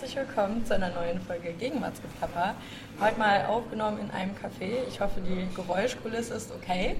[0.00, 2.54] herzlich willkommen zu einer neuen Folge Gegenwartsgeplapper.
[3.02, 4.88] Heute mal aufgenommen in einem Café.
[4.88, 6.96] Ich hoffe, die Geräuschkulisse ist okay.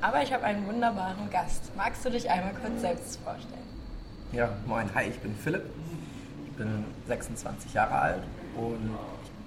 [0.00, 1.70] Aber ich habe einen wunderbaren Gast.
[1.76, 3.62] Magst du dich einmal kurz selbst vorstellen?
[4.32, 5.62] Ja, moin, hi, ich bin Philipp.
[6.46, 8.22] Ich bin 26 Jahre alt
[8.56, 8.90] und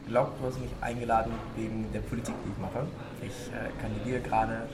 [0.05, 2.87] ich glaube, du hast mich eingeladen wegen der Politik, die ich mache.
[3.21, 4.69] Ich äh, kandidiere gerade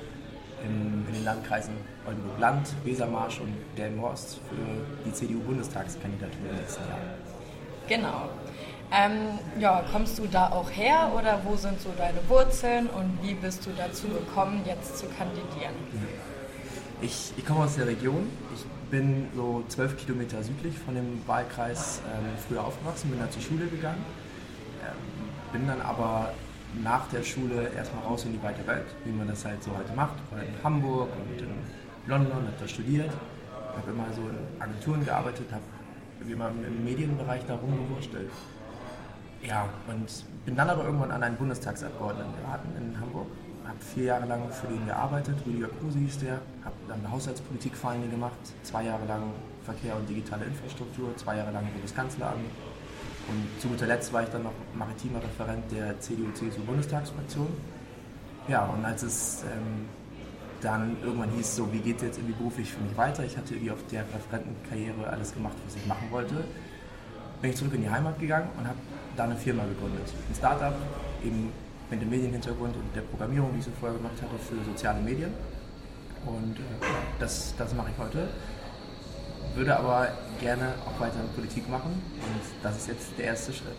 [0.64, 1.74] in, in den Landkreisen
[2.06, 7.31] Oldenburg-Land, Wesermarsch und Delmenhorst für die CDU-Bundestagskandidatur im nächsten Jahr.
[7.92, 8.30] Genau.
[8.90, 13.34] Ähm, ja, kommst du da auch her oder wo sind so deine Wurzeln und wie
[13.34, 15.76] bist du dazu gekommen, jetzt zu kandidieren?
[17.02, 18.30] Ich, ich komme aus der Region.
[18.56, 23.42] Ich bin so zwölf Kilometer südlich von dem Wahlkreis ähm, früher aufgewachsen, bin da zur
[23.42, 24.06] Schule gegangen,
[24.84, 26.32] ähm, bin dann aber
[26.82, 29.92] nach der Schule erstmal raus in die weite Welt, wie man das halt so heute
[29.98, 30.16] macht.
[30.32, 31.50] War in Hamburg und in
[32.08, 33.12] London, habe da studiert,
[33.76, 35.64] habe immer so in Agenturen gearbeitet, habe
[36.30, 38.30] immer im Medienbereich da rumgewurschtelt.
[39.44, 43.28] Ja, und bin dann aber irgendwann an einen Bundestagsabgeordneten geraten in Hamburg.
[43.66, 48.40] Habe vier Jahre lang für den gearbeitet, Rüdiger Kruse hieß der, habe dann Haushaltspolitikvereine gemacht,
[48.64, 49.32] zwei Jahre lang
[49.64, 52.50] Verkehr und digitale Infrastruktur, zwei Jahre lang Bundeskanzleramt
[53.28, 57.48] und zu guter Letzt war ich dann noch maritimer Referent der CDU-CSU-Bundestagsfraktion.
[58.48, 59.88] Ja, und als es ähm,
[60.62, 63.54] dann irgendwann hieß, so wie geht es jetzt irgendwie beruflich für mich weiter, ich hatte
[63.54, 66.44] irgendwie auf der Referentenkarriere alles gemacht, was ich machen wollte,
[67.42, 68.78] bin ich zurück in die Heimat gegangen und habe
[69.18, 70.14] da eine Firma gegründet.
[70.30, 70.76] Ein Startup,
[71.24, 71.52] eben
[71.90, 75.34] mit dem Medienhintergrund und der Programmierung, die ich so vorher gemacht hatte, für soziale Medien.
[76.26, 76.86] Und äh,
[77.20, 78.30] das, das mache ich heute
[79.56, 80.08] würde aber
[80.40, 83.76] gerne auch weiter Politik machen und das ist jetzt der erste Schritt.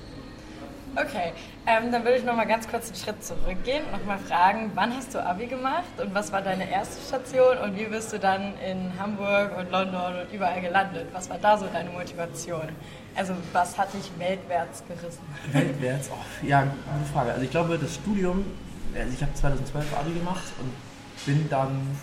[0.95, 1.33] Okay,
[1.67, 4.71] ähm, dann würde ich noch mal ganz kurz einen Schritt zurückgehen und noch mal fragen,
[4.75, 8.19] wann hast du Abi gemacht und was war deine erste Station und wie bist du
[8.19, 11.07] dann in Hamburg und London und überall gelandet?
[11.15, 12.69] Was war da so deine Motivation?
[13.17, 15.23] Also was hat dich weltwärts gerissen?
[15.53, 16.11] Weltwärts?
[16.13, 17.33] Oh, ja, gute Frage.
[17.33, 18.45] Also ich glaube, das Studium,
[18.95, 20.73] also ich habe 2012 Abi gemacht und
[21.25, 21.97] bin dann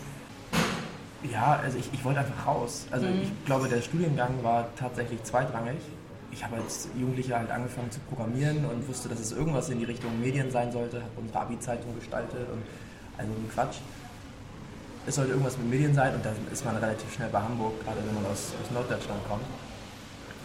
[1.31, 2.87] ja, also ich, ich wollte einfach raus.
[2.89, 3.21] Also mhm.
[3.21, 5.77] ich glaube, der Studiengang war tatsächlich zweitrangig.
[6.39, 9.83] Ich habe als Jugendlicher halt angefangen zu programmieren und wusste, dass es irgendwas in die
[9.83, 12.63] Richtung Medien sein sollte, habe unsere Abi-Zeitung gestaltet und
[13.17, 13.79] also ein Quatsch.
[15.05, 17.97] Es sollte irgendwas mit Medien sein und dann ist man relativ schnell bei Hamburg, gerade
[18.05, 19.43] wenn man aus, aus Norddeutschland kommt.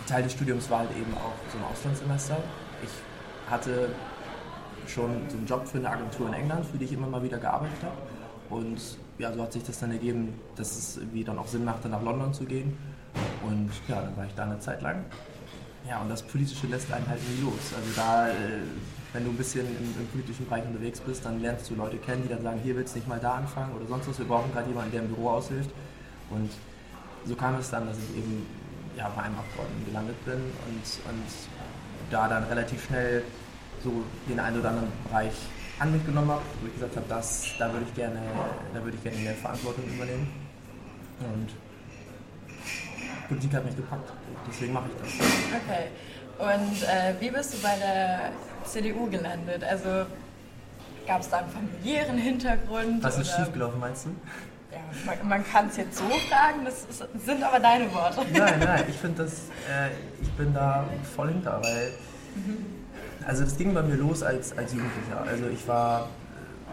[0.08, 2.38] Teil des Studiums war halt eben auch so ein Auslandssemester.
[2.82, 2.90] Ich
[3.48, 3.90] hatte
[4.88, 7.38] schon so einen Job für eine Agentur in England, für die ich immer mal wieder
[7.38, 7.98] gearbeitet habe.
[8.50, 8.80] Und
[9.18, 12.02] ja, so hat sich das dann ergeben, dass es irgendwie dann auch Sinn machte, nach
[12.02, 12.76] London zu gehen.
[13.46, 15.04] Und ja, dann war ich da eine Zeit lang.
[15.88, 17.74] Ja, und das Politische lässt einen halt nie los.
[17.76, 18.32] Also da, äh,
[19.12, 22.22] wenn du ein bisschen im, im, politischen Bereich unterwegs bist, dann lernst du Leute kennen,
[22.22, 24.18] die dann sagen, hier willst du nicht mal da anfangen oder sonst was.
[24.18, 25.70] Wir brauchen gerade jemanden, der im Büro aushilft.
[26.30, 26.50] Und
[27.26, 28.46] so kam es dann, dass ich eben
[28.96, 31.24] ja, bei einem Abgeordneten gelandet bin und, und
[32.10, 33.22] da dann relativ schnell
[33.82, 33.92] so
[34.28, 35.34] den einen oder anderen Bereich
[35.78, 38.20] an mich genommen habe, wo ich gesagt habe, das, da würde ich gerne,
[38.72, 40.32] da würde ich gerne mehr Verantwortung übernehmen.
[41.20, 41.48] Und
[43.28, 44.12] Politik hat mich gepackt,
[44.48, 45.26] deswegen mache ich das.
[45.64, 45.88] Okay.
[46.38, 48.30] Und äh, wie bist du bei der
[48.64, 49.62] CDU gelandet?
[49.64, 50.06] Also
[51.06, 53.02] gab es da einen familiären Hintergrund?
[53.02, 54.10] Was ist schiefgelaufen, meinst du?
[54.72, 58.22] Ja, man, man kann es jetzt so fragen, das ist, sind aber deine Worte.
[58.32, 59.32] Nein, nein, ich finde das,
[59.70, 59.90] äh,
[60.20, 60.84] ich bin da
[61.14, 61.92] voll hinter, weil
[62.34, 62.84] mhm.
[63.26, 65.22] Also das ging bei mir los als, als Jugendlicher.
[65.26, 66.08] Also ich war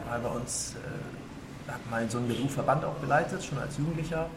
[0.05, 4.27] mal bei uns, äh, habe mal so einen Berufsverband auch geleitet, schon als Jugendlicher.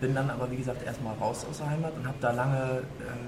[0.00, 3.26] Bin dann aber, wie gesagt, erstmal raus aus der Heimat und habe da lange, ähm,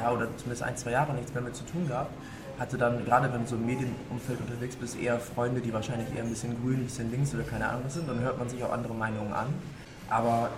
[0.00, 2.12] ja, oder zumindest ein, zwei Jahre nichts mehr mit zu tun gehabt.
[2.58, 6.22] Hatte dann, gerade wenn du so im Medienumfeld unterwegs bist, eher Freunde, die wahrscheinlich eher
[6.22, 8.08] ein bisschen grün, ein bisschen links oder keine Ahnung sind.
[8.08, 9.48] Dann hört man sich auch andere Meinungen an.
[10.08, 10.48] Aber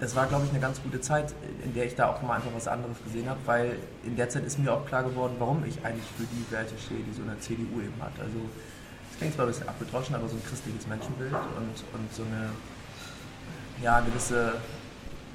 [0.00, 1.32] das war, glaube ich, eine ganz gute Zeit,
[1.64, 4.44] in der ich da auch mal einfach was anderes gesehen habe, weil in der Zeit
[4.44, 7.38] ist mir auch klar geworden, warum ich eigentlich für die Werte stehe, die so eine
[7.38, 8.12] CDU eben hat.
[8.18, 8.38] Also
[9.12, 12.50] es klingt zwar ein bisschen abgedroschen, aber so ein christliches Menschenbild und, und so eine
[13.82, 14.54] ja, gewisse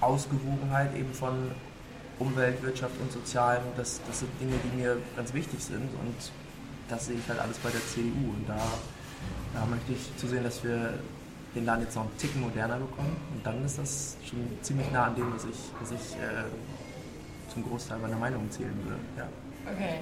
[0.01, 1.51] Ausgewogenheit eben von
[2.19, 6.15] Umwelt, Wirtschaft und Sozialem, das, das sind Dinge, die mir ganz wichtig sind und
[6.89, 8.59] das sehe ich halt alles bei der CDU und da,
[9.53, 10.93] da möchte ich zu sehen, dass wir
[11.55, 13.15] den Laden jetzt noch einen Ticken moderner bekommen.
[13.33, 16.43] Und dann ist das schon ziemlich nah an dem, was ich, was ich äh,
[17.51, 18.99] zum Großteil meiner Meinung zählen würde.
[19.17, 19.27] Ja.
[19.71, 19.99] Okay.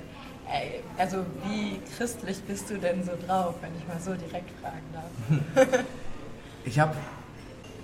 [0.97, 5.67] Also wie christlich bist du denn so drauf, wenn ich mal so direkt fragen darf?
[6.65, 6.95] ich habe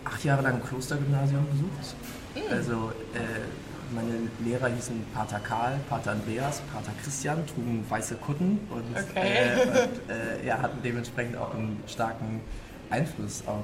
[0.07, 1.95] acht Jahre lang ein Klostergymnasium besucht.
[2.35, 2.53] Mhm.
[2.53, 8.83] Also äh, meine Lehrer hießen Pater Karl, Pater Andreas, Pater Christian, trugen weiße Kutten und,
[8.91, 9.55] okay.
[9.55, 12.41] äh, und äh, ja, hatten dementsprechend auch einen starken
[12.89, 13.63] Einfluss auf,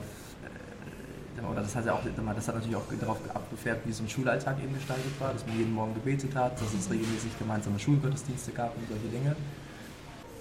[1.51, 2.01] oder das hat ja auch,
[2.35, 5.57] das hat natürlich auch darauf abgefärbt, wie so ein Schulalltag eben gestaltet war, dass man
[5.57, 9.35] jeden Morgen gebetet hat, dass es regelmäßig gemeinsame Schulgottesdienste gab und solche Dinge.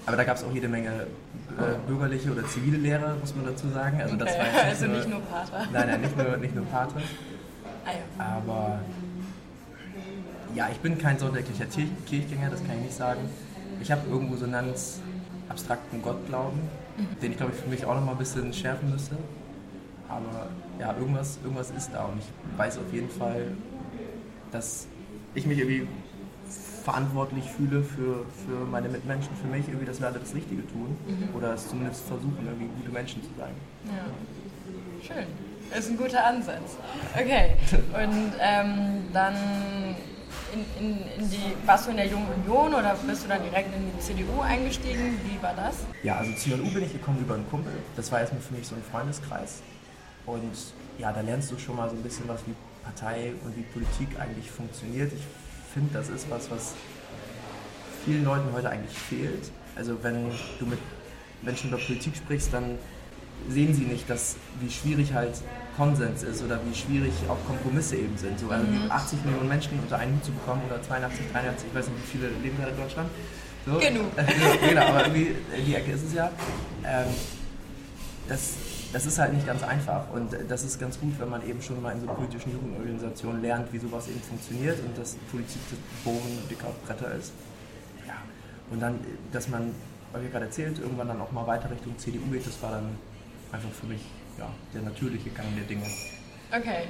[0.05, 1.07] Aber da gab es auch jede Menge
[1.59, 4.01] äh, bürgerliche oder zivile Lehrer, muss man dazu sagen.
[4.01, 4.39] Also, das okay.
[4.39, 5.67] war nicht also nur, nicht nur Pater.
[5.73, 7.03] Nein, nein, nicht nur, nicht nur Pater.
[8.19, 8.37] Ah.
[8.37, 8.81] Aber
[10.55, 11.67] ja, ich bin kein sonntäglicher
[12.07, 13.21] Kirchgänger, das kann ich nicht sagen.
[13.81, 15.01] Ich habe irgendwo so einen ganz
[15.49, 16.61] abstrakten Gottglauben,
[16.97, 17.21] mhm.
[17.21, 19.17] den ich glaube ich für mich auch noch mal ein bisschen schärfen müsste.
[20.09, 20.49] Aber
[20.79, 23.47] ja, irgendwas, irgendwas ist da und ich weiß auf jeden Fall,
[24.51, 24.87] dass
[25.35, 25.87] ich mich irgendwie
[26.85, 30.97] verantwortlich fühle für, für meine Mitmenschen, für mich, irgendwie, dass wir alle das Richtige tun
[31.07, 31.35] mhm.
[31.37, 33.55] oder es zumindest versuchen, irgendwie gute Menschen zu sein.
[33.87, 35.15] Ja.
[35.15, 35.27] Schön.
[35.77, 36.77] Ist ein guter Ansatz.
[37.15, 37.57] Okay.
[37.73, 39.35] Und ähm, dann
[40.53, 43.75] in, in, in, die, warst du in der Jungen Union oder bist du dann direkt
[43.75, 45.19] in die CDU eingestiegen?
[45.25, 45.79] Wie war das?
[46.03, 47.73] Ja, also JU bin ich gekommen über einen Kumpel.
[47.97, 49.63] Das war erstmal für mich so ein Freundeskreis.
[50.27, 50.53] Und
[50.99, 54.09] ja, da lernst du schon mal so ein bisschen was, wie Partei und wie Politik
[54.21, 55.13] eigentlich funktioniert.
[55.13, 55.23] Ich
[55.73, 56.75] finde, das ist was, was
[58.05, 59.51] vielen Leuten heute eigentlich fehlt.
[59.77, 60.79] Also wenn du mit
[61.43, 62.79] Menschen über Politik sprichst, dann
[63.49, 65.35] sehen sie nicht, dass, wie schwierig halt
[65.77, 68.39] Konsens ist oder wie schwierig auch Kompromisse eben sind.
[68.39, 68.91] So, also mhm.
[68.91, 72.19] 80 Millionen Menschen unter einen Hut zu bekommen oder 82, 83, ich weiß nicht, wie
[72.19, 73.11] viele leben gerade in Deutschland.
[73.65, 73.79] So.
[73.79, 74.07] Genug.
[74.69, 75.37] genau, aber irgendwie
[75.67, 76.31] die Ecke ist es ja.
[76.85, 77.07] Ähm,
[78.29, 78.55] das,
[78.93, 81.81] das ist halt nicht ganz einfach und das ist ganz gut, wenn man eben schon
[81.81, 86.39] mal in so politischen Jugendorganisationen lernt, wie sowas eben funktioniert und dass Politik das Bohren
[86.51, 87.33] dicker Bretter ist.
[88.07, 88.15] Ja.
[88.71, 89.01] Und dann,
[89.33, 89.75] dass man,
[90.15, 92.91] wie gerade erzählt, irgendwann dann auch mal weiter Richtung CDU geht, das war dann
[93.51, 94.03] einfach für mich
[94.39, 95.87] ja, der natürliche Gang der Dinge.
[96.55, 96.89] Okay.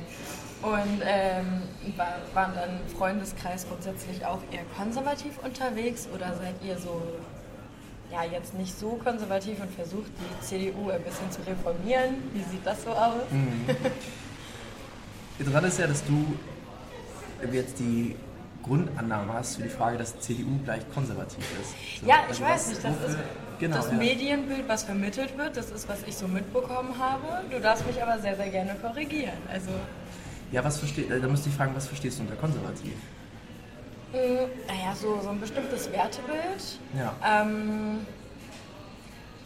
[0.62, 1.62] Und ähm,
[1.96, 7.00] war, waren dann Freundeskreis grundsätzlich auch eher konservativ unterwegs oder seid ihr so,
[8.12, 12.16] ja, jetzt nicht so konservativ und versucht die CDU ein bisschen zu reformieren?
[12.32, 13.22] Wie sieht das so aus?
[13.30, 13.76] Mhm.
[15.38, 16.24] Interessant ist ja, dass du
[17.50, 18.14] jetzt die
[18.62, 22.00] Grundannahme hast für die Frage, dass CDU gleich konservativ ist.
[22.00, 23.18] So, ja, ich also weiß nicht, das ist
[23.58, 23.94] genau, das ja.
[23.94, 27.42] Medienbild, was vermittelt wird, das ist, was ich so mitbekommen habe.
[27.50, 29.38] Du darfst mich aber sehr, sehr gerne korrigieren.
[29.50, 29.70] Also
[30.52, 32.92] ja, was versteht, äh, da müsste ich fragen, was verstehst du unter konservativ?
[34.12, 36.78] Hm, naja, so, so ein bestimmtes Wertebild.
[36.96, 37.14] Ja.
[37.24, 38.06] Ähm,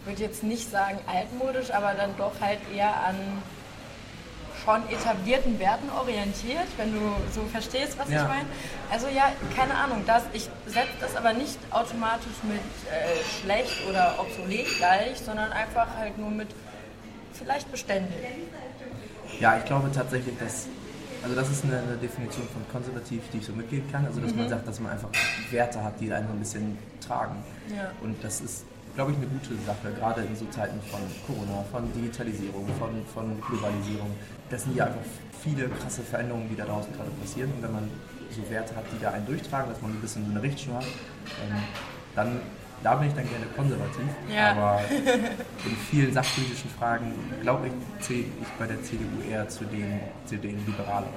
[0.01, 3.17] ich würde jetzt nicht sagen altmodisch, aber dann doch halt eher an
[4.65, 7.01] schon etablierten Werten orientiert, wenn du
[7.33, 8.23] so verstehst, was ja.
[8.23, 8.49] ich meine.
[8.91, 14.17] Also ja, keine Ahnung, das, ich setze das aber nicht automatisch mit äh, schlecht oder
[14.19, 16.49] obsolet gleich, sondern einfach halt nur mit
[17.33, 18.17] vielleicht beständig.
[19.39, 20.67] Ja, ich glaube tatsächlich, dass
[21.27, 24.07] also das ist eine, eine, Definition von konservativ, die ich so mitgeben kann.
[24.07, 24.39] Also dass mhm.
[24.39, 25.09] man sagt, dass man einfach
[25.51, 27.43] Werte hat, die einen ein bisschen tragen.
[27.69, 27.91] Ja.
[28.01, 28.65] Und das ist
[28.95, 33.39] glaube ich, eine gute Sache, gerade in so Zeiten von Corona, von Digitalisierung, von, von
[33.43, 34.11] Globalisierung.
[34.49, 35.03] Das sind ja einfach
[35.43, 37.53] viele krasse Veränderungen, die da draußen gerade passieren.
[37.53, 37.91] Und wenn man
[38.31, 41.63] so Werte hat, die da einen durchtragen, dass man ein bisschen eine Richtschnur hat, ähm,
[42.15, 42.41] dann
[42.83, 44.07] da bin ich dann gerne konservativ.
[44.33, 44.53] Ja.
[44.53, 47.13] Aber in vielen sachpolitischen Fragen,
[47.43, 47.73] glaube ich,
[48.05, 51.13] zähle ich bei der CDU eher zu den, zu den Liberaleren.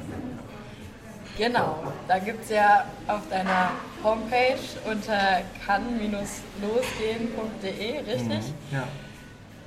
[1.37, 3.71] Genau, da gibt es ja auf deiner
[4.03, 8.27] Homepage unter kann-losgehen.de, richtig?
[8.27, 8.83] Mhm, ja.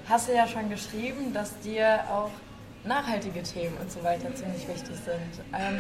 [0.08, 2.30] Hast du ja schon geschrieben, dass dir auch
[2.84, 5.40] nachhaltige Themen und so weiter ziemlich wichtig sind.
[5.58, 5.78] Ähm,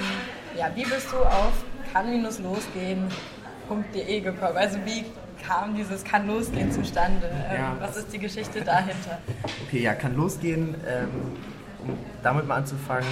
[0.56, 1.52] ja, wie bist du auf
[1.92, 4.56] kann-losgehen.de gekommen?
[4.56, 5.04] Also wie
[5.42, 7.30] kam dieses Kann losgehen zustande?
[7.50, 9.18] Ähm, ja, was ist die Geschichte dahinter?
[9.66, 11.08] Okay, ja, kann losgehen, ähm,
[11.82, 13.08] um damit mal anzufangen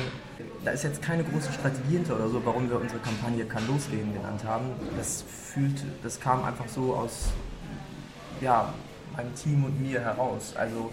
[0.65, 4.13] da ist jetzt keine große Strategie hinter oder so, warum wir unsere Kampagne Kann losgehen
[4.13, 4.67] genannt haben.
[4.97, 7.31] Das fühlt, das kam einfach so aus
[8.41, 8.73] ja,
[9.17, 10.55] meinem Team und mir heraus.
[10.57, 10.91] Also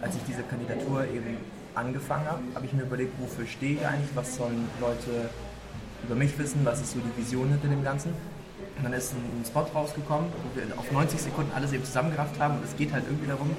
[0.00, 1.36] als ich diese Kandidatur eben
[1.74, 5.30] angefangen habe, habe ich mir überlegt, wofür stehe ich eigentlich, was sollen Leute
[6.04, 8.12] über mich wissen, was ist so die Vision hinter dem Ganzen.
[8.76, 12.56] Und dann ist ein Spot rausgekommen, wo wir auf 90 Sekunden alles eben zusammengerafft haben
[12.56, 13.50] und es geht halt irgendwie darum,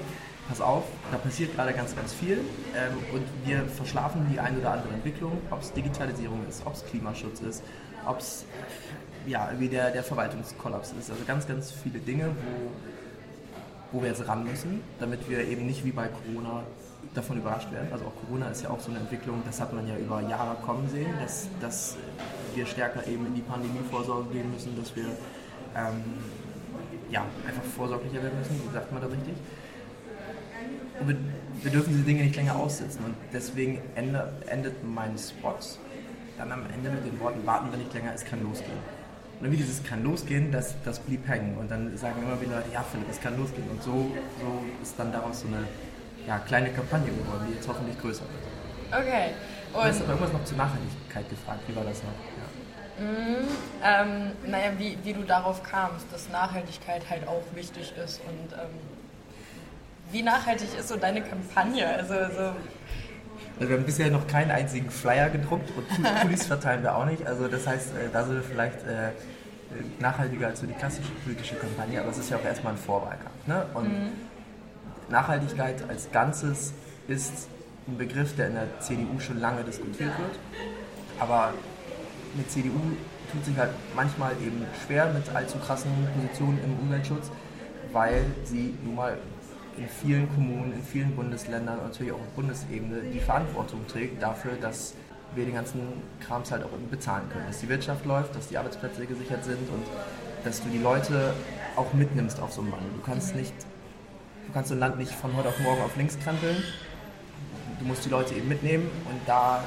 [0.48, 2.40] pass auf, da passiert gerade ganz, ganz viel
[2.76, 6.86] ähm, und wir verschlafen die eine oder andere Entwicklung, ob es Digitalisierung ist, ob es
[6.86, 7.64] Klimaschutz ist,
[8.06, 8.46] ob es
[9.26, 11.10] ja, wie der, der Verwaltungskollaps ist.
[11.10, 12.28] Also ganz, ganz viele Dinge,
[13.92, 16.64] wo, wo wir jetzt ran müssen, damit wir eben nicht wie bei Corona
[17.16, 17.88] davon überrascht werden.
[17.92, 20.56] Also auch Corona ist ja auch so eine Entwicklung, das hat man ja über Jahre
[20.66, 21.98] kommen sehen, dass, dass
[22.54, 25.06] wir stärker eben in die Pandemievorsorge gehen müssen, dass wir
[25.76, 26.04] ähm,
[27.10, 29.36] ja, einfach vorsorglicher werden müssen, wie sagt man das richtig?
[31.00, 31.18] Und wir,
[31.62, 33.04] wir, dürfen diese Dinge nicht länger aussitzen.
[33.04, 35.56] Und deswegen ende, endet mein Spot
[36.38, 38.78] dann am Ende mit den Worten, warten wir nicht länger, es kann losgehen.
[39.40, 41.58] Und irgendwie dieses kann losgehen, das, das blieb hängen.
[41.58, 43.70] Und dann sagen immer wieder Leute, ja Philipp, es kann losgehen.
[43.70, 45.68] Und so, so ist dann daraus so eine
[46.28, 49.02] ja, kleine Kampagne geworden, die jetzt hoffentlich größer wird.
[49.02, 49.32] Okay.
[49.74, 51.60] Und du hast aber irgendwas noch zur Nachhaltigkeit gefragt.
[51.68, 52.12] Wie war das noch?
[52.40, 52.56] Ja.
[52.98, 53.48] Mm,
[53.84, 58.70] ähm, naja, wie, wie du darauf kamst, dass Nachhaltigkeit halt auch wichtig ist und ähm,
[60.12, 61.88] wie nachhaltig ist so deine Kampagne?
[61.88, 62.54] Also, so
[63.58, 65.86] also wir haben bisher noch keinen einzigen Flyer gedruckt und
[66.22, 67.26] Pullis verteilen wir auch nicht.
[67.26, 69.12] Also das heißt, äh, da sind wir vielleicht äh,
[70.00, 73.48] nachhaltiger als so die klassische politische Kampagne, aber es ist ja auch erstmal ein Vorwahlkampf.
[73.48, 73.66] Ne?
[73.74, 74.12] Und mhm.
[75.10, 76.74] Nachhaltigkeit als Ganzes
[77.08, 77.48] ist
[77.88, 80.40] ein Begriff, der in der CDU schon lange diskutiert wird.
[81.20, 81.54] Aber
[82.34, 82.80] eine CDU
[83.32, 87.32] tut sich halt manchmal eben schwer mit allzu krassen Positionen im Umweltschutz,
[87.92, 89.18] weil sie nun mal
[89.78, 94.54] in vielen Kommunen, in vielen Bundesländern und natürlich auch auf Bundesebene die Verantwortung trägt dafür,
[94.60, 94.94] dass
[95.36, 95.82] wir den ganzen
[96.26, 97.46] Krams halt auch bezahlen können.
[97.48, 99.84] Dass die Wirtschaft läuft, dass die Arbeitsplätze gesichert sind und
[100.46, 101.34] dass du die Leute
[101.76, 102.90] auch mitnimmst auf so einen Wandel.
[102.96, 103.54] Du kannst nicht,
[104.48, 106.64] du kannst so ein Land nicht von heute auf morgen auf links krempeln.
[107.80, 109.64] Du musst die Leute eben mitnehmen und da,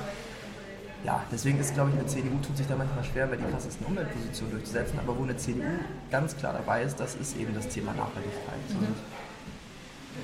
[1.04, 3.86] ja, deswegen ist, glaube ich, eine CDU tut sich da manchmal schwer, bei die krassesten
[3.86, 5.62] Umweltpositionen durchzusetzen, aber wo eine CDU
[6.10, 8.70] ganz klar dabei ist, das ist eben das Thema Nachhaltigkeit.
[8.70, 8.86] Mhm.
[8.86, 8.96] Und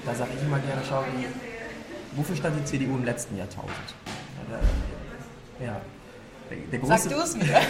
[0.07, 1.27] da sage ich immer gerne, schau, wie,
[2.17, 3.95] wofür stand die CDU im letzten Jahrtausend?
[5.61, 5.81] Ja.
[6.51, 7.45] Der, der große, Sag du es mir.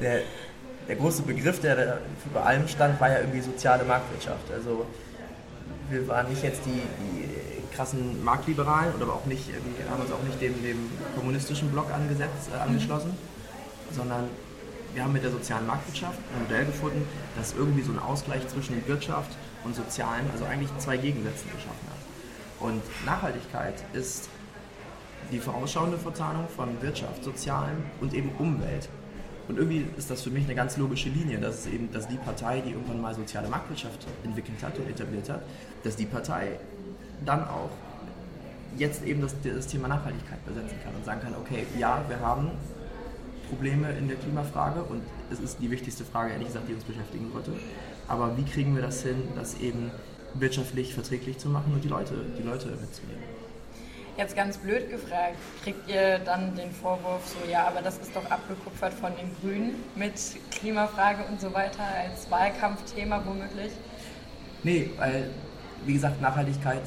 [0.00, 0.22] der,
[0.88, 4.50] der große Begriff, der da über allem stand, war ja irgendwie soziale Marktwirtschaft.
[4.52, 4.86] Also
[5.90, 10.22] wir waren nicht jetzt die, die krassen Marktliberalen oder auch nicht, wir haben uns auch
[10.22, 13.94] nicht dem, dem kommunistischen Block angesetzt, äh, angeschlossen, mhm.
[13.94, 14.28] sondern
[14.94, 17.06] wir haben mit der sozialen Marktwirtschaft ein Modell gefunden,
[17.36, 19.30] das irgendwie so einen Ausgleich zwischen Wirtschaft
[19.64, 22.66] und Sozialen, also eigentlich zwei Gegensätze geschaffen hat.
[22.66, 24.28] Und Nachhaltigkeit ist
[25.30, 28.88] die vorausschauende Verzahnung von Wirtschaft, Sozialem und eben Umwelt.
[29.48, 32.60] Und irgendwie ist das für mich eine ganz logische Linie, dass eben, dass die Partei,
[32.60, 35.42] die irgendwann mal soziale Marktwirtschaft entwickelt hat und etabliert hat,
[35.84, 36.58] dass die Partei
[37.24, 37.70] dann auch
[38.76, 42.50] jetzt eben das, das Thema Nachhaltigkeit besetzen kann und sagen kann, okay, ja, wir haben
[43.48, 47.30] Probleme in der Klimafrage und es ist die wichtigste Frage, ehrlich gesagt, die uns beschäftigen
[47.32, 47.52] sollte.
[48.08, 49.90] Aber wie kriegen wir das hin, das eben
[50.34, 53.22] wirtschaftlich verträglich zu machen und die Leute, die Leute mitzunehmen?
[54.16, 58.28] Jetzt ganz blöd gefragt, kriegt ihr dann den Vorwurf so, ja, aber das ist doch
[58.30, 60.14] abgekupfert von den Grünen mit
[60.50, 63.72] Klimafrage und so weiter als Wahlkampfthema womöglich?
[64.62, 65.30] Nee, weil,
[65.86, 66.82] wie gesagt, Nachhaltigkeit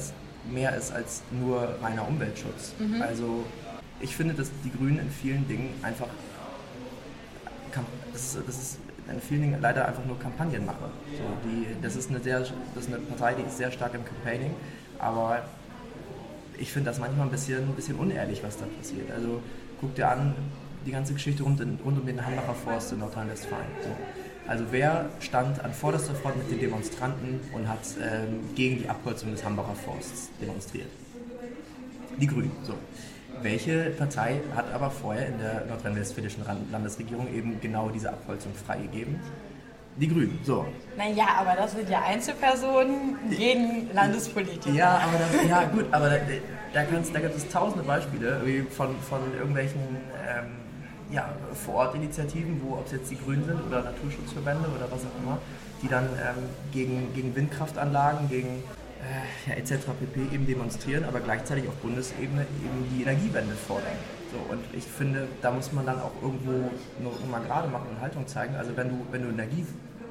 [0.50, 2.74] mehr ist als nur reiner Umweltschutz.
[2.78, 3.02] Mhm.
[3.02, 3.44] Also
[4.00, 6.08] ich finde, dass die Grünen in vielen Dingen einfach,
[8.12, 8.78] das ist, das ist
[9.10, 10.90] in vielen Dingen leider einfach nur Kampagnenmache.
[11.12, 14.04] So, die, das, ist eine sehr, das ist eine Partei, die ist sehr stark im
[14.04, 14.54] Campaigning,
[14.98, 15.44] aber
[16.58, 19.10] ich finde das manchmal ein bisschen, ein bisschen unehrlich, was da passiert.
[19.10, 19.42] Also
[19.80, 20.34] guck dir an,
[20.86, 23.66] die ganze Geschichte rund, rund um den Hambacher Forst in Nordrhein-Westfalen.
[23.82, 23.90] So.
[24.46, 29.30] Also wer stand an vorderster Front mit den Demonstranten und hat ähm, gegen die Abholzung
[29.30, 30.88] des Hambacher Forsts demonstriert?
[32.20, 32.52] Die Grünen.
[32.62, 32.74] So.
[33.42, 39.18] Welche Partei hat aber vorher in der nordrhein-westfälischen Landesregierung eben genau diese Abholzung freigegeben?
[39.96, 40.66] Die Grünen, so.
[40.96, 44.74] Naja, aber das sind ja Einzelpersonen gegen Landespolitiker.
[44.74, 46.16] Ja, aber das, ja gut, aber da,
[46.74, 49.80] da, da gibt es tausende Beispiele von, von irgendwelchen
[50.28, 50.63] ähm,
[51.12, 55.38] ja, Vorortinitiativen, wo ob es jetzt die Grünen sind oder Naturschutzverbände oder was auch immer,
[55.82, 58.62] die dann ähm, gegen, gegen Windkraftanlagen, gegen
[59.04, 59.86] äh, ja, etc.
[59.98, 60.34] pp.
[60.34, 63.96] eben demonstrieren, aber gleichzeitig auf Bundesebene eben die Energiewende fordern.
[64.32, 66.70] So, und ich finde, da muss man dann auch irgendwo
[67.00, 68.56] nur, mal gerade machen und Haltung zeigen.
[68.56, 69.64] Also wenn du, wenn du Energie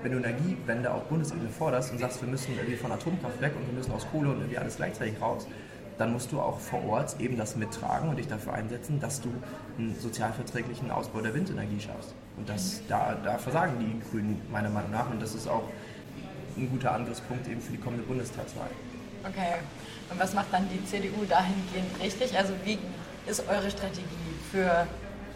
[0.04, 3.66] wenn du Energiewende auf Bundesebene forderst und sagst, wir müssen irgendwie von Atomkraft weg und
[3.66, 5.48] wir müssen aus Kohle und irgendwie alles gleichzeitig raus,
[5.98, 9.30] dann musst du auch vor Ort eben das mittragen und dich dafür einsetzen, dass du
[9.78, 12.14] einen sozialverträglichen Ausbau der Windenergie schaffst.
[12.38, 15.64] Und das, da, da versagen die Grünen meiner Meinung nach und das ist auch
[16.58, 18.70] ein guter Angriffspunkt eben für die kommende Bundestagswahl.
[19.24, 19.56] Okay.
[20.10, 22.38] Und was macht dann die CDU dahingehend richtig?
[22.38, 22.78] Also wie
[23.26, 24.04] ist eure Strategie
[24.52, 24.86] für,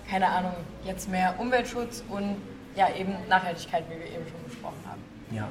[0.09, 2.35] keine Ahnung, jetzt mehr Umweltschutz und
[2.75, 5.01] ja eben Nachhaltigkeit, wie wir eben schon besprochen haben?
[5.31, 5.47] Ja,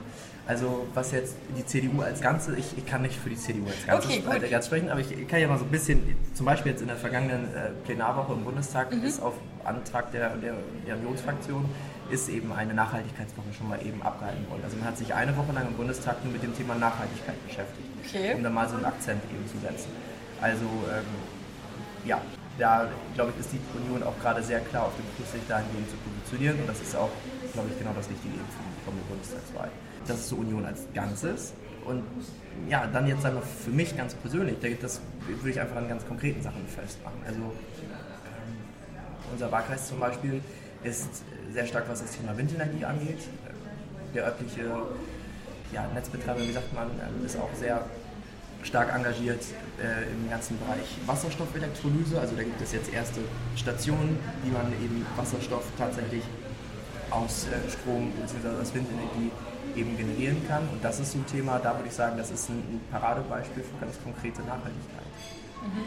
[0.46, 3.84] also was jetzt die CDU als Ganze, ich, ich kann nicht für die CDU als
[3.84, 6.86] Ganze okay, sprechen, aber ich kann ja mal so ein bisschen, zum Beispiel jetzt in
[6.86, 9.02] der vergangenen äh, Plenarwoche im Bundestag mhm.
[9.02, 9.34] ist auf
[9.64, 10.54] Antrag der, der,
[10.86, 11.68] der Unionsfraktion
[12.10, 14.62] ist eben eine Nachhaltigkeitswoche schon mal eben abgehalten worden.
[14.62, 17.88] Also man hat sich eine Woche lang im Bundestag nur mit dem Thema Nachhaltigkeit beschäftigt,
[18.04, 18.34] okay.
[18.34, 19.90] um da mal so einen Akzent eben zu setzen.
[20.40, 21.10] Also ähm,
[22.04, 22.20] ja,
[22.58, 25.90] da glaube ich ist die Union auch gerade sehr klar auf dem Kurs, sich dahingehend
[25.90, 27.10] zu positionieren und das ist auch,
[27.52, 29.70] glaube ich, genau das Richtige eben für die Bundestagswahl.
[30.06, 31.52] Das ist so Union als Ganzes.
[31.84, 32.02] Und
[32.68, 36.42] ja, dann jetzt wir für mich ganz persönlich, das würde ich einfach an ganz konkreten
[36.42, 37.18] Sachen festmachen.
[37.26, 38.56] Also ähm,
[39.32, 40.40] unser Wahlkreis zum Beispiel
[40.82, 41.22] ist
[41.52, 43.20] sehr stark, was das Thema Windenergie angeht.
[44.14, 44.62] Der örtliche
[45.72, 47.84] ja, Netzbetreiber, wie sagt man, ähm, ist auch sehr
[48.62, 49.42] stark engagiert
[49.80, 52.20] äh, im ganzen Bereich Wasserstoffelektrolyse.
[52.20, 53.20] Also da gibt es jetzt erste
[53.54, 56.22] Stationen, die man eben Wasserstoff tatsächlich
[57.10, 58.60] aus äh, Strom bzw.
[58.60, 59.30] aus Windenergie
[59.76, 60.68] eben generieren kann.
[60.73, 63.76] Und das ist so ein Thema, da würde ich sagen, das ist ein, Paradebeispiel für
[63.85, 65.04] ganz konkrete Nachhaltigkeit.
[65.62, 65.85] Mhm.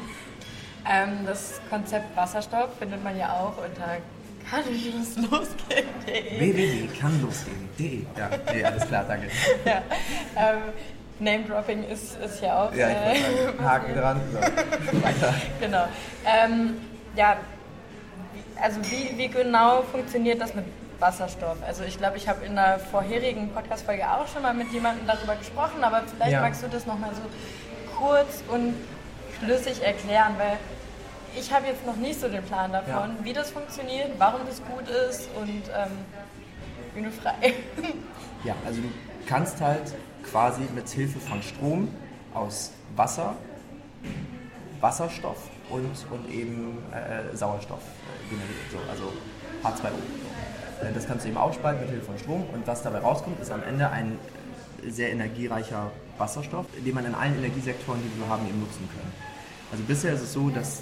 [0.89, 3.98] Ähm, das Konzept Wasserstoff findet man ja auch unter
[4.50, 6.39] kannloslosgehen.de.
[6.39, 8.05] www.kannlosgehen.de.
[8.17, 9.27] Ja, nee, alles klar, danke.
[9.65, 9.81] ja,
[10.36, 10.62] ähm,
[11.19, 12.74] Name-Dropping ist, ist ja auch.
[12.74, 14.22] Ja, ich äh, Haken dran.
[14.31, 14.39] So.
[15.03, 15.34] Weiter.
[15.60, 15.86] Genau.
[16.25, 16.77] Ähm,
[17.15, 17.38] ja,
[18.62, 20.65] also wie, wie genau funktioniert das mit
[20.99, 21.57] Wasserstoff?
[21.65, 25.35] Also ich glaube, ich habe in der vorherigen Podcast-Folge auch schon mal mit jemandem darüber
[25.35, 26.41] gesprochen, aber vielleicht ja.
[26.41, 27.21] magst du das nochmal so
[27.97, 28.75] kurz und
[29.39, 30.57] schlüssig erklären, weil
[31.35, 33.23] ich habe jetzt noch nicht so den Plan davon, ja.
[33.23, 35.91] wie das funktioniert, warum das gut ist und ähm,
[36.93, 37.53] bin frei.
[38.45, 38.87] Ja, also du
[39.27, 41.89] kannst halt quasi mit Hilfe von Strom
[42.33, 43.35] aus Wasser,
[44.79, 49.11] Wasserstoff und, und eben äh, Sauerstoff äh, generieren, so, also
[49.61, 49.91] H2O.
[50.81, 53.51] Äh, das kannst du eben aufspalten mit Hilfe von Strom und was dabei rauskommt, ist
[53.51, 54.17] am Ende ein
[54.88, 59.12] sehr energiereicher Wasserstoff, den man in allen Energiesektoren, die wir haben, eben nutzen können.
[59.71, 60.81] Also bisher ist es so, dass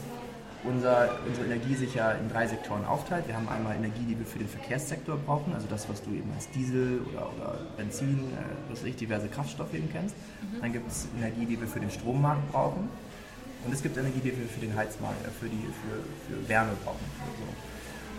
[0.64, 3.28] unser, unsere Energie sich ja in drei Sektoren aufteilt.
[3.28, 6.32] Wir haben einmal Energie, die wir für den Verkehrssektor brauchen, also das, was du eben
[6.36, 10.16] als Diesel oder, oder Benzin, äh, was ich, diverse Kraftstoffe eben kennst.
[10.16, 10.62] Mhm.
[10.62, 12.90] Dann gibt es Energie, die wir für den Strommarkt brauchen.
[13.66, 16.72] Und es gibt Energie, die wir für den Heizmarkt, äh, für, die, für, für Wärme
[16.84, 17.06] brauchen.
[17.40, 17.67] So.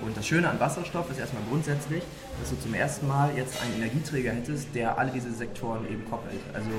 [0.03, 2.03] Und das Schöne an Wasserstoff ist erstmal grundsätzlich,
[2.41, 6.41] dass du zum ersten Mal jetzt einen Energieträger hättest, der alle diese Sektoren eben koppelt.
[6.55, 6.71] Also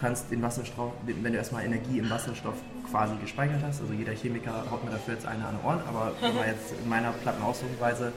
[0.00, 2.56] kannst den Wasserstoff, wenn du erstmal Energie im Wasserstoff
[2.90, 6.34] quasi gespeichert hast, also jeder Chemiker haut mir dafür jetzt eine an Ohren, aber wenn
[6.34, 8.12] man jetzt in meiner platten Ausdrucksweise,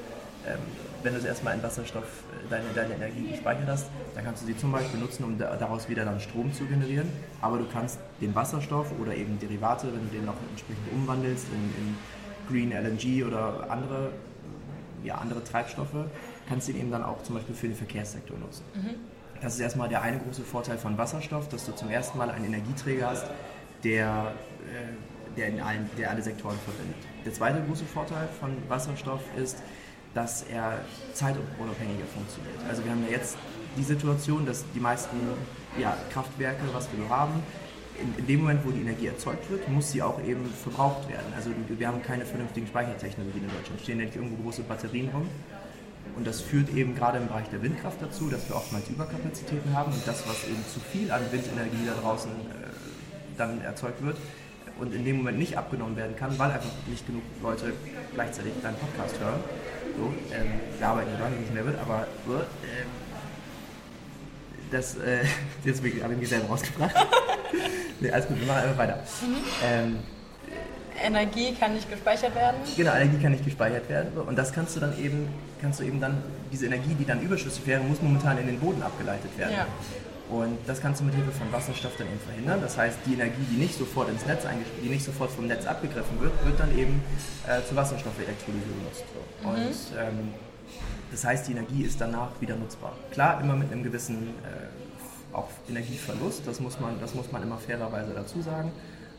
[0.47, 0.59] ähm,
[1.03, 4.47] wenn du es erstmal in Wasserstoff äh, deine, deine Energie gespeichert hast, dann kannst du
[4.47, 7.09] sie zum Beispiel nutzen, um da, daraus wieder dann Strom zu generieren.
[7.41, 11.85] Aber du kannst den Wasserstoff oder eben Derivate, wenn du den noch entsprechend umwandelst in,
[11.85, 11.97] in
[12.49, 14.11] Green LNG oder andere,
[15.03, 16.05] ja, andere Treibstoffe,
[16.47, 18.63] kannst du den eben dann auch zum Beispiel für den Verkehrssektor nutzen.
[18.73, 18.95] Mhm.
[19.41, 22.45] Das ist erstmal der eine große Vorteil von Wasserstoff, dass du zum ersten Mal einen
[22.45, 23.25] Energieträger hast,
[23.83, 24.33] der,
[24.71, 26.95] äh, der, in allen, der alle Sektoren verbindet.
[27.25, 29.57] Der zweite große Vorteil von Wasserstoff ist,
[30.13, 30.79] dass er
[31.13, 32.55] zeitunabhängiger funktioniert.
[32.69, 33.37] Also wir haben ja jetzt
[33.75, 35.17] die Situation, dass die meisten
[35.77, 37.41] ja, Kraftwerke, was wir haben,
[38.17, 41.33] in, dem Moment, wo die Energie erzeugt wird, muss sie auch eben verbraucht werden.
[41.35, 43.81] Also wir haben keine vernünftigen Speichertechnologien in Deutschland.
[43.81, 45.27] Stehen nicht irgendwo große Batterien rum,
[46.15, 49.91] und das führt eben gerade im Bereich der Windkraft dazu, dass wir oftmals Überkapazitäten haben
[49.91, 52.67] und das, was eben zu viel an Windenergie da draußen äh,
[53.37, 54.17] dann erzeugt wird
[54.79, 57.73] und in dem Moment nicht abgenommen werden kann, weil einfach nicht genug Leute
[58.13, 59.39] gleichzeitig deinen Podcast hören.
[59.97, 62.85] So, ähm, wir arbeiten ja es mehr wird, aber äh,
[64.71, 65.25] das, äh,
[65.63, 66.95] jetzt habe ich mich selber rausgebracht.
[67.99, 69.03] nee, alles gut, wir machen einfach weiter.
[69.21, 69.35] Mhm.
[69.63, 69.99] Ähm,
[71.01, 72.57] Energie kann nicht gespeichert werden?
[72.77, 74.13] Genau, Energie kann nicht gespeichert werden.
[74.17, 75.27] Und das kannst du dann eben,
[75.61, 78.81] kannst du eben dann, diese Energie, die dann überschüssig wäre, muss momentan in den Boden
[78.81, 79.53] abgeleitet werden.
[79.53, 79.67] Ja.
[80.29, 82.61] Und das kannst du mit Hilfe von Wasserstoff dann eben verhindern.
[82.61, 84.43] Das heißt, die Energie, die nicht sofort ins Netz
[84.83, 87.01] die nicht sofort vom Netz abgegriffen wird, wird dann eben
[87.47, 89.03] äh, zur Wasserstoffelektrolyse genutzt.
[89.13, 89.49] So.
[89.49, 89.55] Mhm.
[89.55, 90.33] Und ähm,
[91.11, 92.93] das heißt, die Energie ist danach wieder nutzbar.
[93.11, 94.82] Klar, immer mit einem gewissen äh,
[95.33, 98.71] auch Energieverlust, das muss, man, das muss man immer fairerweise dazu sagen.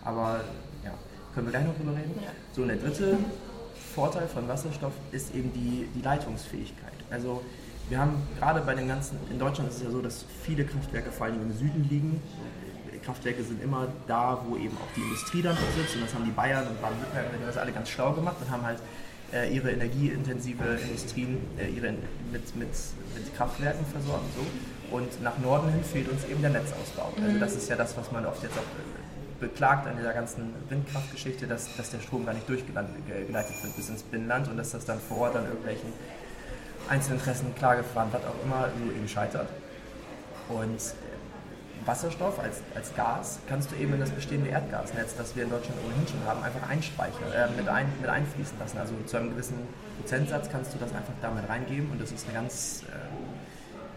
[0.04, 0.40] Aber
[0.84, 0.92] ja,
[1.34, 2.14] können wir gleich noch drüber reden?
[2.22, 2.30] Ja.
[2.52, 3.18] So, und der dritte
[3.94, 6.92] Vorteil von Wasserstoff ist eben die, die Leitungsfähigkeit.
[7.10, 7.42] Also
[7.88, 11.10] wir haben gerade bei den ganzen, in Deutschland ist es ja so, dass viele Kraftwerke
[11.12, 12.22] vor allem im Süden liegen.
[13.04, 16.30] Kraftwerke sind immer da, wo eben auch die Industrie dann sitzt und das haben die
[16.30, 18.78] Bayern und Baden-Württemberg das alle ganz schlau gemacht und haben halt
[19.32, 21.92] äh, ihre energieintensive Industrien äh, ihre,
[22.32, 22.68] mit, mit,
[23.14, 24.24] mit Kraftwerken versorgt.
[24.36, 24.46] So.
[24.90, 27.12] Und nach Norden hin fehlt uns eben der Netzausbau.
[27.16, 27.40] Also mhm.
[27.40, 31.46] das ist ja das, was man oft jetzt auch äh, beklagt an dieser ganzen Windkraftgeschichte,
[31.46, 35.00] dass, dass der Strom gar nicht durchgeleitet wird bis ins Binnenland und dass das dann
[35.00, 35.92] vor Ort an irgendwelchen
[36.88, 39.48] Einzelinteressen, Klagefahren, was auch immer, so eben scheitert.
[40.48, 40.80] Und
[41.86, 45.78] Wasserstoff als, als Gas kannst du eben in das bestehende Erdgasnetz, das wir in Deutschland
[45.84, 48.78] ohnehin schon haben, einfach einspeichern, äh, mit, ein, mit einfließen lassen.
[48.78, 49.58] Also zu einem gewissen
[50.00, 52.92] Prozentsatz kannst du das einfach damit reingeben und das ist eine ganz, äh,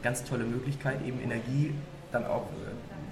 [0.07, 1.73] ganz tolle Möglichkeit, eben Energie
[2.13, 2.45] dann auch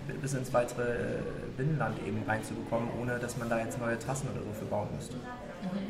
[0.07, 1.19] äh, bis ins weitere äh,
[1.57, 5.17] Binnenland eben reinzubekommen, ohne dass man da jetzt neue Trassen oder so für bauen müsste.
[5.17, 5.21] Mhm.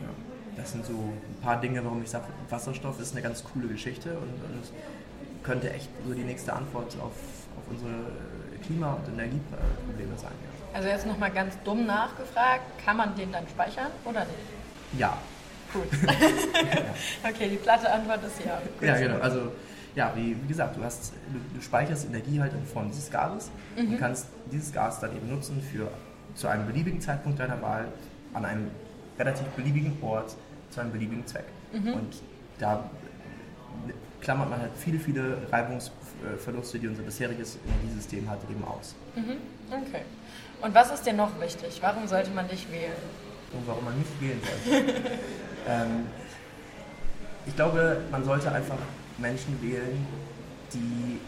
[0.01, 0.09] Ja.
[0.57, 4.13] Das sind so ein paar Dinge, warum ich sage, Wasserstoff ist eine ganz coole Geschichte
[4.13, 4.63] und, und
[5.43, 7.13] könnte echt so die nächste Antwort auf,
[7.57, 7.93] auf unsere
[8.65, 10.31] Klima- und Energieprobleme sein.
[10.31, 10.77] Ja.
[10.77, 14.97] Also jetzt nochmal ganz dumm nachgefragt, kann man den dann speichern oder nicht?
[14.97, 15.17] Ja.
[16.55, 17.29] Ja.
[17.29, 18.59] Okay, die platte Antwort ist ja.
[18.79, 19.19] Gut ja, genau.
[19.19, 19.51] Also
[19.95, 23.49] ja, wie, wie gesagt, du, hast, du, du, speicherst Energie halt in Form dieses Gases
[23.77, 23.93] mhm.
[23.93, 25.89] und kannst dieses Gas dann eben nutzen für
[26.35, 27.87] zu einem beliebigen Zeitpunkt deiner Wahl,
[28.33, 28.67] an einem
[29.17, 30.35] relativ beliebigen Ort,
[30.69, 31.45] zu einem beliebigen Zweck.
[31.71, 31.93] Mhm.
[31.93, 32.15] Und
[32.59, 32.89] da
[34.19, 38.95] klammert man halt viele, viele Reibungsverluste, die unser bisheriges Energiesystem hat, eben aus.
[39.15, 39.37] Mhm.
[39.71, 40.01] Okay.
[40.61, 41.79] Und was ist dir noch wichtig?
[41.81, 42.91] Warum sollte man dich wählen?
[43.53, 44.87] Und warum man mich wählen sollte?
[45.69, 46.07] ähm,
[47.45, 48.77] ich glaube, man sollte einfach
[49.17, 50.05] Menschen wählen,
[50.73, 51.19] die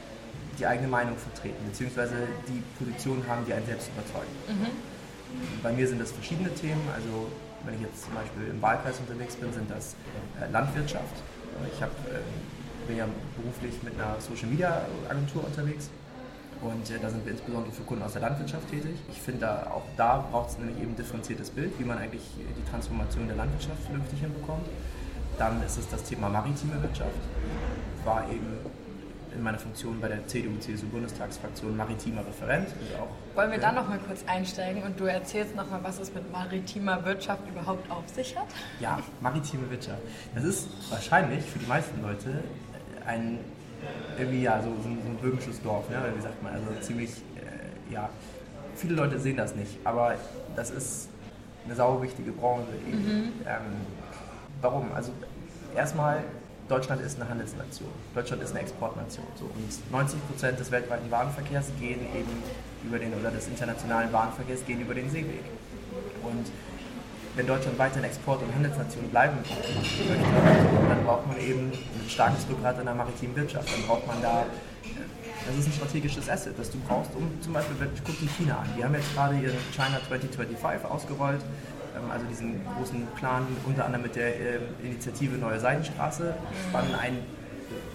[0.58, 2.16] die eigene Meinung vertreten, beziehungsweise
[2.48, 4.34] die Positionen haben, die einen selbst überzeugen.
[4.48, 5.62] Mhm.
[5.62, 7.28] Bei mir sind das verschiedene Themen, also
[7.66, 9.96] wenn ich jetzt zum Beispiel im Wahlkreis unterwegs bin, sind das
[10.42, 11.16] äh, Landwirtschaft.
[11.74, 12.22] Ich hab, äh,
[12.88, 15.90] bin ja beruflich mit einer Social Media Agentur unterwegs
[16.62, 18.96] und äh, da sind wir insbesondere für Kunden aus der Landwirtschaft tätig.
[19.12, 22.24] Ich finde, da, auch da braucht es nämlich eben ein differenziertes Bild, wie man eigentlich
[22.38, 24.66] die Transformation der Landwirtschaft vernünftig hinbekommt.
[25.38, 27.12] Dann ist es das Thema maritime Wirtschaft.
[28.04, 28.58] War eben
[29.36, 32.70] in meiner Funktion bei der CDU-CSU-Bundestagsfraktion maritimer Referent.
[33.36, 36.32] Wollen wir da noch mal kurz einsteigen und du erzählst noch mal, was es mit
[36.32, 38.48] maritimer Wirtschaft überhaupt auf sich hat?
[38.80, 40.02] Ja, maritime Wirtschaft.
[40.34, 42.44] Das ist wahrscheinlich für die meisten Leute
[43.06, 43.40] ein
[44.18, 45.98] irgendwie ja so, so, ein, so ein böhmisches Dorf, ne?
[46.16, 48.10] wie sagt man, also ziemlich äh, ja.
[48.76, 50.16] Viele Leute sehen das nicht, aber
[50.56, 51.10] das ist
[51.66, 52.68] eine sau wichtige Branche.
[52.86, 53.34] Mhm.
[53.46, 53.62] Ähm,
[54.62, 54.92] warum?
[54.94, 55.12] Also
[55.76, 56.24] erstmal
[56.70, 57.90] Deutschland ist eine Handelsnation.
[58.14, 59.26] Deutschland ist eine Exportnation.
[59.36, 59.46] So.
[59.46, 62.44] Und 90 Prozent des weltweiten Warenverkehrs gehen eben
[62.84, 65.46] über den, oder des internationalen Warenverkehrs gehen über den Seeweg.
[66.24, 66.48] Und
[67.36, 69.56] wenn Deutschland weiter eine Export- und Handelsnation bleiben möchte,
[70.90, 73.70] dann braucht man eben ein starkes Rückgrat in der maritimen Wirtschaft.
[73.72, 74.46] Dann braucht man da,
[75.48, 78.70] das ist ein strategisches Asset, das du brauchst, um zum Beispiel, guck dir China an.
[78.78, 81.42] Die haben jetzt gerade ihren China 2025 ausgerollt
[82.12, 86.34] also diesen großen Plan, unter anderem mit der äh, Initiative Neue Seidenstraße,
[86.70, 87.20] spannen ein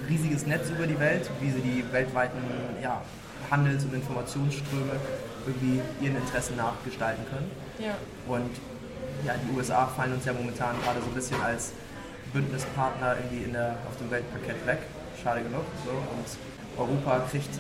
[0.08, 2.38] riesiges Netz über die Welt, wie sie die weltweiten
[2.82, 3.02] ja,
[3.50, 4.92] Handels- und Informationsströme
[5.46, 7.50] irgendwie ihren Interessen nachgestalten können.
[7.78, 7.94] Ja.
[8.26, 8.50] Und
[9.26, 11.72] ja, die USA fallen uns ja momentan gerade so ein bisschen als
[12.32, 14.78] Bündnispartner irgendwie in der, auf dem Weltparkett weg.
[15.22, 15.64] Schade genug.
[15.84, 15.92] So.
[15.92, 16.26] Und
[16.78, 17.50] Europa kriegt,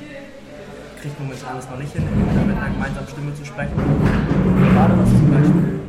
[1.00, 3.74] kriegt momentan es noch nicht hin, mit einer gemeinsamen Stimme zu sprechen.
[4.72, 5.80] Gerade was zum Beispiel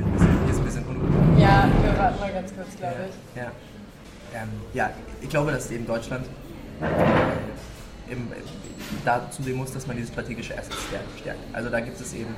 [0.00, 1.42] ist ein bisschen, ein bisschen unruhig.
[1.42, 3.40] Ja, wir warten mal ganz kurz, glaube ich.
[3.40, 3.50] Ja.
[4.34, 6.26] Ähm, ja, ich glaube, dass eben Deutschland
[6.80, 8.28] äh, im,
[9.04, 10.76] da zusehen muss, dass man diese strategische Assets
[11.18, 11.40] stärkt.
[11.52, 12.34] Also da gibt es eben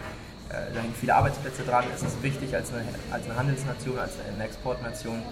[0.50, 1.84] äh, da hängen viele Arbeitsplätze dran.
[1.94, 5.22] Es ist wichtig als eine, als eine Handelsnation, als eine Exportnation,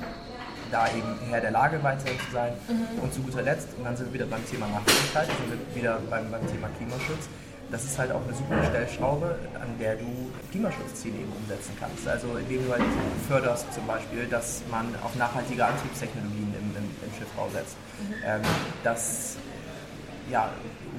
[0.70, 2.52] da eben Herr der Lage weiterhin zu sein.
[2.68, 3.02] Mhm.
[3.02, 5.98] Und zu guter Letzt, und dann sind wir wieder beim Thema Nachhaltigkeit, sind wir wieder
[6.08, 7.28] beim, beim Thema Klimaschutz
[7.72, 12.06] das ist halt auch eine super Stellschraube, an der du Klimaschutzziele eben umsetzen kannst.
[12.06, 12.82] Also indem du halt
[13.26, 18.14] förderst zum Beispiel, dass man auf nachhaltige Antriebstechnologien im, im, im Schiffbau setzt, mhm.
[18.24, 18.42] ähm,
[18.84, 19.36] dass
[20.30, 20.50] ja,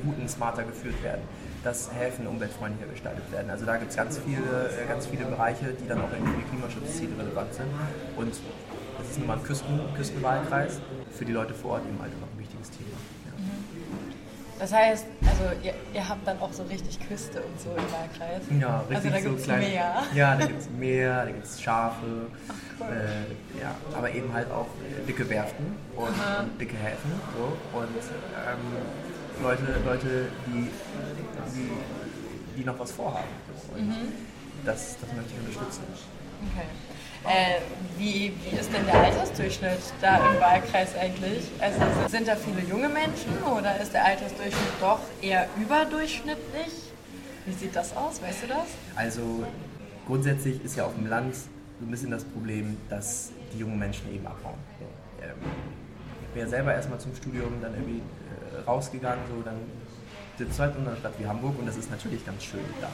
[0.04, 1.22] Routen smarter geführt werden,
[1.64, 3.52] dass Häfen umweltfreundlicher gestaltet werden.
[3.52, 6.40] Also da gibt es ganz viele, äh, ganz viele Bereiche, die dann auch irgendwie für
[6.40, 7.68] die Klimaschutzziele relevant sind.
[8.18, 8.34] Und
[8.98, 10.80] das ist nun mal ein Küsten, Küstenwahlkreis,
[11.12, 12.98] für die Leute vor Ort eben halt noch ein wichtiges Thema.
[14.60, 18.44] Das heißt, also ihr, ihr, habt dann auch so richtig Küste und so im Wahlkreis.
[18.60, 18.96] Ja, richtig.
[18.96, 20.04] Also da so gibt es Meer.
[20.13, 22.28] Ja, da gibt es Meer, da gibt es Schafe.
[22.48, 22.88] Ach, cool.
[22.88, 27.12] äh, ja, aber eben halt auch äh, dicke Werften und, und dicke Häfen.
[27.36, 27.78] So.
[27.78, 30.70] Und ähm, Leute, Leute die,
[31.56, 33.28] die, die noch was vorhaben.
[33.76, 34.13] Und mhm.
[34.66, 35.84] das, das möchte ich unterstützen.
[36.54, 36.68] Okay.
[37.26, 37.62] Äh,
[37.98, 41.50] wie, wie ist denn der Altersdurchschnitt da im Wahlkreis eigentlich?
[41.60, 46.92] Also sind da viele junge Menschen oder ist der Altersdurchschnitt doch eher überdurchschnittlich?
[47.46, 48.22] Wie sieht das aus?
[48.22, 48.68] Weißt du das?
[48.96, 49.46] Also
[50.06, 54.14] grundsätzlich ist ja auf dem Land so ein bisschen das Problem, dass die jungen Menschen
[54.14, 54.58] eben abbauen.
[55.22, 55.36] Ähm,
[56.24, 59.58] ich bin ja selber erstmal zum Studium dann irgendwie äh, rausgegangen, so dann
[60.38, 62.90] sitzt halt in einer Stadt wie Hamburg und das ist natürlich ganz schön da.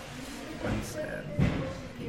[0.63, 1.49] Und ähm,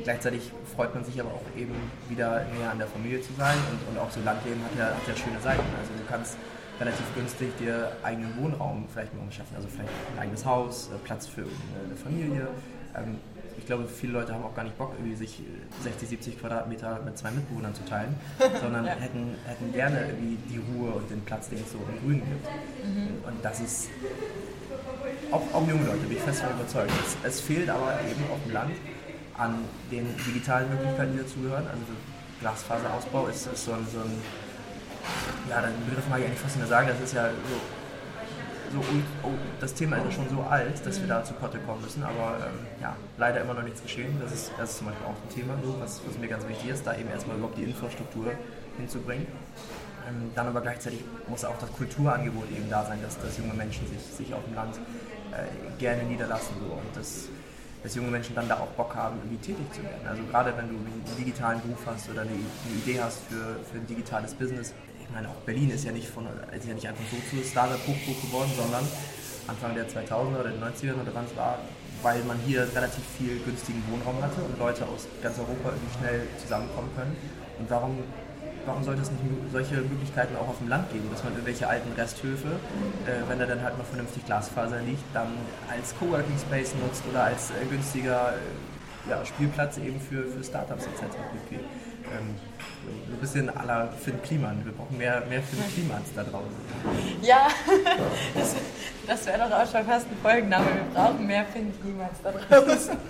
[0.05, 1.75] Gleichzeitig freut man sich aber auch eben
[2.09, 5.07] wieder näher an der Familie zu sein und, und auch so Landleben hat ja, hat
[5.07, 5.65] ja schöne Seiten.
[5.79, 6.37] Also du kannst
[6.81, 11.27] relativ günstig dir eigenen Wohnraum vielleicht mal schaffen, also vielleicht ein eigenes Haus, äh, Platz
[11.27, 12.49] für eine Familie.
[12.97, 13.19] Ähm,
[13.59, 15.43] ich glaube, viele Leute haben auch gar nicht Bock, irgendwie sich
[15.83, 18.15] 60, 70 Quadratmeter mit zwei Mitbewohnern zu teilen,
[18.61, 18.93] sondern ja.
[18.93, 22.47] hätten, hätten gerne irgendwie die Ruhe und den Platz, den es so im Grünen gibt.
[22.87, 23.25] Mhm.
[23.29, 23.91] Und das ist
[25.31, 26.93] auch, auch junge Leute, bin ich fest davon überzeugt.
[27.05, 28.75] Es, es fehlt aber eben auf dem Land
[29.37, 31.67] an den digitalen Möglichkeiten, die dazugehören.
[31.67, 31.93] Also
[32.41, 34.13] Glasfaserausbau ist, ist so, ein, so ein,
[35.49, 38.85] ja, den Begriff mag ich eigentlich fast nicht mehr sagen, das ist ja so, so
[39.25, 42.03] oh, das Thema ist ja schon so alt, dass wir da zu Potte kommen müssen,
[42.03, 44.17] aber ähm, ja, leider immer noch nichts geschehen.
[44.23, 46.87] Das ist, das ist zum Beispiel auch ein Thema, was, was mir ganz wichtig ist,
[46.87, 48.33] da eben erstmal überhaupt die Infrastruktur
[48.79, 49.27] hinzubringen.
[50.09, 53.87] Ähm, dann aber gleichzeitig muss auch das Kulturangebot eben da sein, dass, dass junge Menschen
[53.89, 54.77] sich, sich auf dem Land
[55.33, 57.29] äh, gerne niederlassen und dass,
[57.83, 60.07] dass junge Menschen dann da auch Bock haben, irgendwie tätig zu werden.
[60.09, 63.79] Also gerade wenn du einen digitalen Beruf hast oder eine, eine Idee hast für, für
[63.79, 64.75] ein digitales Business.
[65.01, 68.21] Ich meine, auch Berlin ist ja nicht, von, ist ja nicht einfach so zu Startup-Hochburg
[68.23, 68.85] geworden, sondern
[69.49, 71.59] Anfang der 2000er oder den 90ern oder wann es war,
[72.03, 76.27] weil man hier relativ viel günstigen Wohnraum hatte und Leute aus ganz Europa irgendwie schnell
[76.41, 77.17] zusammenkommen können.
[77.59, 77.99] Und warum,
[78.71, 81.93] warum sollte es nicht solche Möglichkeiten auch auf dem Land geben, dass man irgendwelche alten
[81.93, 82.49] Resthöfe,
[83.07, 85.29] äh, wenn da dann halt noch vernünftig Glasfaser liegt, dann
[85.69, 90.85] als Coworking Space nutzt oder als äh, günstiger äh, ja, Spielplatz eben für, für Startups
[90.85, 91.03] etc.
[92.13, 92.37] Ähm,
[93.09, 94.65] so ein bisschen la Finn Kliman.
[94.65, 96.57] Wir brauchen mehr, mehr Finn Klimans da draußen.
[97.23, 97.49] Ja,
[98.35, 98.57] das,
[99.07, 100.67] das wäre doch auch schon fast ein Folgenname.
[100.67, 102.93] Wir brauchen mehr Finn Klimans da draußen.
[102.93, 102.97] ja.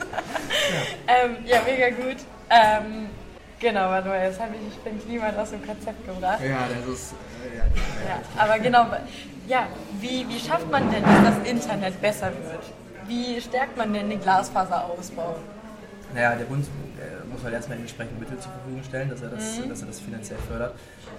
[1.06, 2.18] Ähm, ja, mega gut.
[2.48, 3.08] Ähm,
[3.60, 6.40] genau, warte mal, jetzt habe ich Finn Kliman aus dem Konzept gebracht.
[6.42, 7.12] Ja, das ist.
[7.44, 7.64] Äh, ja,
[8.08, 8.86] ja, aber genau,
[9.46, 9.68] ja,
[10.00, 12.64] wie, wie schafft man denn, dass das Internet besser wird?
[13.06, 15.36] Wie stärkt man denn den Glasfaserausbau?
[16.14, 19.58] Naja, der Bund äh, muss halt erstmal entsprechende Mittel zur Verfügung stellen, dass er das,
[19.58, 19.68] mhm.
[19.68, 20.74] dass er das finanziell fördert.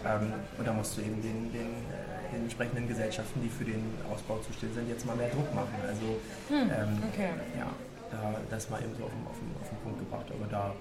[0.06, 3.84] Ähm, und da musst du eben den, den, äh, den, entsprechenden Gesellschaften, die für den
[4.12, 5.76] Ausbau zuständig sind, jetzt mal mehr Druck machen.
[5.88, 6.72] Also mhm.
[6.72, 7.30] ähm, okay.
[7.58, 7.68] ja,
[8.12, 10.26] da, das mal eben so auf den, auf, den, auf den Punkt gebracht.
[10.30, 10.74] Aber da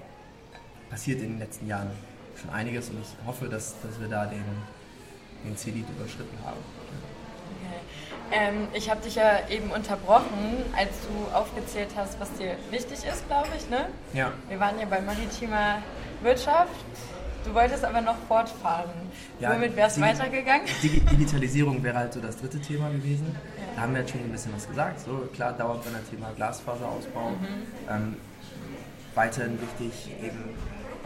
[0.90, 1.90] passiert in den letzten Jahren
[2.40, 4.44] schon einiges und ich hoffe, dass, dass wir da den,
[5.44, 6.58] den Zenit überschritten haben.
[8.32, 13.26] Ähm, ich habe dich ja eben unterbrochen, als du aufgezählt hast, was dir wichtig ist,
[13.26, 13.68] glaube ich.
[13.68, 13.86] Ne?
[14.12, 14.32] Ja.
[14.48, 15.82] Wir waren ja bei maritimer
[16.22, 16.70] Wirtschaft.
[17.44, 18.90] Du wolltest aber noch fortfahren.
[19.40, 20.66] Ja, Womit wäre es weitergegangen?
[20.82, 23.34] Digitalisierung wäre halt so das dritte Thema gewesen.
[23.34, 23.62] Ja.
[23.74, 25.00] Da haben wir jetzt schon ein bisschen was gesagt.
[25.00, 27.30] So, klar dauert dann das Thema Glasfaserausbau.
[27.30, 27.46] Mhm.
[27.88, 28.16] Ähm,
[29.14, 30.54] weiterhin wichtig eben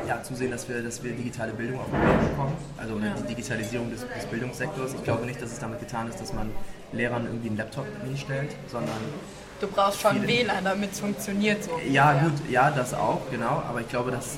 [0.06, 3.14] ja, zusehen, dass wir, dass wir digitale Bildung auf den Weg bekommen, also ja.
[3.14, 4.94] die Digitalisierung des, des, Bildungssektors.
[4.94, 6.50] Ich glaube nicht, dass es damit getan ist, dass man
[6.92, 8.98] Lehrern irgendwie einen Laptop hinstellt, sondern
[9.60, 11.80] Du brauchst schon WLAN, damit es funktioniert so.
[11.88, 13.62] Ja, gut, ja, das auch, genau.
[13.68, 14.36] Aber ich glaube, dass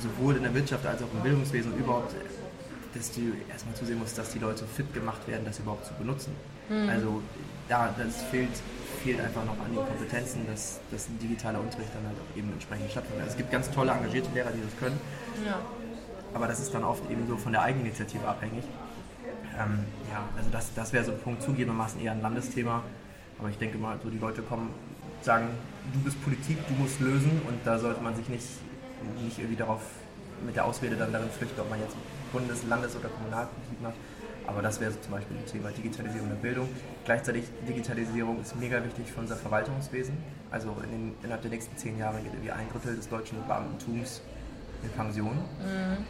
[0.00, 2.14] sowohl in der Wirtschaft als auch im Bildungswesen und überhaupt,
[2.94, 3.20] dass du
[3.50, 6.32] erstmal zusehen musst, dass die Leute fit gemacht werden, das überhaupt zu benutzen.
[6.68, 6.88] Mhm.
[6.88, 7.22] Also
[7.68, 8.50] da, das fehlt
[9.06, 12.50] fehlt einfach noch an den Kompetenzen, dass, dass ein digitaler Unterricht dann halt auch eben
[12.52, 13.22] entsprechend stattfindet.
[13.22, 14.98] Also es gibt ganz tolle, engagierte Lehrer, die das können.
[15.46, 15.60] Ja.
[16.34, 18.64] Aber das ist dann oft eben so von der Eigeninitiative abhängig.
[19.56, 22.82] Ähm, ja, also das, das wäre so ein Punkt zugegebenermaßen eher ein Landesthema.
[23.38, 24.70] Aber ich denke mal, so die Leute kommen,
[25.22, 25.48] sagen,
[25.92, 28.46] du bist Politik, du musst lösen und da sollte man sich nicht,
[29.22, 29.82] nicht irgendwie darauf
[30.44, 31.94] mit der Ausrede dann darin flüchten, ob man jetzt
[32.32, 33.94] Bundes-, Landes- oder Kommunalpolitik macht
[34.46, 36.68] aber das wäre so zum Beispiel ein Thema Digitalisierung der Bildung.
[37.04, 40.16] Gleichzeitig Digitalisierung ist mega wichtig für unser Verwaltungswesen.
[40.50, 44.22] Also in den, innerhalb der nächsten zehn Jahre geht irgendwie ein Drittel des deutschen Beamtentums
[44.82, 45.34] in Pension.
[45.34, 46.04] Mhm.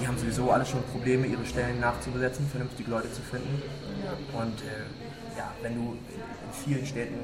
[0.00, 3.62] Die haben sowieso alle schon Probleme, ihre Stellen nachzubesetzen, vernünftige Leute zu finden.
[4.04, 4.40] Ja.
[4.40, 7.18] Und äh, ja, wenn du in vielen Städten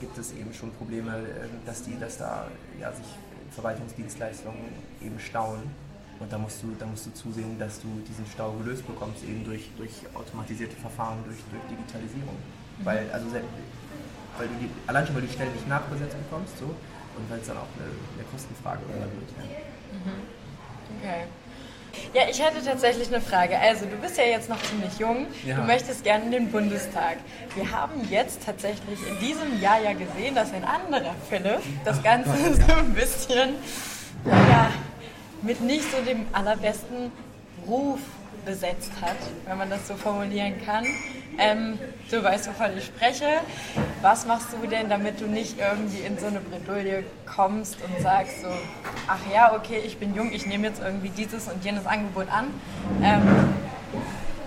[0.00, 2.46] gibt es eben schon Probleme, äh, dass, die, dass da
[2.80, 3.06] ja, sich
[3.50, 4.60] Verwaltungsdienstleistungen
[5.02, 5.62] eben stauen
[6.20, 9.44] und da musst du, da musst du zusehen, dass du diesen Stau gelöst bekommst, eben
[9.44, 12.34] durch, durch automatisierte Verfahren, durch, durch Digitalisierung.
[12.34, 12.84] Mhm.
[12.84, 16.66] Weil, also, weil du die, allein schon, weil du die Stellen nicht nachbesetzt bekommst, so,
[16.66, 19.30] und weil es dann auch eine, eine Kostenfrage irgendwann wird.
[19.38, 19.44] Ja.
[19.94, 20.38] Mhm.
[20.98, 21.24] Okay.
[22.14, 23.58] Ja, ich hätte tatsächlich eine Frage.
[23.58, 25.26] Also, du bist ja jetzt noch ziemlich jung.
[25.44, 25.56] Ja.
[25.56, 27.16] Du möchtest gerne in den Bundestag.
[27.54, 32.30] Wir haben jetzt tatsächlich in diesem Jahr ja gesehen, dass ein anderer Philipp das Ganze
[32.30, 32.66] Gott, ja.
[32.66, 33.54] so ein bisschen,
[34.24, 34.70] ja,
[35.42, 37.12] mit nicht so dem allerbesten
[37.66, 38.00] Ruf
[38.44, 40.84] besetzt hat, wenn man das so formulieren kann.
[41.38, 41.78] Ähm,
[42.10, 43.26] du weißt, wovon ich spreche.
[44.02, 48.42] Was machst du denn, damit du nicht irgendwie in so eine Bredouille kommst und sagst
[48.42, 48.48] so,
[49.06, 52.46] ach ja, okay, ich bin jung, ich nehme jetzt irgendwie dieses und jenes Angebot an.
[53.02, 53.22] Ähm,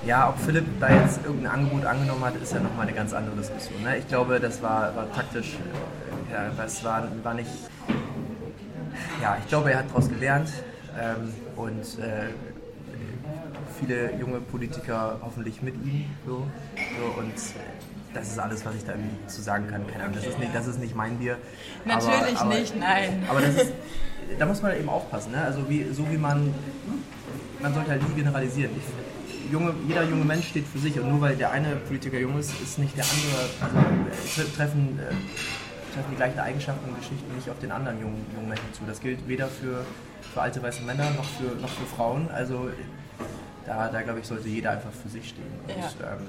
[0.05, 3.35] ja, ob Philipp da jetzt irgendein Angebot angenommen hat, ist ja nochmal eine ganz andere
[3.35, 3.83] Diskussion.
[3.83, 3.97] Ne?
[3.97, 7.49] Ich glaube, das war, war taktisch, äh, ja, das war, war nicht,
[9.21, 10.49] ja, ich glaube, er hat daraus gelernt.
[10.99, 12.29] Ähm, und äh,
[13.79, 16.05] viele junge Politiker hoffentlich mit ihm.
[16.25, 17.33] So, so, und
[18.13, 19.87] das ist alles, was ich da irgendwie zu sagen kann.
[19.87, 21.37] Keine Ahnung, das ist nicht, das ist nicht mein Bier.
[21.85, 23.23] Natürlich aber, aber, nicht, nein.
[23.29, 23.73] Aber das ist,
[24.37, 25.31] da muss man eben aufpassen.
[25.31, 25.41] Ne?
[25.41, 26.53] Also wie, so wie man,
[27.61, 28.71] man sollte halt nie generalisieren.
[28.77, 32.37] Ich, junge, jeder junge Mensch steht für sich und nur weil der eine Politiker jung
[32.39, 33.85] ist, ist nicht der andere,
[34.35, 38.49] also treffen, äh, treffen die gleichen Eigenschaften und Geschichten nicht auf den anderen jungen, jungen
[38.49, 38.83] Menschen zu.
[38.85, 39.85] Das gilt weder für
[40.33, 42.29] für alte weiße Männer noch für, noch für Frauen.
[42.31, 42.69] Also
[43.65, 45.51] da, da glaube ich, sollte jeder einfach für sich stehen.
[45.63, 46.13] Und, ja.
[46.13, 46.27] ähm,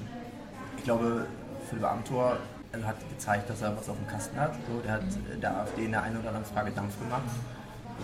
[0.77, 1.25] ich glaube,
[1.69, 2.37] Philipp Amthor
[2.83, 4.53] hat gezeigt, dass er was auf dem Kasten hat.
[4.67, 5.41] So, der hat mhm.
[5.41, 7.23] der AfD in der einen oder anderen Frage Dampf gemacht.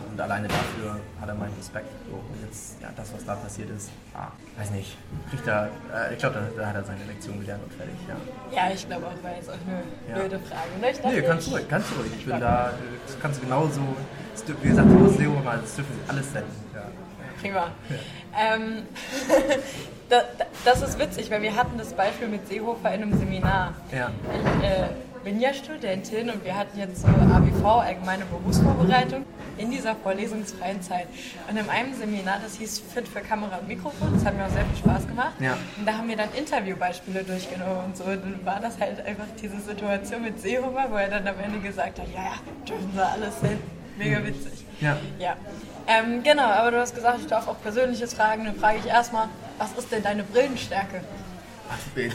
[0.08, 1.88] Und alleine dafür hat er meinen Respekt.
[2.08, 4.98] So, und jetzt, ja, das, was da passiert ist, ah, weiß nicht,
[5.30, 8.16] kriegt er, äh, ich glaube, da, da, hat er seine Lektion gelernt und fertig, ja.
[8.56, 10.16] Ja, ich glaube auch, war jetzt auch eine ja.
[10.16, 10.70] blöde Frage.
[10.82, 10.92] Ne?
[10.92, 12.12] Ich nee, kannst du ruhig, kannst du ruhig.
[12.18, 12.74] Ich bin da,
[13.06, 13.82] das kannst du genauso,
[14.62, 16.52] wie gesagt, du hast Leo mal, das dürfen sie alles senden.
[16.74, 16.82] Ja.
[17.42, 17.72] Prima.
[17.90, 18.56] Ja.
[18.56, 18.84] Ähm,
[20.10, 20.24] das,
[20.66, 23.74] das ist witzig, weil wir hatten das Beispiel mit Seehofer in einem Seminar.
[23.92, 24.12] Ja.
[24.34, 24.90] Ich, äh,
[25.24, 29.26] bin ja Studentin und wir hatten jetzt so ABV, allgemeine Berufsvorbereitung,
[29.58, 31.08] in dieser vorlesungsfreien Zeit.
[31.50, 34.50] Und in einem Seminar, das hieß Fit für Kamera und Mikrofon, das hat mir auch
[34.50, 35.34] sehr viel Spaß gemacht.
[35.40, 35.58] Ja.
[35.78, 38.06] Und da haben wir dann Interviewbeispiele durchgenommen und so.
[38.06, 41.60] Und dann war das halt einfach diese Situation mit Seehofer, wo er dann am Ende
[41.60, 42.34] gesagt hat, ja, ja,
[42.68, 43.60] dürfen sie alles hin.
[43.98, 44.66] Mega witzig.
[44.80, 44.98] Ja.
[45.20, 45.36] ja.
[45.88, 48.46] Ähm, genau, aber du hast gesagt, ich darf auch Persönliches fragen.
[48.46, 49.28] Dann frage ich erstmal,
[49.58, 51.02] was ist denn deine Brillenstärke?
[51.96, 52.14] Witzig.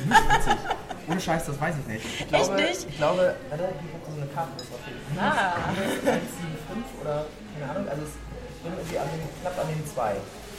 [1.08, 2.04] Ohne Scheiß, das weiß ich nicht.
[2.20, 2.88] Ich glaube, Echt nicht?
[2.88, 4.96] Ich glaube, warte, ich habe so eine Karte, das war viel.
[5.20, 5.54] Ah.
[5.68, 10.02] 175 oder, keine Ahnung, also ich bin irgendwie an den, knapp an den 2.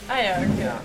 [0.08, 0.64] Ah ja, okay.
[0.64, 0.80] Ja.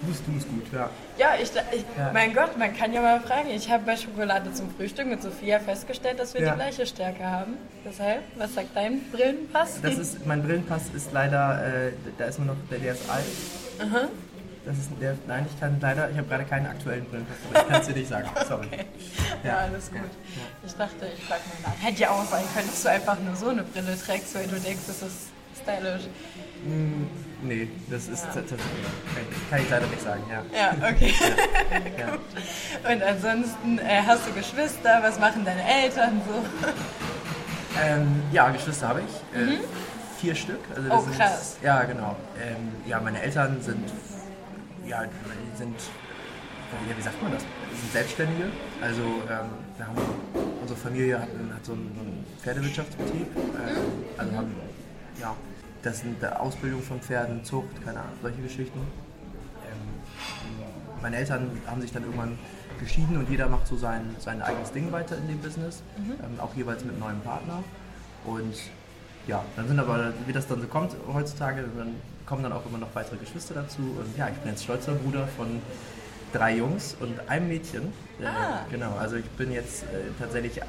[0.00, 0.88] Du bist, du bist gut, ja.
[1.18, 2.12] Ja, ich, ich ja.
[2.12, 3.50] mein Gott, man kann ja mal fragen.
[3.50, 6.50] Ich habe bei Schokolade zum Frühstück mit Sophia festgestellt, dass wir ja.
[6.52, 7.56] die gleiche Stärke haben.
[7.84, 9.80] Deshalb, was sagt dein Brillenpass?
[9.82, 13.24] Das ist, mein Brillenpass ist leider, äh, da ist nur noch, der, der ist alt.
[13.80, 14.08] Aha.
[14.68, 17.80] Das ist der, nein, ich kann leider, ich habe gerade keinen aktuellen Brillenpass, ich kann
[17.80, 18.28] es dir nicht sagen.
[18.46, 18.66] Sorry.
[18.66, 18.84] Okay.
[19.42, 19.96] Ja, ja, alles gut.
[19.96, 20.66] Ja.
[20.66, 21.82] Ich dachte, ich frage mal nach.
[21.82, 24.60] Hätte ja auch sein können, dass du einfach nur so eine Brille trägst, weil du
[24.60, 25.28] denkst, das ist
[25.62, 26.02] stylisch.
[26.66, 27.06] Mm,
[27.48, 28.32] nee, das ist ja.
[28.34, 28.68] tatsächlich,
[29.48, 30.42] kann, ich leider nicht sagen, ja.
[30.54, 31.14] Ja, okay.
[31.98, 32.92] ja.
[32.92, 36.44] Und ansonsten äh, hast du Geschwister, was machen deine Eltern so?
[37.82, 39.40] Ähm, ja, Geschwister habe ich.
[39.40, 39.60] Äh, mhm.
[40.20, 40.60] Vier Stück.
[40.76, 41.52] Also oh, krass.
[41.52, 42.16] Sind, ja, genau.
[42.38, 43.88] Ähm, ja, meine Eltern sind
[44.88, 45.76] ja, die sind,
[46.88, 47.44] ja, wie sagt man das?
[47.72, 48.44] Die sind Selbstständige.
[48.80, 49.96] Also ähm, haben,
[50.60, 53.26] unsere Familie hat, hat so, einen, so einen Pferdewirtschaftsbetrieb.
[53.36, 53.76] Ähm,
[54.16, 54.54] also haben,
[55.20, 55.34] ja,
[55.82, 58.78] das sind Ausbildung von Pferden, Zucht, keine Ahnung, solche Geschichten.
[58.78, 60.58] Ähm,
[61.02, 62.38] meine Eltern haben sich dann irgendwann
[62.80, 66.12] geschieden und jeder macht so sein, sein eigenes Ding weiter in dem Business, mhm.
[66.12, 67.62] ähm, auch jeweils mit einem neuen Partner.
[68.24, 68.54] Und
[69.26, 71.94] ja, dann sind aber, wie das dann so kommt heutzutage, dann
[72.28, 73.80] kommen dann auch immer noch weitere Geschwister dazu.
[73.80, 75.62] Und ja, ich bin jetzt stolzer Bruder von
[76.32, 77.92] drei Jungs und einem Mädchen.
[78.22, 78.66] Ah.
[78.66, 80.60] Äh, genau, also ich bin jetzt äh, tatsächlich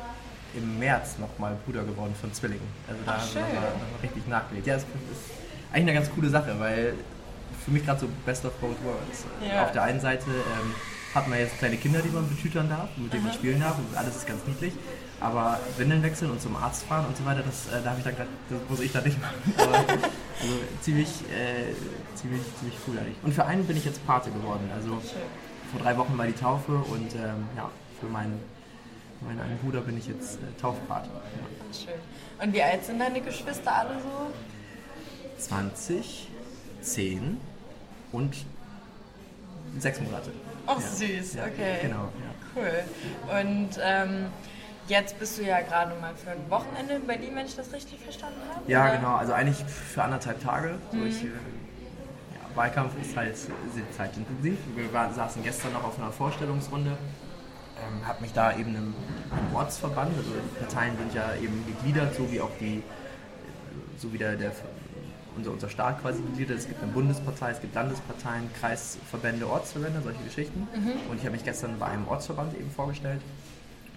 [0.56, 2.67] im März nochmal Bruder geworden von Zwillingen.
[2.88, 4.67] Also da haben wir nochmal noch richtig nachgelegt.
[4.67, 4.89] Ja, das ist
[5.72, 6.93] eigentlich eine ganz coole Sache, weil
[7.65, 9.26] für mich gerade so Best of Both Worlds.
[9.45, 9.65] Ja.
[9.65, 10.74] Auf der einen Seite ähm,
[11.13, 13.98] hat man jetzt kleine Kinder, die man betütern darf, mit denen man spielen darf und
[13.98, 14.74] alles ist ganz niedlich.
[15.21, 18.15] Aber Windeln wechseln und zum Arzt fahren und so weiter, das, äh, da ich dann
[18.15, 19.36] das muss ich da nicht machen.
[19.58, 21.73] Aber, also ziemlich, äh,
[22.15, 23.17] ziemlich, ziemlich cool eigentlich.
[23.23, 24.69] Und für einen bin ich jetzt Pate geworden.
[24.73, 25.01] Also
[25.71, 28.39] vor drei Wochen war die Taufe und ähm, ja, für meinen,
[29.21, 31.10] meinen einen Bruder bin ich jetzt äh, Taufpate.
[31.10, 31.73] Ja.
[31.77, 31.99] Schön.
[32.41, 34.32] Und wie alt sind deine Geschwister alle so?
[35.38, 36.29] 20,
[36.82, 37.38] 10
[38.12, 38.36] und
[39.77, 40.32] sechs Monate.
[40.65, 40.88] Ach, ja.
[40.88, 41.77] süß, okay.
[41.82, 42.32] Genau, ja.
[42.55, 43.41] Cool.
[43.41, 44.25] Und ähm,
[44.89, 47.99] Jetzt bist du ja gerade mal für ein Wochenende in Berlin, wenn ich das richtig
[47.99, 48.69] verstanden habe.
[48.69, 48.97] Ja, oder?
[48.97, 49.15] genau.
[49.17, 50.80] Also eigentlich für anderthalb Tage.
[50.91, 51.08] Mhm.
[51.08, 54.58] Ich, äh, ja, Wahlkampf ist halt sehr zeitintensiv.
[54.75, 56.89] Wir waren, saßen gestern noch auf einer Vorstellungsrunde.
[56.89, 58.95] Ähm, habe mich da eben im,
[59.32, 62.84] im, Ortsverband, also die Parteien sind ja eben gegliedert, so wie auch die,
[63.97, 64.52] so wie der, der
[65.38, 66.63] unser, unser Staat quasi gegliedert ist.
[66.63, 70.67] Es gibt eine Bundespartei, es gibt Landesparteien, Kreisverbände, Ortsverbände, solche Geschichten.
[70.73, 71.12] Mhm.
[71.12, 73.21] Und ich habe mich gestern bei einem Ortsverband eben vorgestellt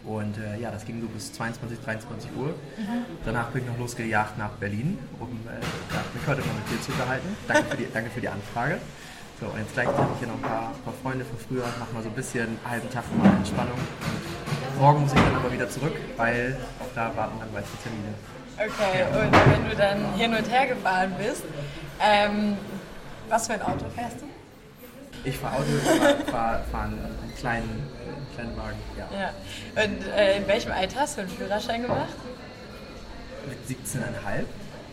[0.04, 2.48] und äh, ja, das ging so bis 22, 23 Uhr.
[2.48, 3.04] Mhm.
[3.24, 5.58] Danach bin ich noch losgejagt nach Berlin, um äh,
[6.16, 7.36] mich heute mal mit dir zu unterhalten.
[7.46, 8.78] Danke für die, danke für die Anfrage.
[9.40, 11.92] So, und jetzt gleich habe ich hier noch ein paar, paar Freunde von früher, mach
[11.92, 13.74] mal so ein bisschen einen halben Tag mal Entspannung.
[13.74, 18.14] Und morgen muss ich dann aber wieder zurück, weil auch da warten dann weitere Termine.
[18.56, 19.20] Okay, ja.
[19.20, 21.42] und wenn du dann hin und her gefahren bist,
[22.00, 22.56] ähm,
[23.28, 24.26] was für ein Auto fährst du?
[25.24, 27.91] Ich fahre Auto, fahre fahr, fahr einen kleinen
[28.34, 29.08] kleinen Wagen, ja.
[29.18, 29.84] ja.
[29.84, 32.14] Und äh, in welchem Alter hast du einen Führerschein gemacht?
[33.48, 34.04] Mit 17,5.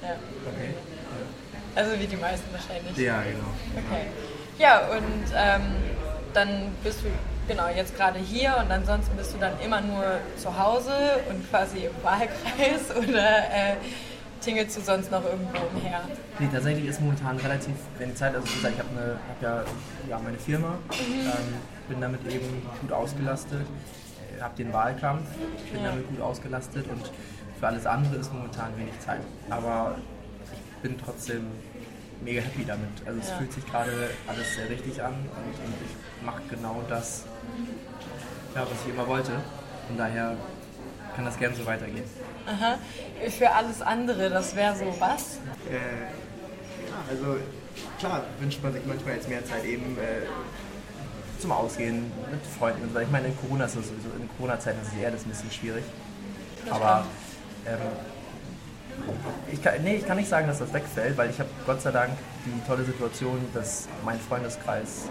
[0.02, 0.15] Ja.
[0.47, 0.73] Okay.
[1.75, 2.97] Also wie die meisten wahrscheinlich.
[2.97, 3.54] Ja, genau.
[3.75, 4.08] Okay.
[4.58, 5.62] Ja, und ähm,
[6.34, 7.08] dann bist du
[7.47, 10.91] genau jetzt gerade hier und ansonsten bist du dann immer nur zu Hause
[11.30, 13.75] und quasi im Wahlkreis oder äh,
[14.41, 16.02] tingelst du sonst noch irgendwo umher?
[16.38, 18.35] Nee, tatsächlich ist momentan relativ wenig Zeit.
[18.35, 19.63] Also wie gesagt, ich habe hab ja,
[20.10, 20.77] ja meine Firma.
[20.92, 21.21] Mhm.
[21.21, 23.65] Ähm, bin damit eben gut ausgelastet,
[24.37, 25.27] äh, habe den Wahlkampf,
[25.71, 25.90] bin ja.
[25.90, 27.12] damit gut ausgelastet und
[27.60, 29.21] für alles andere ist momentan wenig Zeit.
[29.50, 29.98] Aber
[30.46, 31.48] ich bin trotzdem
[32.23, 32.90] mega happy damit.
[33.06, 33.37] Also es ja.
[33.37, 37.25] fühlt sich gerade alles sehr richtig an und, und ich mache genau das,
[38.56, 39.31] ja, was ich immer wollte.
[39.87, 40.35] Von daher
[41.15, 42.04] kann das gerne so weitergehen.
[42.46, 42.77] Aha.
[43.29, 45.40] Für alles andere, das wäre so was?
[45.69, 47.37] Äh, ja, also
[47.98, 50.27] klar wünscht man sich manchmal jetzt mehr Zeit eben äh,
[51.40, 52.83] zum Ausgehen mit Freunden.
[52.83, 53.00] Und so.
[53.00, 55.52] Ich meine, in Corona ist es sowieso, in Corona-Zeiten ist es eher das ein bisschen
[55.52, 55.83] schwierig.
[56.69, 57.06] Aber
[57.65, 57.77] ähm,
[59.52, 61.92] ich kann, nee, ich kann nicht sagen, dass das wegfällt, weil ich habe Gott sei
[61.92, 62.12] Dank
[62.46, 65.06] die tolle Situation, dass mein Freundeskreis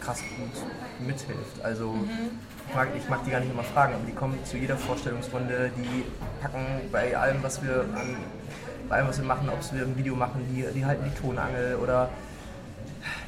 [0.00, 1.62] krass gut mithilft.
[1.62, 2.38] Also mhm.
[2.96, 6.04] ich mag die gar nicht immer fragen, aber die kommen zu jeder Vorstellungsrunde, die
[6.40, 8.16] packen bei allem, was wir an,
[8.88, 11.76] bei allem, was wir machen, ob wir ein Video machen, die, die halten die Tonangel
[11.76, 12.10] oder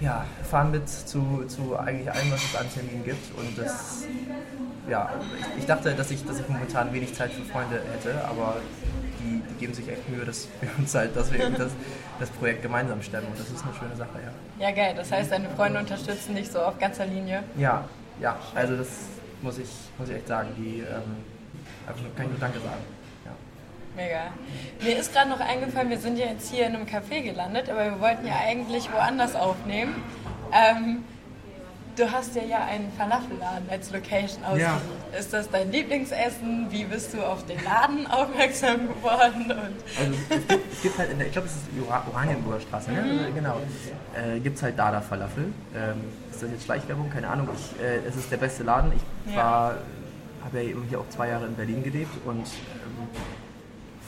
[0.01, 3.39] ja, fahren mit zu, zu eigentlich allem, was es an Terminen gibt.
[3.39, 4.05] Und das,
[4.89, 8.57] ja, ich, ich, dachte, dass ich, dass ich momentan wenig Zeit für Freunde hätte, aber
[9.21, 11.73] die, die geben sich echt Mühe, dass wir uns halt, dass wir das,
[12.19, 13.27] das Projekt gemeinsam stemmen.
[13.29, 14.67] Und das ist eine schöne Sache, ja.
[14.67, 14.95] Ja, geil.
[14.97, 17.43] Das heißt, deine Freunde unterstützen dich so auf ganzer Linie?
[17.57, 17.85] Ja,
[18.21, 18.37] ja.
[18.55, 18.89] Also das
[19.43, 20.49] muss ich, muss ich echt sagen.
[20.57, 21.35] Die ähm,
[21.87, 22.94] kann ich nur Danke sagen.
[23.97, 24.33] Mega.
[24.83, 27.85] Mir ist gerade noch eingefallen, wir sind ja jetzt hier in einem Café gelandet, aber
[27.85, 30.03] wir wollten ja eigentlich woanders aufnehmen.
[30.53, 31.05] Ähm,
[31.97, 34.83] du hast ja ja einen Falafelladen als Location ausgesucht.
[35.13, 35.19] Ja.
[35.19, 36.67] Ist das dein Lieblingsessen?
[36.71, 39.45] Wie bist du auf den Laden aufmerksam geworden?
[39.45, 42.61] Und also es gibt, es gibt halt, in der, ich glaube, es ist die Oranienburger
[42.61, 43.03] Straße, ne?
[43.03, 43.35] Mhm.
[43.35, 43.61] genau.
[44.15, 45.53] Äh, gibt es halt Dada Falafel.
[45.75, 47.11] Ähm, ist das jetzt Schleichwerbung?
[47.11, 47.49] Keine Ahnung.
[47.55, 48.93] Ich, äh, es ist der beste Laden.
[49.27, 49.75] Ich ja.
[50.45, 53.09] habe ja hier auch zwei Jahre in Berlin gelebt und ähm,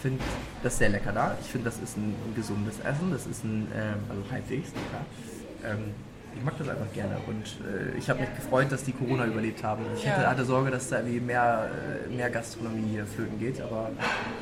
[0.02, 0.22] finde
[0.62, 1.36] das sehr lecker da.
[1.40, 3.10] Ich finde, das ist ein, ein, gesundes Essen.
[3.10, 5.04] Das ist ein, ähm, also halbwegs lecker.
[5.64, 5.94] Ähm,
[6.36, 9.64] ich mag das einfach gerne und äh, ich habe mich gefreut, dass die Corona überlebt
[9.64, 9.84] haben.
[9.96, 11.70] Ich hatte, hatte, Sorge, dass da irgendwie mehr,
[12.10, 13.90] äh, mehr Gastronomie hier flöten geht, aber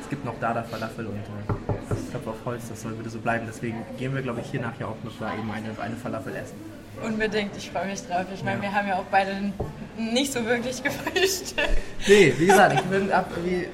[0.01, 3.19] es gibt noch Dada Falafel und äh, ich glaube auf Holz, das soll bitte so
[3.19, 3.45] bleiben.
[3.47, 6.57] Deswegen gehen wir, glaube ich, hier nachher auch noch da eben eine, eine Falafel essen.
[7.01, 8.25] Unbedingt, ich freue mich drauf.
[8.33, 8.63] Ich meine, ja.
[8.63, 9.53] wir haben ja auch beide
[9.97, 11.77] nicht so wirklich gefrühstückt.
[12.07, 13.67] Nee, wie gesagt, ich bin ab wie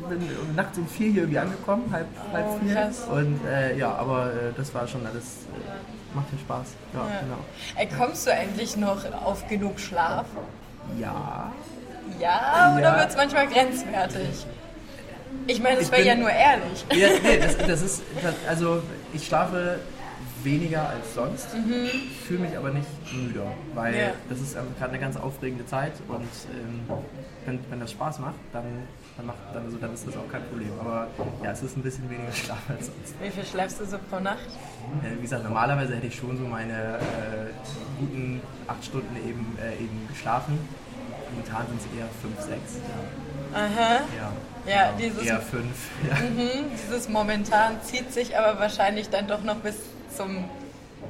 [0.00, 0.20] bin
[0.54, 2.74] nachts um vier hier irgendwie angekommen, halb, halb oh, vier.
[2.74, 3.04] Krass.
[3.10, 6.66] Und äh, ja, aber äh, das war schon alles, äh, macht ja Spaß.
[6.94, 7.20] Ja, ja.
[7.20, 7.38] Genau.
[7.76, 10.26] Ey, kommst du eigentlich noch auf genug Schlaf?
[10.98, 11.52] Ja.
[12.20, 12.98] Ja, oder ja.
[12.98, 14.46] wird es manchmal grenzwertig?
[15.46, 16.86] Ich meine, das wäre ja nur ehrlich.
[16.94, 18.82] Ja, nee, das, das ist, das, also
[19.12, 19.80] ich schlafe
[20.42, 21.88] weniger als sonst, mhm.
[22.26, 23.42] fühle mich aber nicht müde,
[23.74, 24.10] weil ja.
[24.28, 26.80] das ist gerade eine ganz aufregende Zeit und ähm,
[27.44, 28.64] wenn, wenn das Spaß macht, dann
[29.16, 30.70] dann, macht, dann, also, dann ist das auch kein Problem.
[30.78, 31.08] Aber
[31.42, 33.14] ja, es ist ein bisschen weniger Schlaf als sonst.
[33.20, 34.48] Wie viel schläfst du so pro Nacht?
[35.02, 37.50] Äh, wie gesagt, normalerweise hätte ich schon so meine äh,
[37.98, 40.58] guten acht Stunden eben, äh, eben geschlafen.
[41.30, 42.80] Momentan sind es eher fünf, sechs.
[43.52, 43.58] Ja.
[43.58, 44.00] Aha.
[44.16, 44.98] Ja, ja genau.
[44.98, 45.76] dieses, eher fünf.
[46.08, 46.14] Ja.
[46.16, 49.76] Mhm, dieses momentan zieht sich aber wahrscheinlich dann doch noch bis
[50.14, 50.44] zum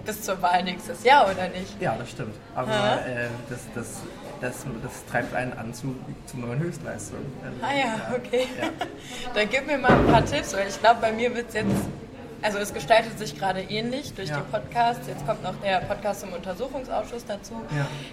[0.05, 1.81] bis zur Wahl nächstes Jahr, oder nicht?
[1.81, 2.35] Ja, das stimmt.
[2.55, 4.03] Aber äh, das, das
[4.41, 5.95] das, das treibt einen an zu,
[6.27, 7.27] zu neuen Höchstleistungen.
[7.63, 8.47] Ah ja, okay.
[8.61, 8.69] Ja.
[9.35, 11.89] Dann gib mir mal ein paar Tipps, weil ich glaube, bei mir wird es jetzt,
[12.43, 14.39] also es gestaltet sich gerade ähnlich durch ja.
[14.39, 15.07] die Podcasts.
[15.07, 17.63] Jetzt kommt noch der Podcast zum Untersuchungsausschuss dazu.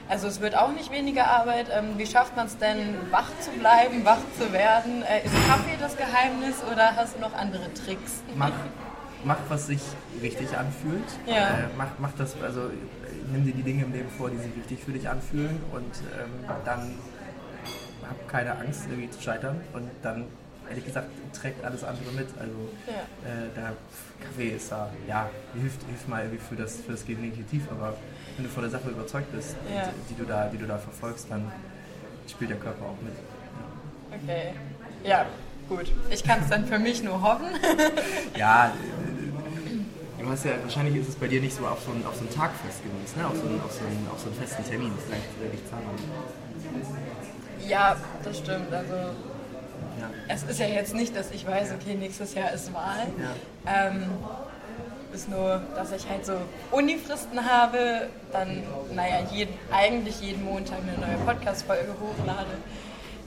[0.09, 1.67] Also es wird auch nicht weniger Arbeit.
[1.71, 5.03] Ähm, wie schafft man es denn, wach zu bleiben, wach zu werden?
[5.03, 8.23] Äh, ist Kaffee das Geheimnis oder hast du noch andere Tricks?
[8.35, 8.51] Mach,
[9.25, 9.81] mach was sich
[10.21, 11.03] richtig anfühlt.
[11.25, 11.49] Ja.
[11.49, 12.69] Äh, mach, mach das, also
[13.31, 16.55] nimm dir die Dinge im Leben vor, die sich richtig für dich anfühlen und ähm,
[16.65, 16.95] dann
[18.07, 20.25] hab keine Angst, irgendwie zu scheitern und dann,
[20.69, 22.27] ehrlich gesagt, trägt alles andere mit.
[22.39, 23.29] Also ja.
[23.29, 23.73] äh, der
[24.23, 27.31] Kaffee ist da, ja, hilft, hilft mal irgendwie für das, für das Gehirn
[27.71, 27.95] aber
[28.35, 29.83] wenn du von der Sache überzeugt bist, ja.
[29.83, 31.51] die, die, du da, die du da verfolgst, dann
[32.27, 33.13] spielt der Körper auch mit.
[34.21, 34.53] Okay,
[35.03, 35.25] ja,
[35.67, 35.91] gut.
[36.09, 37.47] Ich kann es dann für mich nur hoffen.
[38.37, 38.71] ja,
[40.23, 42.21] Du hast ja, wahrscheinlich ist es bei dir nicht so auf so einen, auf so
[42.21, 43.27] einen Tag festgelegt, ne?
[43.27, 46.03] auf, so einen, auf, so einen, auf so einen festen Termin, vielleicht nicht Zahnarzt.
[47.67, 48.73] Ja, das stimmt.
[48.73, 50.09] Also ja.
[50.29, 53.07] es ist ja jetzt nicht, dass ich weiß, okay, nächstes Jahr ist Wahl.
[53.19, 53.87] Ja.
[53.87, 54.03] Ähm,
[55.13, 56.33] ist nur, dass ich halt so
[56.71, 58.63] Unifristen habe, dann,
[58.95, 62.57] naja, jeden, eigentlich jeden Montag eine neue Podcast-Folge hochlade.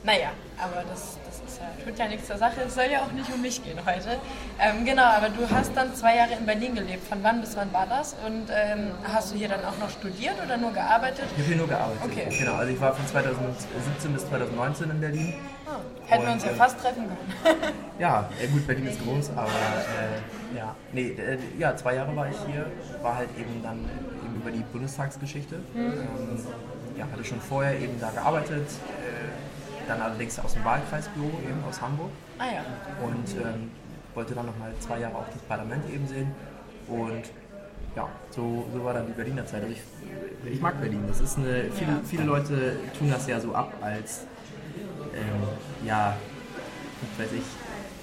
[0.03, 1.19] Naja, aber das,
[1.85, 2.63] tut ja nichts zur Sache.
[2.67, 4.19] Es soll ja auch nicht um mich gehen heute.
[4.61, 7.07] Ähm, genau, aber du hast dann zwei Jahre in Berlin gelebt.
[7.07, 8.15] Von wann bis wann war das?
[8.27, 11.25] Und ähm, hast du hier dann auch noch studiert oder nur gearbeitet?
[11.33, 12.03] Ich habe hier nur gearbeitet.
[12.05, 12.37] Okay.
[12.39, 15.35] Genau, also ich war von 2017 bis 2019 in Berlin.
[15.67, 17.59] Ah, hätten und, wir uns ja äh, fast treffen können.
[17.99, 20.75] ja, äh, gut, Berlin ist groß, aber äh, ja.
[20.93, 22.67] Nee, äh, ja, zwei Jahre war ich hier.
[23.03, 23.79] War halt eben dann
[24.25, 25.57] eben über die Bundestagsgeschichte.
[25.75, 25.81] Mhm.
[25.81, 26.47] Ähm,
[26.97, 28.69] ja, hatte schon vorher eben da gearbeitet
[29.89, 32.11] dann allerdings aus dem Wahlkreisbüro eben aus Hamburg.
[32.39, 33.07] Ah ja.
[33.07, 33.71] Und ähm,
[34.15, 36.33] wollte dann nochmal zwei Jahre auch das Parlament eben sehen.
[36.89, 37.23] Und
[37.95, 39.63] ja, so, so war dann die Berliner Zeit.
[39.63, 41.05] Also ich, ich mag Berlin.
[41.09, 44.27] Das ist eine, viele, viele Leute tun das ja so ab als
[45.15, 46.17] ähm, ja,
[47.19, 47.43] weiß ich,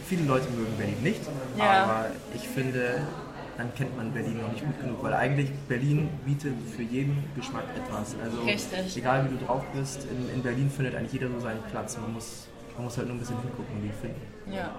[0.08, 1.22] viele Leute mögen Berlin nicht,
[1.58, 1.84] Ja.
[1.84, 3.02] aber ich finde,
[3.58, 7.66] dann kennt man Berlin noch nicht gut genug, weil eigentlich Berlin bietet für jeden Geschmack
[7.76, 8.16] etwas.
[8.24, 8.97] Also Richtig.
[8.97, 11.97] egal wie du drauf bist, in, in Berlin findet eigentlich jeder so seinen Platz.
[11.97, 14.22] Man muss, man muss halt nur ein bisschen hingucken und ihn finden.
[14.51, 14.74] Ja,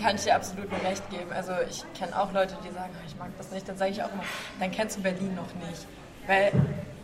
[0.00, 1.30] kann ich dir absolut nur recht geben.
[1.34, 3.68] Also ich kenne auch Leute, die sagen, "Ah, ich mag das nicht.
[3.68, 4.22] Dann sage ich auch immer,
[4.60, 5.86] dann kennst du Berlin noch nicht.
[6.26, 6.52] Weil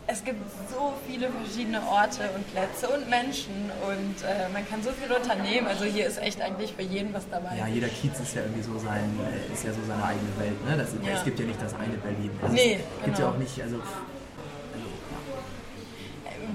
[0.07, 0.39] es gibt
[0.71, 5.67] so viele verschiedene Orte und Plätze und Menschen und äh, man kann so viel unternehmen.
[5.67, 7.57] Also hier ist echt eigentlich für jeden was dabei.
[7.57, 10.65] Ja, jeder Kiez ist ja irgendwie so sein, äh, ist ja so seine eigene Welt.
[10.65, 10.77] Ne?
[10.77, 11.13] Das, Ja.
[11.17, 12.31] Es gibt ja nicht das eine Berlin.
[12.41, 13.35] Also Nee, es gibt ja genau.
[13.35, 13.75] auch nicht, also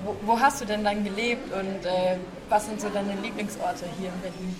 [0.04, 2.16] Wo, wo hast du denn dann gelebt und äh,
[2.48, 4.56] was sind so deine Lieblingsorte hier in Berlin?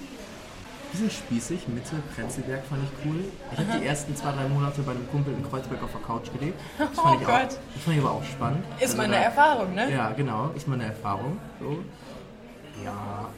[0.93, 3.25] Bisschen spießig, Mitte, Prenzlberg fand ich cool.
[3.53, 6.31] Ich habe die ersten zwei, drei Monate bei einem Kumpel in Kreuzberg auf der Couch
[6.39, 6.61] gelebt.
[6.79, 7.35] Das Oh fand ich Gott.
[7.35, 7.41] Auch,
[7.75, 8.65] das fand ich aber auch spannend.
[8.77, 9.91] Ist Also mal eine da- Erfahrung, ne?
[9.93, 11.39] Ja, genau, ist mal eine Erfahrung.
[11.61, 11.79] So.
[12.85, 13.29] Ja,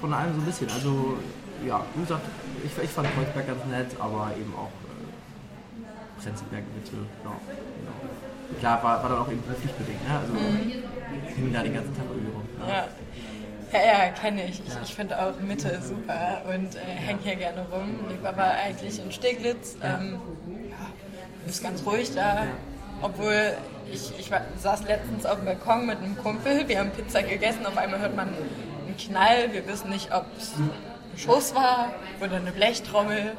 [0.00, 0.70] von allem so ein bisschen.
[0.70, 1.18] Also,
[1.66, 2.22] ja, wie gesagt,
[2.64, 6.96] ich, ich fand Kreuzberg ganz nett, aber eben auch äh, Prenzlberg Mitte.
[7.24, 7.38] Ja, genau.
[8.60, 10.02] Klar, war, war dann auch eben beruflich bedingt.
[10.08, 10.18] Ne?
[10.18, 10.32] Also,
[11.36, 12.42] hing da den ganzen Tag irgendwie rum.
[12.58, 12.72] Ne?
[12.72, 12.88] Ja.
[13.72, 14.60] Ja, ja, kenne ich.
[14.66, 17.98] Ich, ich finde auch Mitte super und äh, hänge hier gerne rum.
[18.08, 19.76] Lebe aber eigentlich in Steglitz.
[19.82, 20.18] Ähm,
[20.70, 20.76] ja,
[21.48, 22.44] ist ganz ruhig da.
[23.02, 23.52] Obwohl
[23.92, 26.66] ich, ich war, saß letztens auf dem Balkon mit einem Kumpel.
[26.66, 27.66] Wir haben Pizza gegessen.
[27.66, 29.52] Auf einmal hört man einen Knall.
[29.52, 30.70] Wir wissen nicht, ob es ein
[31.16, 31.90] Schuss war
[32.20, 33.32] oder eine Blechtrommel.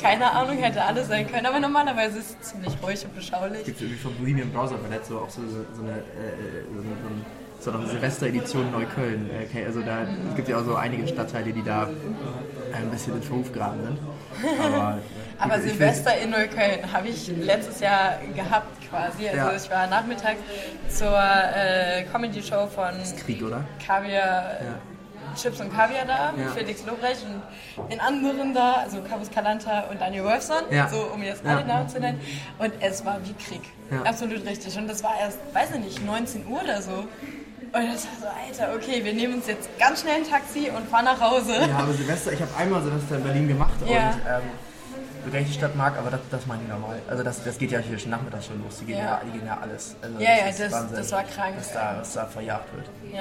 [0.00, 1.46] Keine Ahnung, hätte alles sein können.
[1.46, 3.64] Aber normalerweise ist es ziemlich ruhig und beschaulich.
[3.64, 6.96] gibt irgendwie von Bohemian Browser Ballett so auch so, so, so eine, äh, so, eine-
[7.02, 9.30] so, ein- so eine Silvesteredition Neukölln.
[9.30, 11.88] äh, Okay, also da es gibt ja auch so einige Stadtteile, die da
[12.74, 13.98] ein bisschen in Verruf geraten sind.
[14.62, 14.98] Aber,
[15.38, 19.28] Aber Silvester in Neukölln habe ich letztes Jahr gehabt quasi.
[19.28, 19.52] Also Ja.
[19.56, 20.38] ich war nachmittags
[20.88, 22.92] zur äh, Comedy-Show von
[23.24, 23.64] Krieg, oder?
[23.84, 24.56] Kaviar,
[25.34, 26.52] Chips und Kaviar da, mit Ja.
[26.52, 30.88] Felix Lobrecht und den anderen da, also Carlos Calanta und Daniel Wolfson, Ja.
[30.88, 31.56] so um jetzt Ja.
[31.56, 32.20] alle Namen zu nennen.
[32.58, 33.62] Und es war wie Krieg.
[33.90, 34.02] Ja.
[34.02, 34.76] Absolut richtig.
[34.78, 37.04] Und das war erst, weiß ich nicht, 19 Uhr oder so.
[37.76, 38.26] Und das war so,
[38.64, 41.52] Alter, okay, wir nehmen uns jetzt ganz schnell ein Taxi und fahren nach Hause.
[41.68, 44.10] Ja, aber Silvester, ich habe einmal Silvester in Berlin gemacht Ja.
[44.10, 46.98] und ähm, die Stadt mag, aber das, das meine ich normal.
[47.10, 48.78] Also das, das geht ja hier schon nachmittags schon los.
[48.80, 49.20] Die gehen ja, Ja.
[49.26, 49.94] die gehen ja alles.
[50.00, 51.54] Also Ja, ja, ist das- Wahnsinn, das war krank.
[51.58, 52.86] Was da, was da verjagt wird.
[53.12, 53.18] Ja.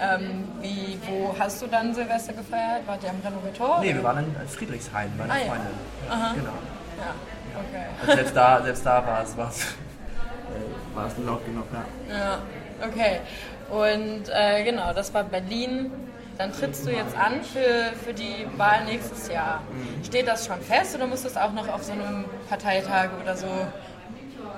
[0.00, 0.14] ja.
[0.16, 2.86] Ähm, wie, wo hast du dann Silvester gefeiert?
[2.86, 3.80] Wart ihr am Renovator?
[3.80, 5.44] Nee, wir waren in Friedrichshain bei einer Ah, ja.
[5.46, 5.66] Freundin.
[6.10, 6.32] Aha.
[6.34, 6.52] Genau.
[6.98, 7.84] Ja, okay.
[8.02, 11.64] Und selbst da, selbst da war es, war es, äh, war es laut genug.
[12.08, 12.38] Ja.
[12.82, 13.20] Okay.
[13.70, 15.90] Und äh, genau, das war Berlin.
[16.38, 19.62] Dann trittst du jetzt an für, für die Wahl nächstes Jahr.
[20.02, 23.46] Steht das schon fest oder muss das auch noch auf so einem Parteitag oder so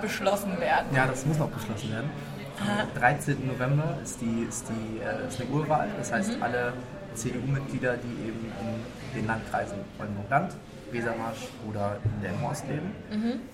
[0.01, 0.87] beschlossen werden?
[0.95, 2.11] Ja, das muss noch beschlossen werden.
[2.59, 3.47] Am 13.
[3.47, 5.89] November ist, die, ist, die, äh, ist eine Urwahl.
[5.99, 6.73] Das heißt, alle
[7.15, 10.55] CDU-Mitglieder, die eben in den Landkreisen Oldenburg-Land,
[10.93, 12.93] Wesermarsch oder in der Horst leben,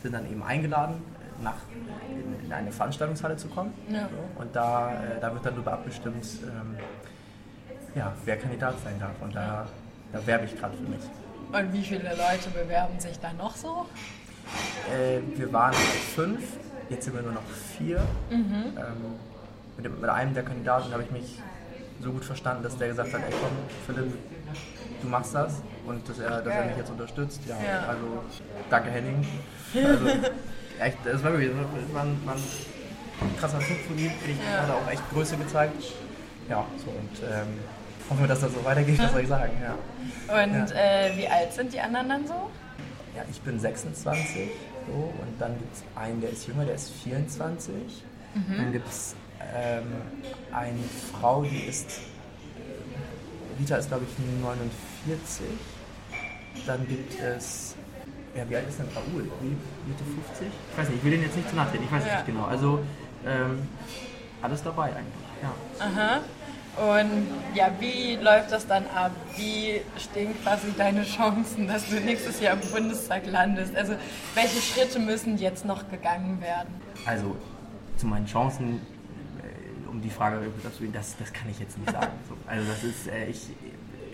[0.02, 1.02] sind dann eben eingeladen,
[1.42, 1.56] nach,
[2.08, 3.72] in, in eine Veranstaltungshalle zu kommen.
[3.88, 4.08] Ja.
[4.08, 6.76] So, und da, äh, da wird dann darüber abgestimmt, ähm,
[7.94, 9.12] ja, wer Kandidat sein darf.
[9.20, 9.66] Und da,
[10.12, 11.00] da werbe ich gerade für mich.
[11.52, 13.86] Und wie viele Leute bewerben sich da noch so?
[14.92, 15.74] Äh, wir waren
[16.14, 16.42] fünf,
[16.88, 18.00] jetzt sind wir nur noch vier.
[18.30, 18.76] Ähm,
[19.76, 21.40] mit, dem, mit einem der Kandidaten habe ich mich
[22.00, 23.50] so gut verstanden, dass der gesagt hat, ey komm,
[23.86, 24.12] Philipp,
[25.02, 27.40] du machst das und dass er, dass er mich jetzt unterstützt.
[27.46, 27.86] Ja, Ja.
[27.88, 28.22] also
[28.70, 29.26] danke Henning.
[29.74, 30.06] Also,
[30.84, 34.38] echt, das war wirklich das war, ein, war ein krasser Typ von ihm, finde ich,
[34.38, 34.62] Ja.
[34.62, 35.82] hat auch echt Größe gezeigt.
[36.48, 37.60] Ja, so und ähm,
[38.10, 39.74] hoffen wir, dass das so weitergeht, was soll ich sagen, ja.
[40.42, 42.50] Und äh, wie alt sind die anderen dann so?
[43.16, 44.48] Ja, ich bin 26
[44.88, 47.74] so, und dann gibt es einen, der ist jünger, der ist 24.
[48.56, 49.14] Dann gibt es
[49.54, 49.84] ähm,
[50.52, 50.78] eine
[51.12, 52.00] Frau, die ist,
[53.60, 55.44] Rita ist glaube ich 49.
[56.66, 57.76] Dann gibt es,
[58.34, 59.30] ja wie alt ist denn Raoul?
[59.40, 59.56] Wie,
[59.88, 60.46] Mitte 50?
[60.72, 62.14] Ich weiß nicht, ich will den jetzt nicht zu nahe treten, ich weiß es Ja.
[62.16, 62.44] nicht genau.
[62.44, 62.80] Also
[63.26, 63.68] ähm,
[64.40, 65.52] alles dabei eigentlich, ja.
[65.78, 66.20] Aha.
[66.74, 69.10] Und ja, wie läuft das dann ab?
[69.36, 73.76] Wie stehen quasi deine Chancen, dass du nächstes Jahr im Bundestag landest?
[73.76, 73.94] Also
[74.34, 76.72] welche Schritte müssen jetzt noch gegangen werden?
[77.04, 77.36] Also
[77.98, 78.80] zu meinen Chancen,
[79.42, 82.12] äh, um die Frage, du- das, das kann ich jetzt nicht sagen.
[82.28, 83.48] So, also das ist, äh, ich,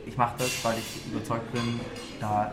[0.06, 1.78] ich mache das, weil ich überzeugt bin,
[2.20, 2.50] da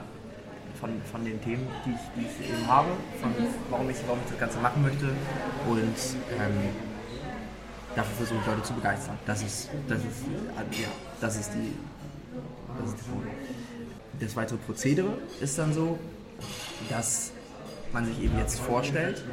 [0.79, 2.89] von, von den Themen, die ich, die ich eben habe,
[3.21, 3.31] von
[3.69, 5.97] warum, ich, warum ich das Ganze machen möchte und
[6.39, 6.53] ähm,
[7.95, 9.17] dafür versuche ich Leute zu begeistern.
[9.25, 10.87] Das ist, das ist, äh, ja,
[11.21, 11.71] das ist die,
[12.79, 13.31] das ist die Folie.
[14.19, 15.97] Das weitere Prozedere ist dann so,
[16.89, 17.31] dass
[17.91, 19.23] man sich eben jetzt vorstellt,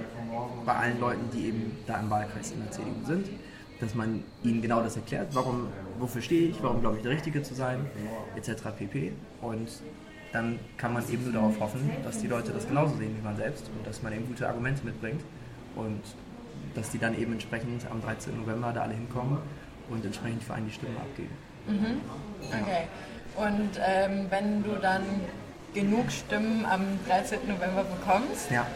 [0.65, 3.29] bei allen Leuten, die eben da im Wahlkreis in der CDU sind,
[3.81, 5.67] dass man ihnen genau das erklärt, warum,
[5.99, 7.85] wofür stehe ich, warum glaube ich der Richtige zu sein,
[8.37, 8.63] etc.
[8.79, 9.13] pp.
[9.41, 9.69] Und
[10.33, 13.37] dann kann man eben nur darauf hoffen, dass die Leute das genauso sehen wie man
[13.37, 15.23] selbst und dass man eben gute Argumente mitbringt
[15.77, 16.01] und
[16.75, 18.41] dass die dann eben entsprechend am 13.
[18.41, 19.39] November da alle hinkommen
[19.91, 21.37] und entsprechend für einen die Stimmen abgeben.
[21.67, 22.01] Mhm.
[22.49, 22.87] Okay.
[23.37, 25.03] Und ähm, wenn du dann
[25.75, 27.41] genug Stimmen am 13.
[27.49, 28.67] November bekommst, ja.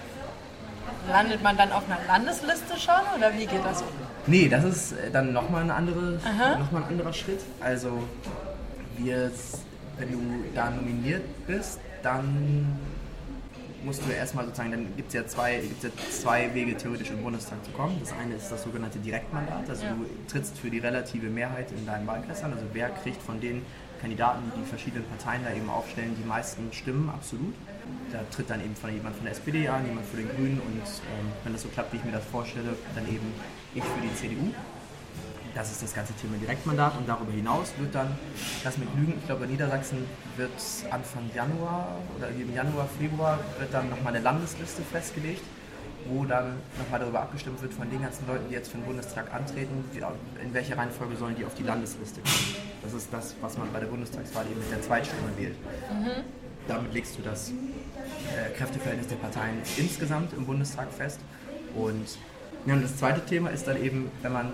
[1.08, 3.82] landet man dann auf einer Landesliste schon oder wie geht das?
[4.26, 6.18] Nee, das ist dann nochmal ein, andere,
[6.58, 7.40] noch ein anderer Schritt.
[7.60, 8.02] Also
[8.96, 9.30] wir,
[9.98, 10.18] wenn du
[10.54, 12.78] da nominiert bist, dann
[13.84, 17.64] musst du erstmal sozusagen, dann gibt es ja, zwei, ja zwei Wege theoretisch im Bundestag
[17.64, 17.96] zu kommen.
[18.00, 19.92] Das eine ist das sogenannte Direktmandat, also ja.
[19.92, 23.62] du trittst für die relative Mehrheit in deinen Wahlkreisen, also wer kriegt von den
[24.00, 27.54] Kandidaten, die die verschiedenen Parteien da eben aufstellen, die meisten Stimmen, absolut.
[28.12, 30.82] Da tritt dann eben von jemand von der SPD an, jemand für den Grünen und
[30.82, 33.32] ähm, wenn das so klappt, wie ich mir das vorstelle, dann eben
[33.74, 34.52] ich für die CDU.
[35.56, 38.08] Das ist das ganze Thema Direktmandat und darüber hinaus wird dann,
[38.62, 40.04] lass mich lügen, ich glaube in Niedersachsen
[40.36, 40.50] wird
[40.90, 45.40] Anfang Januar oder im Januar, Februar wird dann nochmal eine Landesliste festgelegt,
[46.10, 49.32] wo dann nochmal darüber abgestimmt wird von den ganzen Leuten, die jetzt für den Bundestag
[49.32, 49.82] antreten,
[50.44, 52.56] in welcher Reihenfolge sollen die auf die Landesliste kommen.
[52.82, 55.56] Das ist das, was man bei der Bundestagswahl eben mit der Zweitstimme wählt.
[55.90, 56.22] Mhm.
[56.68, 61.18] Damit legst du das äh, Kräfteverhältnis der Parteien insgesamt im Bundestag fest
[61.74, 62.18] und
[62.66, 64.52] ja, und das zweite Thema ist dann eben, wenn man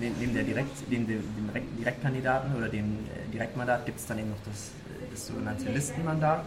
[0.00, 1.22] neben der Direkt, dem, dem
[1.78, 4.70] Direktkandidaten oder dem äh, Direktmandat gibt es dann eben noch das,
[5.10, 6.44] das sogenannte Listenmandat.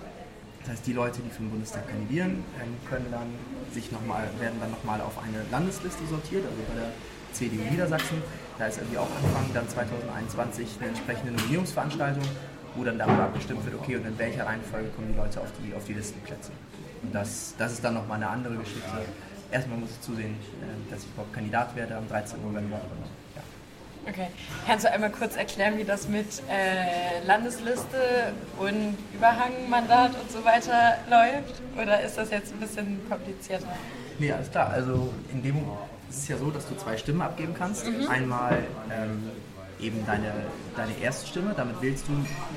[0.61, 3.27] Das heißt, die Leute, die für den Bundestag kandidieren, ähm, können dann
[3.73, 6.91] sich noch mal, werden dann nochmal auf eine Landesliste sortiert, also bei der
[7.31, 8.21] CDU Niedersachsen.
[8.57, 12.23] Da ist irgendwie auch Anfang dann 2021 eine entsprechende Nominierungsveranstaltung,
[12.75, 15.73] wo dann darüber abgestimmt wird, okay, und in welcher Reihenfolge kommen die Leute auf die,
[15.73, 16.51] auf die Listenplätze.
[17.03, 19.05] Und das, das ist dann nochmal eine andere Geschichte
[19.51, 22.41] erstmal muss ich zusehen, äh, dass ich überhaupt Kandidat werde am 13.
[22.41, 22.79] November.
[24.07, 24.27] Okay.
[24.65, 30.97] Kannst du einmal kurz erklären, wie das mit äh, Landesliste und Überhangmandat und so weiter
[31.09, 31.61] läuft?
[31.81, 33.67] Oder ist das jetzt ein bisschen komplizierter?
[34.19, 34.69] Nee, alles klar.
[34.69, 35.57] Also in dem
[36.09, 37.85] ist es ja so, dass du zwei Stimmen abgeben kannst.
[37.85, 38.07] Mhm.
[38.07, 39.29] Einmal ähm,
[39.79, 40.31] eben deine,
[40.75, 42.13] deine erste Stimme, damit wählst du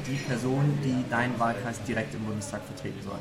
[0.07, 3.18] die Person, die deinen Wahlkreis direkt im Bundestag vertreten soll.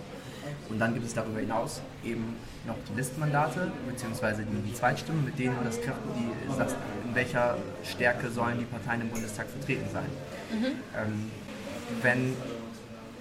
[0.69, 2.35] Und dann gibt es darüber hinaus eben
[2.67, 8.29] noch die Listmandate, beziehungsweise die, die Zweitstimmen, mit denen das die sagst, in welcher Stärke
[8.29, 10.05] sollen die Parteien im Bundestag vertreten sein.
[10.51, 10.65] Mhm.
[10.95, 11.31] Ähm,
[12.01, 12.35] wenn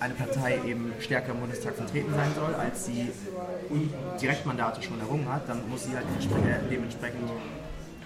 [0.01, 3.11] eine Partei eben stärker im Bundestag vertreten sein soll, als sie
[4.21, 6.07] Direktmandate schon errungen hat, dann muss sie halt
[6.71, 7.31] dementsprechend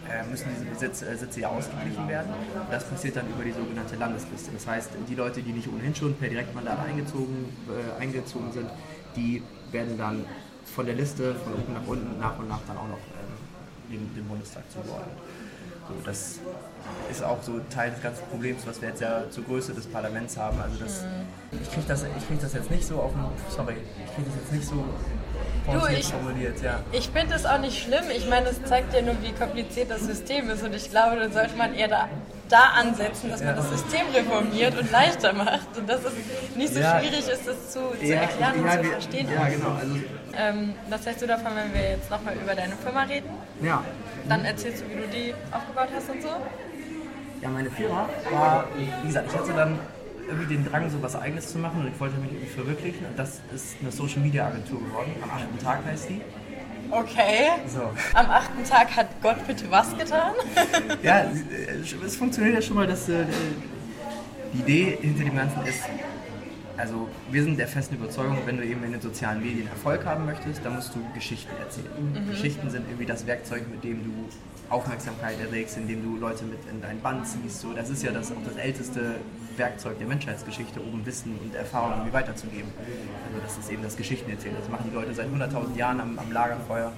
[0.09, 2.33] äh, müssen diese Sitze, äh, Sitze ja ausgeglichen werden.
[2.71, 4.51] Das passiert dann über die sogenannte Landesliste.
[4.53, 8.69] Das heißt, die Leute, die nicht ohnehin schon per Direktmandat eingezogen, äh, eingezogen sind,
[9.17, 10.25] die werden dann
[10.75, 14.15] von der Liste von oben nach unten nach und nach dann auch noch ähm, dem,
[14.15, 15.17] dem Bundestag zugeordnet.
[15.89, 16.39] So, das
[17.11, 20.37] ist auch so Teil des ganzen Problems, was wir jetzt ja zur Größe des Parlaments
[20.37, 20.61] haben.
[20.61, 21.59] Also das, mhm.
[21.61, 24.53] ich kriege das, krieg das jetzt nicht so auf dem, sorry, ich kriege das jetzt
[24.53, 24.85] nicht so
[25.67, 26.81] du, ich, formuliert, ja.
[26.93, 28.05] Ich finde es auch nicht schlimm.
[28.15, 31.33] Ich meine, es zeigt ja nur, wie kompliziert das System ist und ich glaube, dann
[31.33, 32.09] sollte man eher da
[32.53, 36.13] da ansetzen, dass man das System reformiert und leichter macht und dass es
[36.55, 37.01] nicht so ja.
[37.01, 39.29] schwierig ist, das zu, zu ja, erklären ja, und zu verstehen.
[39.33, 39.71] Ja, genau.
[39.81, 39.97] Also,
[40.37, 43.31] ähm, was hältst du davon, wenn wir jetzt nochmal über deine Firma reden?
[43.63, 43.83] Ja.
[44.29, 46.29] Dann erzählst du, wie du die aufgebaut hast und so?
[47.41, 49.79] Ja, meine Firma war, wie gesagt, ich hatte dann
[50.33, 53.07] irgendwie den Drang, so was Eigenes zu machen und ich wollte mich irgendwie verwirklichen.
[53.07, 55.13] Und das ist eine Social Media Agentur geworden.
[55.23, 56.21] Am achten Tag heißt die.
[56.91, 57.49] Okay.
[57.69, 57.91] So.
[58.15, 60.35] Am achten Tag hat Gott bitte was getan?
[61.03, 61.25] ja,
[62.05, 63.25] es funktioniert ja schon mal, dass äh,
[64.53, 65.81] die Idee hinter dem Ganzen ist,
[66.77, 70.27] also wir sind der festen Überzeugung, wenn du eben in den sozialen Medien Erfolg haben
[70.27, 71.89] möchtest, dann musst du Geschichten erzählen.
[71.97, 72.31] Mhm.
[72.31, 74.29] Geschichten sind irgendwie das Werkzeug, mit dem du
[74.69, 77.61] Aufmerksamkeit erregst, indem du Leute mit in dein Band ziehst.
[77.61, 79.17] So, das ist ja das, auch das älteste
[79.59, 82.71] Werkzeug der Menschheitsgeschichte, um Wissen und Erfahrung irgendwie weiterzugeben.
[83.29, 84.57] Also das ist eben das Geschichtenerzählen.
[84.59, 86.93] Das machen die Leute seit 100.000 Jahren am, am Lagerfeuer.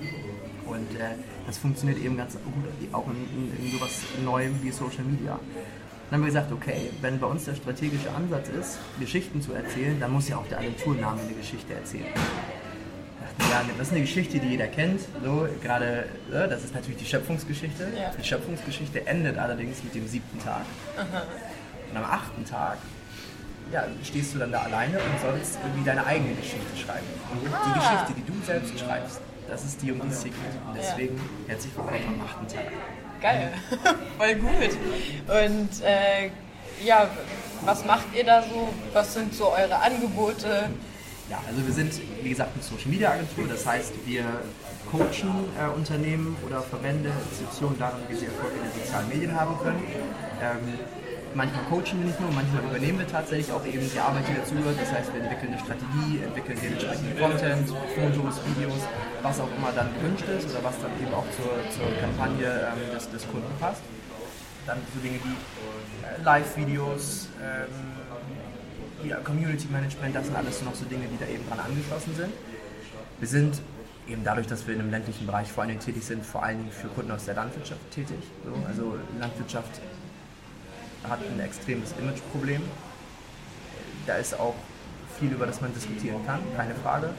[0.66, 1.14] Und äh,
[1.46, 5.38] das funktioniert eben ganz gut auch in, in, in sowas Neuem wie Social Media.
[6.10, 9.98] Dann haben wir gesagt, okay, wenn bei uns der strategische Ansatz ist, Geschichten zu erzählen,
[9.98, 12.06] dann muss ja auch der Agenturname eine Geschichte erzählen.
[13.50, 15.00] Ja, das ist eine Geschichte, die jeder kennt.
[15.24, 17.88] So, gerade, ne, das ist natürlich die Schöpfungsgeschichte.
[18.18, 20.64] Die Schöpfungsgeschichte endet allerdings mit dem siebten Tag.
[20.96, 21.22] Aha.
[21.94, 22.78] Und am achten Tag
[23.72, 27.06] ja, stehst du dann da alleine und sollst irgendwie deine eigene Geschichte schreiben.
[27.30, 27.62] Und ah.
[27.68, 30.66] die Geschichte, die du selbst schreibst, das ist die, um die es hier geht.
[30.66, 32.64] Und deswegen herzlich willkommen am achten Tag.
[33.22, 33.52] Geil,
[34.18, 34.76] voll gut.
[35.28, 36.30] Und äh,
[36.84, 37.08] ja,
[37.64, 38.70] was macht ihr da so?
[38.92, 40.70] Was sind so eure Angebote?
[41.30, 41.92] Ja, also wir sind,
[42.22, 43.46] wie gesagt, eine Social Media Agentur.
[43.46, 44.24] Das heißt, wir
[44.90, 49.56] coachen äh, Unternehmen oder Verbände, Institutionen daran, wie sie Erfolg in den sozialen Medien haben
[49.62, 49.82] können.
[50.42, 50.78] Ähm,
[51.34, 54.80] manchmal coachen wir nicht nur, manchmal übernehmen wir tatsächlich auch eben die Arbeit, die dazugehört.
[54.80, 58.82] Das heißt, wir entwickeln eine Strategie, entwickeln den entsprechenden Content, Fotos, Videos,
[59.22, 62.94] was auch immer dann gewünscht ist oder was dann eben auch zur, zur Kampagne ähm,
[62.94, 63.82] des, des Kunden passt.
[64.66, 70.84] Dann so Dinge wie äh, Live-Videos, ähm, ja, Community Management, das sind alles noch so
[70.86, 72.32] Dinge, die da eben dran angeschlossen sind.
[73.18, 73.60] Wir sind
[74.08, 76.58] eben dadurch, dass wir in einem ländlichen Bereich vor allen Dingen tätig sind, vor allen
[76.58, 78.18] Dingen für Kunden aus der Landwirtschaft tätig.
[78.44, 79.80] So, also Landwirtschaft
[81.08, 82.62] hat ein extremes Imageproblem.
[84.06, 84.54] Da ist auch
[85.18, 87.10] viel, über das man diskutieren kann, keine Frage.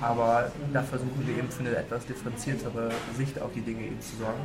[0.00, 4.16] Aber da versuchen wir eben für eine etwas differenziertere Sicht auf die Dinge eben zu
[4.16, 4.40] sorgen.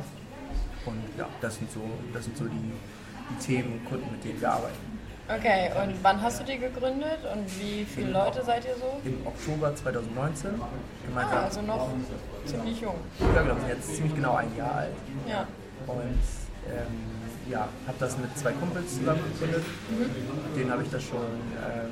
[0.86, 1.80] Und ja, das sind so,
[2.12, 2.72] das sind so die,
[3.30, 4.96] die Themen und Kunden, mit denen wir arbeiten.
[5.28, 9.00] Okay, und wann hast du die gegründet und wie viele Leute seid ihr so?
[9.04, 10.50] Im Oktober 2019.
[11.08, 11.38] Gemeinsam.
[11.38, 11.88] Ah, also noch
[12.44, 12.94] ziemlich jung.
[13.34, 14.92] Ja, genau, jetzt ziemlich genau ein Jahr alt.
[15.28, 15.46] Ja.
[15.88, 16.20] Und
[16.68, 17.15] ähm,
[17.50, 19.64] ja, habe das mit zwei Kumpels zusammen gegründet.
[19.90, 19.98] Mhm.
[20.48, 21.90] Mit denen habe ich das schon, ähm,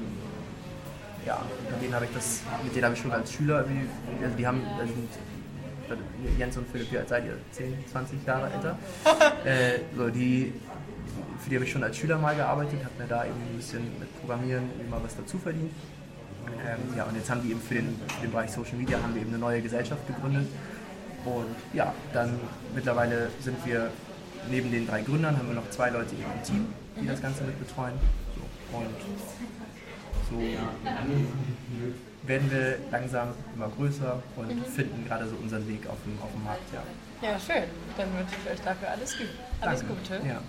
[1.27, 1.41] ja,
[1.71, 4.47] mit denen habe ich das, mit denen habe ich schon als Schüler, wie, also die
[4.47, 5.09] haben, also sind,
[6.39, 7.37] Jens und Philipp, wie alt seid ihr?
[7.53, 8.79] 10, 20 Jahre älter.
[9.45, 10.53] äh, so, die,
[11.41, 13.83] für die habe ich schon als Schüler mal gearbeitet, habe mir da eben ein bisschen
[13.99, 15.73] mit Programmieren immer was dazu verdient.
[16.67, 19.15] Ähm, ja, und jetzt haben die eben für den, für den Bereich Social Media haben
[19.15, 20.49] wir eben eine neue Gesellschaft gegründet.
[21.25, 22.39] Und ja, dann
[22.75, 23.91] mittlerweile sind wir
[24.51, 26.67] neben den drei Gründern haben wir noch zwei Leute im Team,
[27.01, 27.95] die das Ganze mit betreuen.
[28.71, 28.87] So, und
[30.31, 30.39] so
[32.27, 34.65] werden wir langsam immer größer und mhm.
[34.65, 36.63] finden gerade so unseren Weg auf dem, auf dem Markt.
[36.73, 37.29] Ja.
[37.29, 37.65] ja, schön.
[37.97, 39.31] Dann wünsche ich euch dafür alles, Gute.
[39.61, 40.21] alles Gute.
[40.27, 40.41] Ja,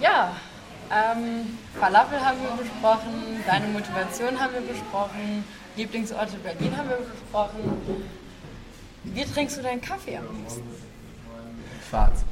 [0.00, 0.36] ja
[0.90, 5.44] ähm, Falafel haben wir besprochen, deine Motivation haben wir besprochen,
[5.76, 8.04] Lieblingsorte Berlin haben wir besprochen.
[9.04, 10.62] Wie trinkst du deinen Kaffee am liebsten?
[11.88, 12.24] Schwarz.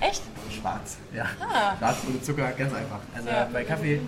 [0.00, 0.22] Echt?
[0.50, 1.26] Schwarz, ja.
[1.40, 1.76] Ah.
[1.78, 3.00] Schwarz ohne Zucker, ganz einfach.
[3.14, 3.48] Also ja.
[3.52, 4.00] bei Kaffee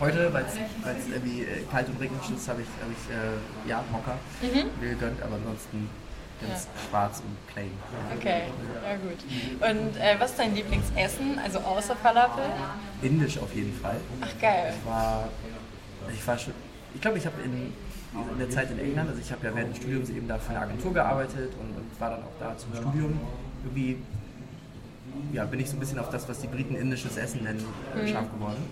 [0.00, 3.82] heute, weil es irgendwie äh, kalt und regnerisch ist, habe ich, hab ich äh, ja,
[3.90, 4.70] Mokka mhm.
[4.80, 5.88] mir gegönnt, aber ansonsten
[6.40, 6.88] ganz ja.
[6.88, 7.70] schwarz und plain.
[8.16, 8.42] Okay,
[8.84, 9.70] ja gut.
[9.70, 12.44] Und äh, was ist dein Lieblingsessen, also außer Falafel?
[13.02, 13.96] Indisch auf jeden Fall.
[14.20, 14.74] Ach geil.
[14.78, 15.28] Ich war,
[16.12, 16.52] ich war schon,
[16.94, 17.72] ich glaube, ich habe in,
[18.32, 20.50] in der Zeit in England, also ich habe ja während des Studiums eben da für
[20.50, 23.18] eine Agentur gearbeitet und, und war dann auch da zum Studium
[23.64, 23.98] irgendwie
[25.32, 27.64] ja, bin ich so ein bisschen auf das, was die Briten indisches Essen nennen,
[27.94, 28.08] äh, mhm.
[28.08, 28.62] scharf geworden.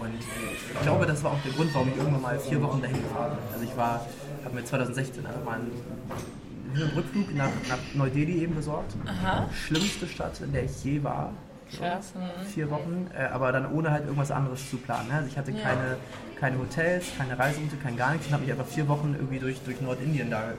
[0.00, 3.02] Und ich glaube, das war auch der Grund, warum ich irgendwann mal vier Wochen dahin
[3.02, 3.54] gefahren bin.
[3.54, 4.06] Also ich war,
[4.44, 8.94] habe mir 2016 einfach mal einen Rückflug nach, nach Neu-Delhi eben besorgt.
[9.06, 9.48] Aha.
[9.52, 11.32] Schlimmste Stadt, in der ich je war.
[11.76, 12.12] Krass.
[12.14, 12.46] Mhm.
[12.46, 15.08] Vier Wochen, äh, aber dann ohne halt irgendwas anderes zu planen.
[15.08, 15.14] Ne?
[15.14, 15.62] Also ich hatte ja.
[15.62, 15.96] keine,
[16.38, 19.60] keine Hotels, keine Reiseroute, kein gar nichts und habe mich einfach vier Wochen irgendwie durch,
[19.64, 20.52] durch Nordindien da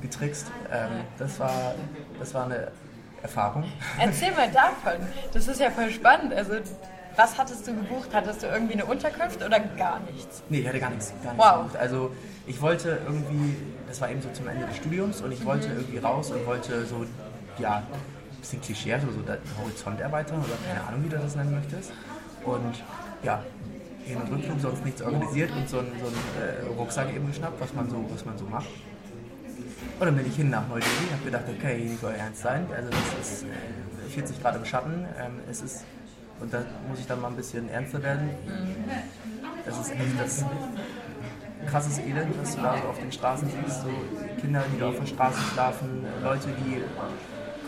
[0.00, 0.46] getrickst.
[0.70, 1.74] Ähm, das, war,
[2.18, 2.68] das war eine
[3.22, 3.64] Erfahrung.
[3.98, 5.06] Erzähl mal davon.
[5.32, 6.32] Das ist ja voll spannend.
[6.34, 6.54] Also,
[7.16, 8.10] was hattest du gebucht?
[8.12, 10.42] Hattest du irgendwie eine Unterkunft oder gar nichts?
[10.48, 11.12] Nee, ich hatte gar nichts.
[11.22, 11.56] Gar nichts wow.
[11.58, 11.76] Gebucht.
[11.76, 12.10] Also,
[12.46, 13.56] ich wollte irgendwie,
[13.88, 15.76] das war eben so zum Ende des Studiums und ich wollte mhm.
[15.78, 17.04] irgendwie raus und wollte so,
[17.58, 21.34] ja, ein bisschen Klischee, also so den Horizont erweitern oder keine Ahnung, wie du das
[21.34, 21.92] nennen möchtest.
[22.44, 22.82] Und
[23.22, 23.42] ja,
[24.04, 27.60] Hin- und Rückflug, sonst nichts organisiert und so einen, so einen äh, Rucksack eben geschnappt,
[27.60, 28.68] was man so, was man so macht.
[29.98, 32.66] Und dann bin ich hin nach Neu-Delhi, habe gedacht, okay, hier soll ernst sein.
[32.74, 33.46] Also das ist
[34.10, 35.06] 40 Grad im Schatten.
[35.50, 35.84] Es ist,
[36.40, 38.30] und da muss ich dann mal ein bisschen ernster werden.
[39.64, 40.44] Das ist echt das
[41.66, 43.82] krasses Elend, was du da so auf den Straßen siehst.
[43.82, 43.90] So
[44.40, 46.82] Kinder, die da auf der Straße schlafen, Leute, die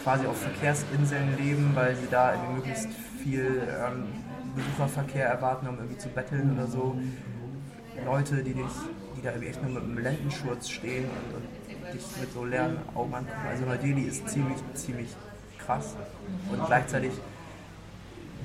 [0.03, 2.89] quasi auf Verkehrsinseln leben, weil sie da irgendwie möglichst
[3.23, 4.05] viel ähm,
[4.55, 6.97] Besucherverkehr erwarten, um irgendwie zu betteln oder so.
[8.05, 8.65] Leute, die, dich,
[9.17, 11.60] die da irgendwie echt nur mit einem Lendenschurz stehen und, und
[11.93, 13.47] dich mit so leeren Augen angucken.
[13.49, 15.09] Also Neu-Delhi ist ziemlich, ziemlich
[15.59, 15.97] krass.
[16.51, 17.13] Und gleichzeitig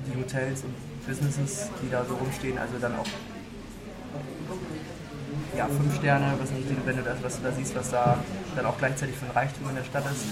[0.06, 0.74] die Hotels und
[1.06, 3.06] Businesses, die da so rumstehen, also dann auch
[5.56, 8.18] ja, fünf Sterne, was nicht, wenn du das, was du da siehst, was da
[8.54, 10.24] dann auch gleichzeitig für ein Reichtum in der Stadt ist.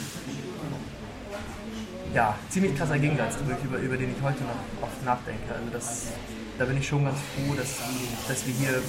[2.14, 5.52] Ja, ziemlich krasser Gegensatz, über, über den ich heute noch oft nachdenke.
[5.52, 6.12] Also das,
[6.58, 7.80] da bin ich schon ganz froh, dass,
[8.28, 8.82] dass wir hier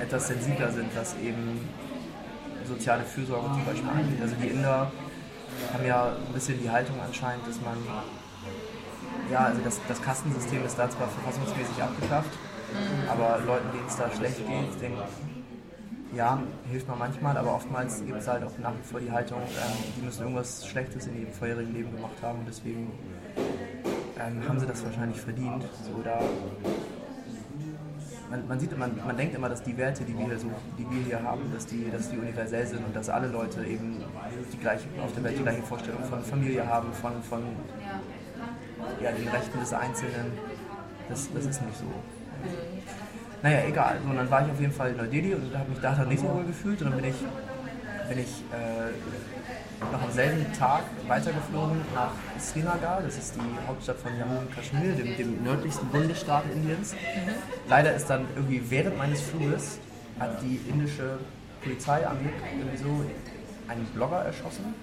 [0.00, 1.68] etwas sensibler sind, was eben
[2.70, 4.22] soziale Fürsorge zum Beispiel angeht.
[4.22, 4.90] Also die Inder
[5.72, 7.76] haben ja ein bisschen die Haltung anscheinend, dass man,
[9.30, 12.30] ja, also das, das Kastensystem ist da zwar verfassungsmäßig abgeschafft,
[13.08, 14.98] aber Leuten, denen es da schlecht geht, denen,
[16.14, 19.42] ja, hilft man manchmal, aber oftmals gibt es halt auch nach wie vor die Haltung,
[19.42, 22.90] ähm, die müssen irgendwas Schlechtes in ihrem vorherigen Leben gemacht haben und deswegen
[24.18, 25.64] ähm, haben sie das wahrscheinlich verdient.
[25.84, 26.18] So, da
[28.30, 30.88] man, man, sieht, man, man denkt immer, dass die Werte, die wir, hier so, die
[30.88, 34.02] wir hier haben, dass die, dass die universell sind und dass alle Leute eben
[34.52, 37.42] die gleiche, auf der Welt die gleiche Vorstellung von Familie haben, von, von
[39.02, 40.32] ja, den Rechten des Einzelnen.
[41.08, 41.86] Das, das ist nicht so.
[43.42, 43.98] Naja, egal.
[44.08, 46.20] Und dann war ich auf jeden Fall in Neu-Delhi und habe mich da dann nicht
[46.20, 46.80] so wohl gefühlt.
[46.82, 47.16] Und dann bin ich,
[48.08, 48.90] bin ich äh,
[49.92, 53.02] noch am selben Tag weitergeflogen nach Srinagar.
[53.02, 56.92] Das ist die Hauptstadt von Jammu und Kashmir, dem, dem nördlichsten Bundesstaat Indiens.
[56.92, 57.32] Mhm.
[57.68, 59.78] Leider ist dann irgendwie während meines Fluges
[60.18, 61.18] hat die indische
[61.62, 63.04] Polizei irgendwie so
[63.68, 64.74] einen Blogger erschossen.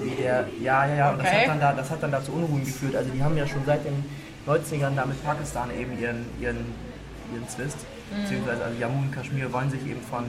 [0.00, 1.28] Wie der, ja, ja, ja, und okay.
[1.30, 2.96] das, hat dann da, das hat dann da zu Unruhen geführt.
[2.96, 4.04] Also die haben ja schon seit den
[4.46, 6.64] 90ern da mit Pakistan eben ihren, ihren,
[7.34, 7.78] ihren Zwist.
[8.10, 8.22] Mhm.
[8.22, 10.24] Beziehungsweise also Jammu und Kashmir wollen sich eben von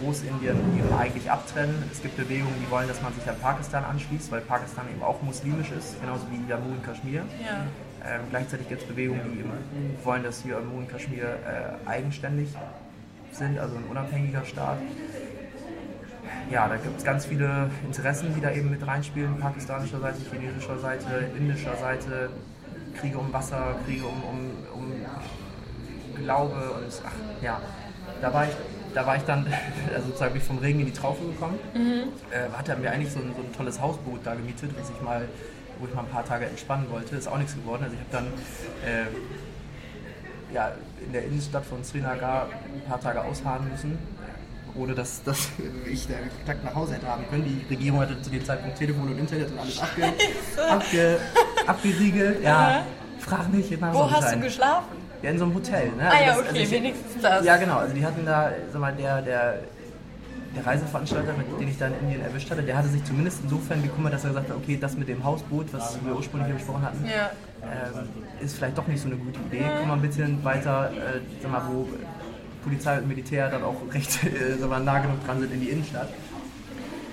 [0.00, 1.74] Großindien eben eigentlich abtrennen.
[1.90, 5.22] Es gibt Bewegungen, die wollen, dass man sich an Pakistan anschließt, weil Pakistan eben auch
[5.22, 7.22] muslimisch ist, genauso wie Jammu und Kaschmir.
[7.42, 7.66] Ja.
[8.06, 9.50] Ähm, gleichzeitig gibt es Bewegungen, die eben
[10.02, 12.50] wollen, dass Jammu und Kaschmir äh, eigenständig
[13.32, 14.78] sind, also ein unabhängiger Staat.
[16.50, 20.78] Ja, da gibt es ganz viele Interessen, die da eben mit reinspielen, pakistanischer Seite, chinesischer
[20.78, 22.30] Seite, indischer Seite,
[22.98, 24.92] Kriege um Wasser, Kriege um, um, um
[26.22, 27.60] Glaube und ach ja,
[28.20, 28.50] da war ich
[28.94, 29.46] da war ich dann
[29.94, 31.58] also sozusagen vom Regen in die Traufe gekommen.
[31.74, 32.08] Mhm.
[32.30, 35.28] Äh, hatte mir eigentlich so ein, so ein, tolles Hausboot da gemietet, was ich mal,
[35.78, 37.16] wo ich mal ein paar Tage entspannen wollte.
[37.16, 37.82] Ist auch nichts geworden.
[37.84, 38.26] Also ich habe dann
[38.88, 40.72] äh, ja,
[41.04, 43.98] in der Innenstadt von Srinagar ein paar Tage ausharren müssen,
[44.76, 45.48] ohne dass, dass
[45.90, 47.44] ich da Kontakt nach Hause hätte haben können.
[47.44, 50.12] Die Regierung hatte zu dem Zeitpunkt Telefon und Internet und alles abge,
[50.70, 51.18] abge,
[51.66, 52.42] abgeriegelt.
[52.42, 52.84] Ja,
[53.18, 53.76] frag mich.
[53.80, 55.03] Wo hast du geschlafen?
[55.24, 55.86] Ja, in so einem Hotel.
[55.96, 56.02] Ne?
[56.02, 57.44] Ah also ah ja, das, okay, also ich, wenigstens das.
[57.46, 57.78] Ja, genau.
[57.78, 59.60] Also die hatten da, sag mal, der, der,
[60.54, 63.82] der Reiseveranstalter, mit dem ich da in Indien erwischt hatte, der hatte sich zumindest insofern
[63.82, 67.06] gekümmert, dass er gesagt hat, okay, das mit dem Hausboot, was wir ursprünglich besprochen hatten,
[67.06, 67.30] ja.
[67.62, 68.06] ähm,
[68.38, 69.64] ist vielleicht doch nicht so eine gute Idee.
[69.78, 71.88] Komm mal ein bisschen weiter, äh, sag mal, wo
[72.62, 75.70] Polizei und Militär dann auch recht äh, sag mal, nah genug dran sind in die
[75.70, 76.08] Innenstadt.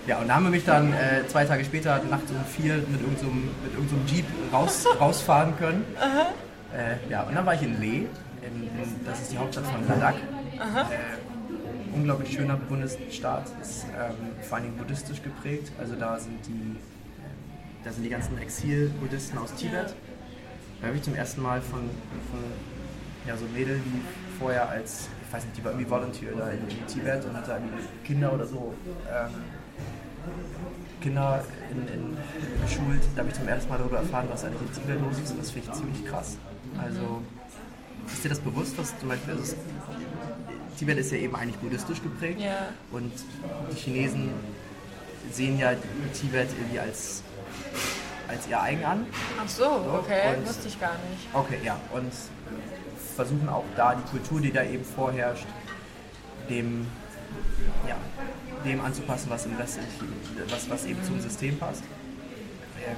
[0.06, 3.00] Ja, und da haben wir mich dann äh, zwei Tage später nachts um vier mit
[3.00, 5.86] irgendeinem so irgend so Jeep raus, rausfahren können.
[6.74, 8.06] Äh, ja, und dann war ich in Leh,
[8.42, 10.18] in, in, das ist die Hauptstadt von Ladakh.
[10.56, 15.72] Äh, unglaublich schöner Bundesstaat, ist ähm, vor allem buddhistisch geprägt.
[15.80, 19.96] Also da sind die, äh, da sind die ganzen Exil-Buddhisten aus Tibet.
[20.80, 21.82] Da habe ich zum ersten Mal von,
[22.32, 22.40] von
[23.28, 24.02] ja, so Mädel, die
[24.40, 27.48] vorher als, ich weiß nicht, die war irgendwie Volunteer da in, in Tibet und hat
[27.48, 27.60] da
[28.04, 28.74] Kinder oder so
[29.10, 29.30] ähm,
[31.02, 32.18] Kinder in, in,
[32.64, 33.02] geschult.
[33.16, 35.32] Da habe ich zum ersten Mal darüber erfahren, was eigentlich in Tibet los ist.
[35.32, 36.38] Und das finde ich ziemlich krass.
[36.78, 37.22] Also,
[38.08, 39.56] ist dir das bewusst, dass zum Beispiel also
[40.78, 42.70] Tibet ist ja eben eigentlich buddhistisch geprägt ja.
[42.92, 43.12] und
[43.72, 44.30] die Chinesen
[45.32, 45.74] sehen ja
[46.14, 47.24] Tibet irgendwie als,
[48.28, 49.06] als ihr eigen an.
[49.40, 51.28] Ach so, okay, und, wusste ich gar nicht.
[51.34, 52.12] Okay, ja, und
[53.16, 55.46] versuchen auch da die Kultur, die da eben vorherrscht,
[56.50, 56.88] dem,
[57.88, 57.98] ja,
[58.66, 59.82] dem anzupassen, was im Westen,
[60.50, 61.84] was, was eben zum System passt.
[62.84, 62.96] Ähm,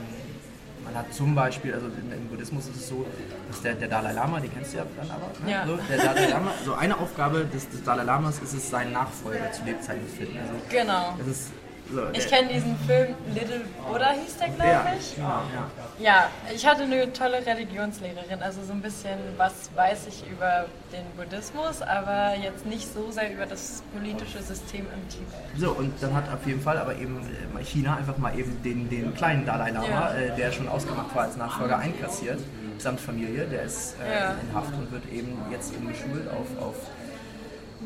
[0.93, 3.05] man hat zum Beispiel, also im Buddhismus ist es so,
[3.47, 5.51] dass der, der Dalai Lama, den kennst du ja dann aber, ne?
[5.51, 5.65] ja.
[5.65, 9.51] So, der Dalai Lama, so eine Aufgabe des, des Dalai Lamas ist es, seinen Nachfolger
[9.51, 10.37] zu Lebzeiten zu finden.
[10.39, 11.15] Also, genau.
[11.17, 11.51] Das ist
[11.91, 15.15] so, ich kenne diesen Film Little Buddha hieß der, glaube ja, ich.
[15.15, 15.69] Genau, ja.
[15.99, 21.05] ja, ich hatte eine tolle Religionslehrerin, also so ein bisschen was weiß ich über den
[21.17, 25.27] Buddhismus, aber jetzt nicht so sehr über das politische System im Tibet.
[25.57, 27.19] So, und dann hat auf jeden Fall aber eben
[27.57, 30.13] äh, China einfach mal eben den, den kleinen Dalai Lama, ja.
[30.13, 32.39] äh, der schon ausgemacht war als Nachfolger, einkassiert,
[32.77, 36.75] samt Familie, der ist äh, in Haft und wird eben jetzt umgeschult auf, auf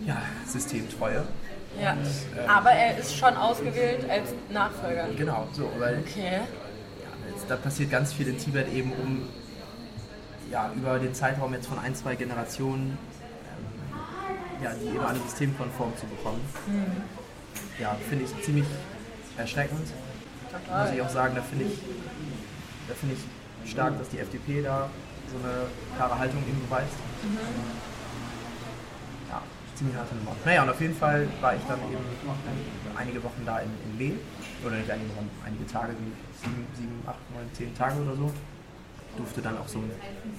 [0.06, 1.24] ja, Systemtreue.
[1.82, 5.08] Ja, und, ähm, aber er ist schon ausgewählt als Nachfolger.
[5.16, 6.40] Genau, so, weil okay.
[7.04, 7.12] ja,
[7.48, 9.28] da passiert ganz viel in Tibet eben, um
[10.52, 12.98] ja, über den Zeitraum jetzt von ein, zwei Generationen
[14.60, 16.42] ähm, ja, die eben alle systemkonform zu bekommen.
[16.68, 17.04] Mhm.
[17.80, 18.66] Ja, finde ich ziemlich
[19.38, 19.88] erschreckend.
[20.52, 20.86] Total.
[20.86, 21.80] Muss ich auch sagen, da finde ich,
[22.88, 24.90] da find ich stark, dass die FDP da
[25.30, 26.96] so eine klare Haltung eben beweist.
[27.24, 27.87] Mhm
[29.78, 30.36] ziemlich harte Nummer.
[30.44, 34.14] Naja, und auf jeden Fall war ich dann eben einige Wochen da in, in Leh,
[34.66, 35.94] oder nicht einige Wochen, einige Tage,
[36.42, 38.34] sieben, sieben, acht, neun, zehn Tage oder so.
[39.16, 39.80] Durfte dann auch so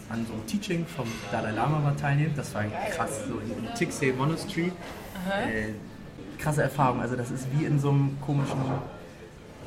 [0.08, 2.32] an so einem Teaching vom Dalai Lama mal teilnehmen.
[2.36, 2.64] Das war
[2.94, 4.72] krass, so in, in Tixay Monastery.
[5.28, 5.72] Äh,
[6.38, 8.56] krasse Erfahrung, also das ist wie in so einem komischen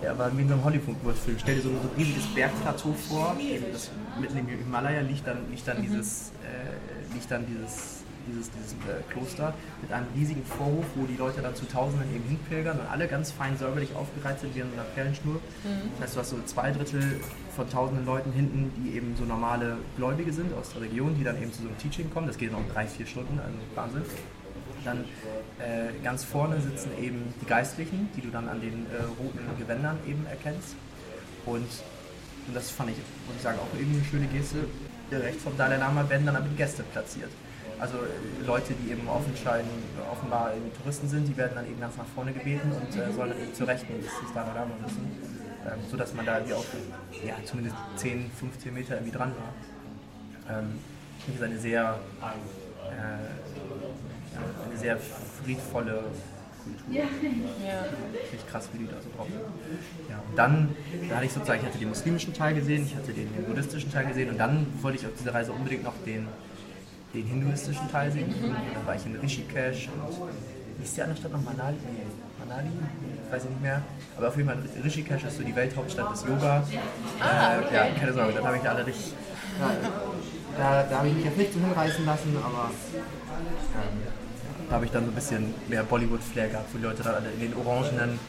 [0.01, 1.37] ja, aber wie in so einem Hollywood-Film.
[1.39, 3.35] Stell dir so ein, so ein riesiges Bergplateau vor.
[3.71, 5.83] Das, mitten im Himalaya liegt dann, liegt dann, mhm.
[5.83, 11.17] dieses, äh, liegt dann dieses dieses, dieses äh, Kloster, mit einem riesigen Vorhof, wo die
[11.17, 14.69] Leute dann zu Tausenden eben hinpilgern und alle ganz fein säuberlich aufgereiht sind wie an
[14.73, 15.35] einer Perlenschnur.
[15.35, 15.91] Mhm.
[15.99, 17.19] Das heißt, du hast so zwei Drittel
[17.55, 21.41] von tausenden Leuten hinten, die eben so normale Gläubige sind aus der Region, die dann
[21.41, 22.27] eben zu so einem Teaching kommen.
[22.27, 24.03] Das geht noch drei, vier Stunden, also Wahnsinn.
[24.83, 25.05] Dann
[25.59, 29.97] äh, ganz vorne sitzen eben die Geistlichen, die du dann an den äh, roten Gewändern
[30.07, 30.75] eben erkennst.
[31.45, 31.67] Und,
[32.47, 32.97] und das fand ich,
[33.27, 34.57] muss ich sagen, auch eben eine schöne Geste.
[35.11, 37.29] Rechts vom Dalai Lama werden dann aber die Gäste platziert.
[37.81, 37.97] Also
[38.45, 40.51] Leute, die eben offenbar
[40.81, 43.53] Touristen sind, die werden dann eben ganz nach vorne gebeten und äh, sollen dann eben
[43.55, 43.93] zur Rechten
[44.35, 45.01] Dalai Lama müssen.
[45.65, 46.65] Ähm, sodass man da irgendwie auch
[47.25, 50.57] ja, zumindest 10, 15 Meter irgendwie dran war.
[50.59, 50.79] Ähm,
[51.25, 52.23] das ist eine sehr äh,
[54.69, 56.03] eine sehr friedvolle
[56.63, 56.93] Kultur.
[56.93, 57.03] Ja.
[57.03, 59.41] Richtig krass, wie die da so drauf sind.
[60.09, 60.75] Ja, und dann,
[61.09, 64.05] da hatte ich sozusagen, ich hatte den muslimischen Teil gesehen, ich hatte den buddhistischen Teil
[64.05, 66.27] gesehen und dann wollte ich auf dieser Reise unbedingt noch den,
[67.13, 68.33] den hinduistischen Teil sehen.
[68.73, 70.29] Dann war ich in Rishikesh und
[70.77, 71.41] wie ist die andere Stadt noch?
[71.41, 71.77] Manali?
[72.39, 72.69] Manali?
[73.25, 73.81] Ich weiß ich nicht mehr.
[74.17, 76.63] Aber auf jeden Fall Rishikesh ist so die Welthauptstadt des Yoga.
[77.19, 77.67] Ah, okay.
[77.69, 79.13] äh, ja, keine Sorge, dann habe ich alle richtig.
[80.57, 84.01] Da, da habe ich mich jetzt nicht so hinreißen lassen, aber ähm,
[84.69, 87.31] da habe ich dann so ein bisschen mehr Bollywood-Flair gehabt, wo die Leute dann alle
[87.31, 88.19] in den orangenen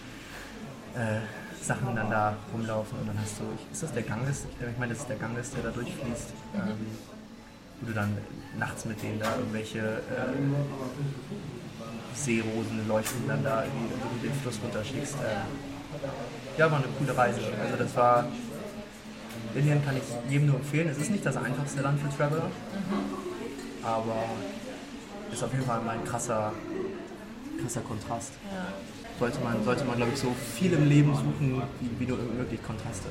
[0.95, 1.21] äh,
[1.63, 4.47] Sachen dann da rumlaufen und dann hast du, ist das der Ganges?
[4.61, 6.31] Ich meine, das ist der Ganges, der da durchfließt.
[6.55, 6.87] Ähm,
[7.83, 8.17] wo du dann
[8.59, 10.33] nachts mit denen da irgendwelche äh,
[12.15, 15.15] Seerosen leuchten dann da irgendwie den Fluss runterschickst.
[15.15, 17.41] Äh, ja, war eine coole Reise.
[17.61, 18.27] Also das war
[19.55, 20.89] Indien kann ich jedem nur empfehlen.
[20.89, 23.85] Es ist nicht das einfachste Land für Traveler, mhm.
[23.85, 24.25] aber
[25.33, 26.53] ist auf jeden Fall mal ein krasser,
[27.61, 28.33] krasser Kontrast.
[28.45, 28.73] Ja.
[29.19, 32.63] Sollte man, sollte man glaube ich, so viel im Leben suchen, wie, wie nur möglich
[32.63, 33.09] Kontraste.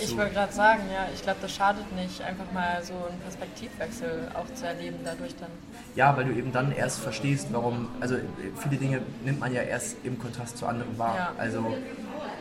[0.00, 4.28] Ich wollte gerade sagen, ja, ich glaube, das schadet nicht, einfach mal so einen Perspektivwechsel
[4.34, 5.50] auch zu erleben dadurch dann.
[5.94, 8.16] Ja, weil du eben dann erst verstehst, warum, also
[8.56, 11.16] viele Dinge nimmt man ja erst im Kontrast zu anderen wahr.
[11.16, 11.32] Ja.
[11.38, 11.74] Also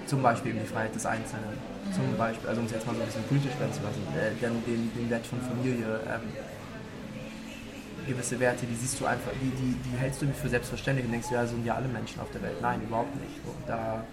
[0.06, 1.94] zum Beispiel die Freiheit des Einzelnen, mhm.
[1.94, 4.36] zum Beispiel, also um es jetzt mal so ein bisschen politisch werden zu lassen, äh,
[4.40, 6.22] den, den Wert von Familie, ähm,
[8.08, 11.28] gewisse Werte, die siehst du einfach, die, die, die hältst du für selbstverständlich und denkst,
[11.32, 12.62] ja, so sind ja alle Menschen auf der Welt.
[12.62, 13.36] Nein, überhaupt nicht.
[13.46, 14.04] Und da,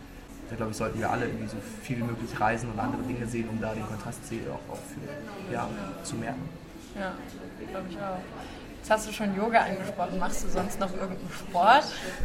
[0.50, 3.26] da glaube ich, sollten wir alle irgendwie so viel wie möglich reisen und andere Dinge
[3.26, 4.20] sehen, um da den Kontrast
[4.50, 5.68] auch, auch für, ja,
[6.02, 6.48] zu merken.
[6.98, 7.12] Ja,
[7.70, 8.18] glaube ich auch.
[8.78, 10.18] Jetzt hast du schon Yoga angesprochen.
[10.18, 11.84] Machst du sonst noch irgendeinen Sport?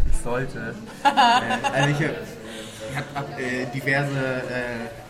[0.10, 0.76] Ich sollte.
[1.04, 1.08] äh,
[1.74, 5.04] also ich, ich habe äh, diverse äh,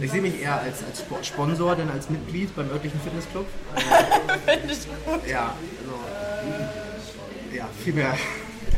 [0.00, 3.46] ich sehe mich eher als, als Sponsor, denn als Mitglied beim örtlichen Fitnessclub.
[4.46, 5.26] Finde ich gut.
[5.28, 8.16] Ja, also, ja, viel mehr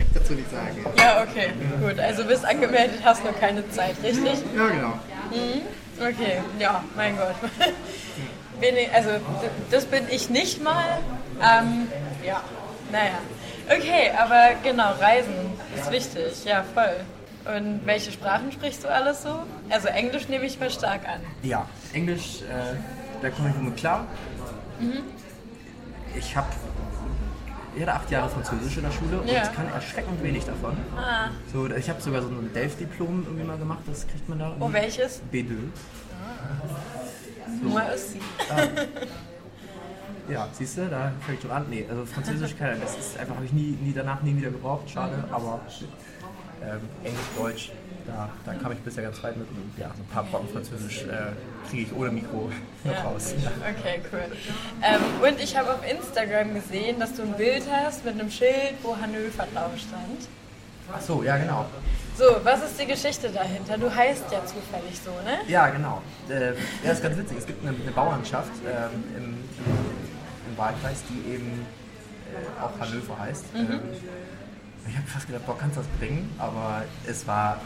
[0.01, 0.85] ich dazu nicht sagen.
[0.99, 1.89] Ja, okay, ja.
[1.89, 1.99] gut.
[1.99, 4.43] Also bist angemeldet, hast nur keine Zeit, richtig?
[4.57, 4.93] Ja, genau.
[5.31, 5.63] Mhm.
[5.99, 7.35] Okay, ja, mein Gott.
[8.93, 9.11] also,
[9.71, 10.99] das bin ich nicht mal.
[11.41, 11.89] Ähm,
[12.25, 12.43] ja,
[12.93, 13.19] naja.
[13.69, 15.35] Okay, aber genau, Reisen
[15.77, 16.97] ist wichtig, ja, voll.
[17.47, 19.41] Und welche Sprachen sprichst du alles so?
[19.71, 21.21] Also Englisch nehme ich mal stark an.
[21.43, 22.75] Ja, Englisch, äh,
[23.23, 24.07] da komme ich mit klar.
[24.81, 25.03] Mhm.
[26.17, 26.49] Ich habe
[27.77, 29.43] ich hatte acht Jahre Französisch in der Schule und ja.
[29.43, 30.77] ich kann erschreckend wenig davon.
[30.97, 31.29] Ah.
[31.53, 34.57] So, ich habe sogar so ein Delft-Diplom irgendwie mal gemacht, das kriegt man da.
[34.59, 35.21] Oh, welches?
[35.33, 35.53] B2.
[36.11, 36.67] Ah.
[37.63, 37.69] So.
[37.69, 38.21] Mal aussi.
[38.51, 39.13] Ah.
[40.33, 41.67] Ja, siehst du, da fängt schon an.
[41.71, 44.91] Nee, also Französisch kann das ist einfach, habe ich nie, nie danach nie wieder gebraucht,
[44.91, 45.61] schade, aber
[46.63, 47.71] ähm, Englisch, Deutsch,
[48.07, 49.49] da, da kam ich bisher ganz weit mit.
[49.49, 52.51] Und ja, so ein paar Brocken Französisch äh, kriege ich ohne Mikro
[52.85, 53.03] noch ja.
[53.03, 53.35] raus.
[53.79, 54.21] Okay, cool.
[54.83, 58.75] Ähm, und ich habe auf Instagram gesehen, dass du ein Bild hast mit einem Schild,
[58.83, 60.29] wo Hannover drauf stand.
[60.93, 61.67] Ach so, ja, genau.
[62.17, 63.77] So, was ist die Geschichte dahinter?
[63.77, 65.39] Du heißt ja zufällig so, ne?
[65.49, 66.01] Ja, genau.
[66.31, 66.53] Äh,
[66.85, 67.39] ja, ist ganz witzig.
[67.39, 69.25] Es gibt eine, eine Bauernschaft äh, im,
[70.49, 71.67] im, Wahlkreis, die eben
[72.33, 73.55] äh, auch Hannover heißt.
[73.55, 73.61] Mhm.
[73.61, 73.81] Ähm,
[74.89, 76.33] ich habe fast gedacht, boah, kannst du das bringen?
[76.39, 77.61] Aber es war,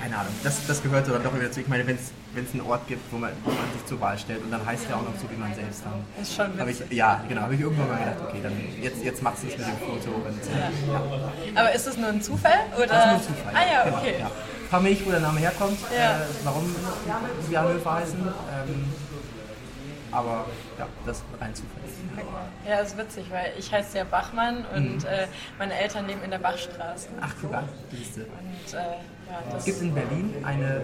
[0.00, 1.60] keine Ahnung, das, das gehörte dann doch wieder zu.
[1.60, 2.12] Ich meine, wenn es
[2.52, 4.96] einen Ort gibt, wo man, wo man sich zur Wahl stellt und dann heißt ja
[4.96, 6.04] auch noch so, wie man selbst dann.
[6.22, 6.86] Ist schon witzig.
[6.90, 8.52] Ich, ja, genau, habe ich irgendwann mal gedacht, okay, dann
[8.82, 10.10] jetzt, jetzt machst du es mit dem Foto.
[10.16, 10.92] Und, ja.
[10.92, 11.60] Ja.
[11.60, 12.60] Aber ist das nur ein Zufall?
[12.76, 12.86] Oder?
[12.86, 13.54] Das ist nur ein Zufall.
[13.54, 14.12] Ah ja, okay.
[14.12, 14.30] Genau, ja.
[14.70, 16.10] Frag mich, wo der Name herkommt, äh,
[16.44, 16.76] warum
[17.48, 18.20] wir Hanöfer heißen.
[18.20, 18.84] Ähm,
[20.10, 20.46] aber
[20.78, 21.90] ja, das ist rein zufällig.
[22.66, 25.08] Ja, das ist witzig, weil ich heiße ja Bachmann und mhm.
[25.08, 25.26] äh,
[25.58, 27.08] meine Eltern leben in der Bachstraße.
[27.20, 28.20] Ach, guck an, siehste.
[28.22, 30.82] Und, äh, ja, es gibt in Berlin eine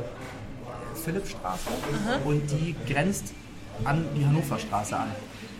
[0.95, 2.27] Philippstraße mhm.
[2.27, 3.33] und die grenzt
[3.85, 5.11] an die Hannoverstraße an.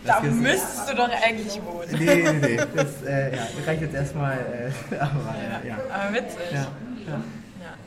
[0.05, 1.87] Das da müsstest du doch eigentlich wohnen.
[1.91, 2.59] Nee, nee, nee.
[2.75, 4.37] Das äh, ja, reicht jetzt erstmal.
[4.37, 5.35] Äh, aber,
[5.67, 5.77] ja.
[5.91, 6.39] aber witzig.
[6.53, 6.67] Ja,
[7.07, 7.21] ja.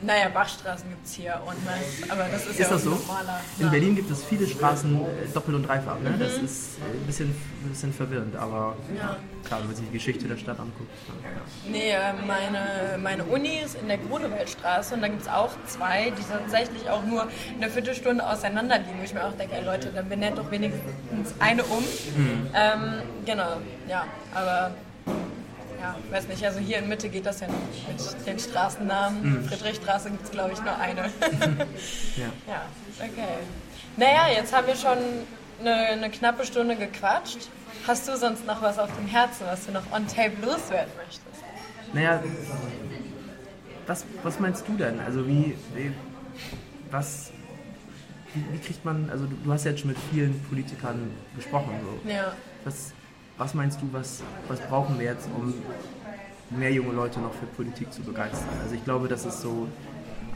[0.01, 2.91] Naja, Bachstraßen gibt es hier und meist, aber das ist, ist ja das so?
[2.91, 3.41] normaler.
[3.57, 3.71] In ja.
[3.71, 5.99] Berlin gibt es viele Straßen äh, doppelt und dreifach.
[5.99, 6.11] Ne?
[6.11, 6.19] Mhm.
[6.19, 9.17] Das ist ein bisschen, ein bisschen verwirrend, aber ja.
[9.43, 10.89] klar, wenn man sich die Geschichte der Stadt anguckt.
[11.07, 11.69] Ja.
[11.69, 16.11] Nee, äh, meine, meine Uni ist in der Grunewaldstraße und da gibt es auch zwei,
[16.11, 17.27] die tatsächlich auch nur
[17.57, 18.99] eine Viertelstunde auseinander liegen.
[18.99, 21.83] Wo ich mir auch denke, ey Leute, dann benennt doch wenigstens eine um.
[22.15, 22.47] Mhm.
[22.53, 24.71] Ähm, genau, ja, aber
[25.79, 27.55] ja, weiß nicht, also hier in Mitte geht das ja noch
[27.87, 29.21] mit den Straßennamen.
[29.21, 29.45] Mhm.
[29.45, 31.01] Friedrichstraße gibt es, glaube ich, nur eine.
[32.15, 32.25] ja.
[32.47, 32.65] ja,
[32.97, 33.37] okay.
[33.97, 34.97] Naja, jetzt haben wir schon
[35.59, 37.49] eine, eine, knappe Stunde gequatscht.
[37.87, 41.43] Hast du sonst noch was auf dem Herzen, was du noch on tape loswerden möchtest?
[41.93, 42.21] Naja,
[43.87, 44.99] was, was meinst du denn?
[44.99, 45.91] Also wie, wie
[46.91, 47.31] was,
[48.33, 51.71] wie, wie, kriegt man, also du, du, hast jetzt schon mit vielen Politikern gesprochen.
[51.83, 52.09] So.
[52.09, 52.33] Ja.
[52.63, 52.93] Was,
[53.39, 55.53] was meinst du, was, was brauchen wir jetzt, um
[56.51, 58.49] mehr junge Leute noch für Politik zu begeistern?
[58.61, 59.67] Also ich glaube, das ist so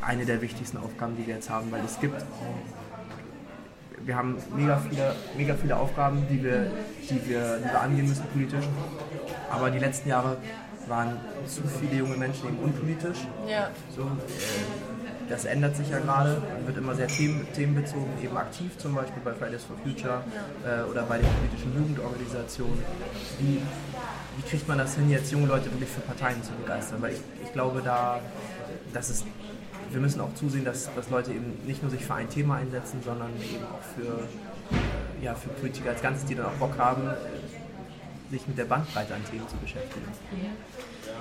[0.02, 2.16] eine der wichtigsten Aufgaben, die wir jetzt haben, weil es gibt,
[4.06, 6.72] wir haben mega viele, mega viele Aufgaben, die wir,
[7.10, 8.66] die, wir, die wir angehen müssen politisch,
[9.52, 10.38] aber die letzten Jahre
[10.88, 11.18] waren
[11.48, 13.20] zu viele junge Menschen eben unpolitisch.
[13.48, 13.70] Ja.
[13.96, 14.06] So, äh,
[15.30, 19.34] das ändert sich ja gerade, wird immer sehr themen, themenbezogen, eben aktiv zum Beispiel bei
[19.34, 20.24] Fridays for Future
[20.66, 22.80] äh, oder bei den politischen Jugendorganisationen.
[23.40, 23.62] Wie,
[24.38, 27.02] wie kriegt man das hin, jetzt junge Leute wirklich für Parteien zu begeistern?
[27.02, 28.20] Weil ich, ich glaube, da,
[28.94, 29.26] das ist,
[29.92, 33.02] wir müssen auch zusehen, dass, dass Leute eben nicht nur sich für ein Thema einsetzen,
[33.04, 34.28] sondern eben auch für,
[35.24, 37.10] ja, für Politiker als Ganzes, die dann auch Bock haben,
[38.34, 40.08] sich mit der Bandbreite an Themen zu beschäftigen.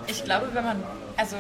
[0.07, 0.83] Ich glaube, wenn man,
[1.17, 1.37] also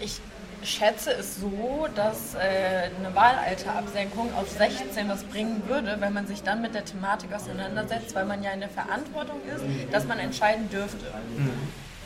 [0.00, 0.20] ich
[0.62, 6.42] schätze es so, dass äh, eine Wahlalterabsenkung auf 16 was bringen würde, wenn man sich
[6.44, 10.70] dann mit der Thematik auseinandersetzt, weil man ja in der Verantwortung ist, dass man entscheiden
[10.70, 11.04] dürfte.
[11.36, 11.50] Mhm.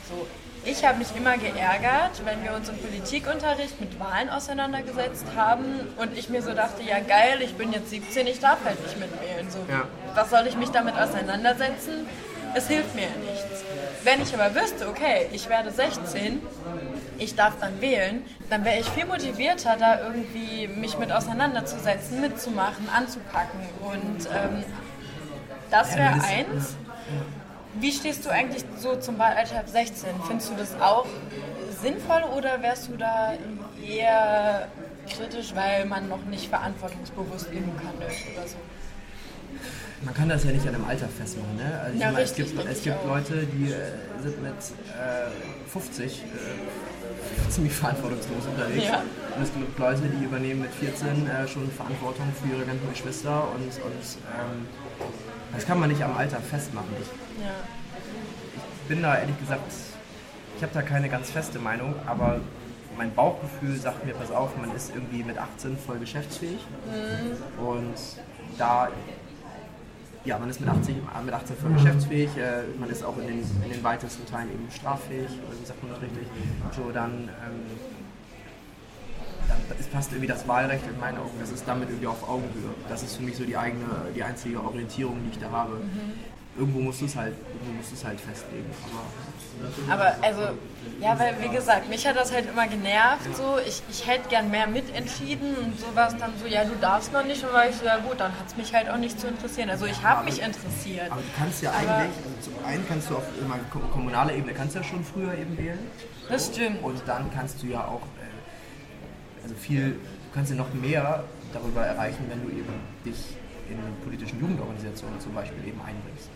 [0.09, 0.27] So.
[0.65, 5.65] Ich habe mich immer geärgert, wenn wir uns im Politikunterricht mit Wahlen auseinandergesetzt haben
[5.97, 8.99] und ich mir so dachte, ja geil, ich bin jetzt 17, ich darf halt nicht
[8.99, 9.49] mitwählen.
[9.49, 9.87] So, ja.
[10.13, 12.05] Was soll ich mich damit auseinandersetzen?
[12.55, 13.63] Es hilft mir ja nichts.
[14.03, 16.41] Wenn ich aber wüsste, okay, ich werde 16,
[17.17, 22.87] ich darf dann wählen, dann wäre ich viel motivierter, da irgendwie mich mit auseinanderzusetzen, mitzumachen,
[22.89, 23.59] anzupacken.
[23.81, 24.63] Und ähm,
[25.69, 26.75] das wäre eins.
[27.79, 30.09] Wie stehst du eigentlich so zum Wahlalter ab 16?
[30.25, 31.05] Findest du das auch
[31.81, 33.33] sinnvoll oder wärst du da
[33.85, 34.67] eher
[35.07, 38.55] kritisch, weil man noch nicht verantwortungsbewusst genug handelt oder so?
[40.03, 41.55] Man kann das ja nicht an einem Alter festmachen.
[41.55, 41.81] Ne?
[41.83, 46.05] Also ja, meine, richtig, es gibt, es gibt Leute, die äh, sind mit äh, 50
[46.05, 48.85] äh, ziemlich verantwortungslos unterwegs.
[48.85, 49.01] Ja.
[49.35, 53.47] Und es gibt Leute, die übernehmen mit 14 äh, schon Verantwortung für ihre ganzen Geschwister
[53.55, 54.67] und, und ähm,
[55.53, 56.89] das kann man nicht am Alter festmachen.
[57.01, 57.51] Ich, ja.
[58.81, 59.71] ich bin da ehrlich gesagt,
[60.57, 62.39] ich habe da keine ganz feste Meinung, aber
[62.97, 67.65] mein Bauchgefühl sagt mir, pass auf, man ist irgendwie mit 18 voll geschäftsfähig mhm.
[67.65, 67.95] und
[68.57, 68.89] da
[70.27, 73.39] ja, man ist mit 18, mit 18 voll geschäftsfähig, äh, man ist auch in den,
[73.39, 76.27] in den weitesten Teilen eben straffähig, oder wie sagt man das richtig?
[76.75, 77.63] So, dann, ähm,
[79.47, 82.73] dann passt irgendwie das Wahlrecht in meinen Augen, das ist damit irgendwie auf Augenhöhe.
[82.89, 85.75] Das ist für mich so die eigene, die einzige Orientierung, die ich da habe.
[85.75, 88.65] Mhm irgendwo musst du es halt, irgendwo musst du es halt festlegen.
[89.89, 90.57] Aber, aber also,
[90.99, 93.35] ja, weil wie gesagt, mich hat das halt immer genervt.
[93.35, 96.75] So, ich, ich hätte gern mehr mitentschieden und so war es dann so, ja, du
[96.79, 97.43] darfst noch nicht.
[97.43, 99.69] Und war ich so, ja gut, dann hat es mich halt auch nicht zu interessieren.
[99.69, 101.11] Also ich habe mich interessiert.
[101.11, 103.23] Aber du kannst ja aber eigentlich, also zum einen kannst du auf
[103.91, 105.79] kommunaler Ebene kannst du ja schon früher eben wählen.
[106.29, 106.83] Das stimmt.
[106.83, 111.23] Und dann kannst du ja auch, äh, also viel, du kannst ja noch mehr
[111.53, 112.73] darüber erreichen, wenn du eben
[113.05, 113.37] dich
[113.69, 116.29] in politischen Jugendorganisationen zum Beispiel eben einbringst.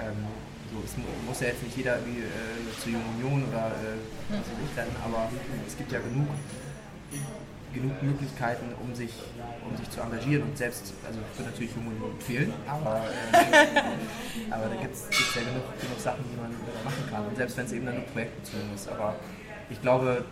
[0.00, 0.26] Ähm,
[0.72, 0.94] so, es
[1.26, 3.98] muss ja jetzt nicht jeder wie äh, zur Union oder äh,
[4.30, 5.30] was weiß ich rennen, aber
[5.66, 6.28] es gibt ja genug,
[7.72, 9.12] genug Möglichkeiten, um sich,
[9.68, 14.50] um sich zu engagieren und selbst, also ich würde natürlich Jungen Union empfehlen, aber, äh,
[14.50, 16.50] aber da gibt es ja genug, genug Sachen, die man
[16.84, 17.26] machen kann.
[17.26, 18.88] Und selbst wenn es eben dann nur projektbezogen ist.
[18.88, 19.16] Aber
[19.70, 20.24] ich glaube,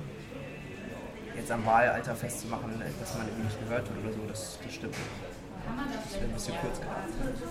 [1.37, 2.71] jetzt am Wahlalter festzumachen,
[3.01, 5.35] dass man irgendwie nicht gehört wird oder so, das, das stimmt nicht.
[5.65, 7.09] Das wäre ein bisschen kurz gedacht.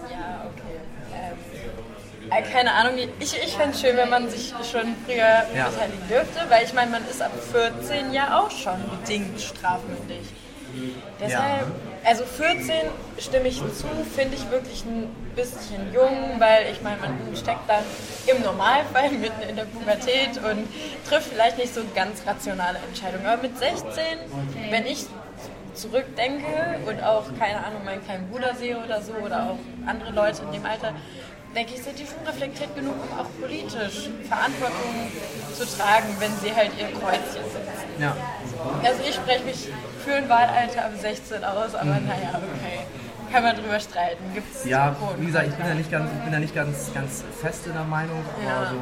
[0.09, 0.77] Ja, okay.
[1.11, 2.12] Ähm, äh,
[2.51, 5.69] keine Ahnung, ich, ich fände es schön, wenn man sich schon früher ja.
[5.69, 10.21] beteiligen dürfte, weil ich meine, man ist ab 14 ja auch schon bedingt strafmündig.
[11.19, 12.09] Deshalb, ja.
[12.09, 12.73] also 14
[13.19, 17.83] stimme ich zu, finde ich wirklich ein bisschen jung, weil ich meine, man steckt dann
[18.25, 20.67] im Normalfall mitten in der Pubertät und
[21.07, 23.25] trifft vielleicht nicht so ganz rationale Entscheidungen.
[23.25, 23.83] Aber mit 16,
[24.71, 25.05] wenn ich
[25.75, 30.43] zurückdenke und auch, keine Ahnung, meinen kleinen Bruder sehe oder so oder auch andere Leute
[30.43, 30.93] in dem Alter,
[31.55, 35.11] denke ich, sind die schon reflektiert genug, um auch politisch Verantwortung
[35.53, 37.89] zu tragen, wenn sie halt ihr Kreuzchen setzen.
[37.99, 38.15] Ja.
[38.83, 39.69] Also ich spreche mich
[40.03, 42.07] für ein Wahlalter ab 16 aus, aber mhm.
[42.07, 42.85] naja, okay.
[43.31, 44.23] Kann man drüber streiten.
[44.33, 47.23] Gibt's ja, wie gesagt, ich bin ja nicht ganz, ich bin ja nicht ganz, ganz
[47.41, 48.69] fest in der Meinung, aber ja.
[48.69, 48.77] so,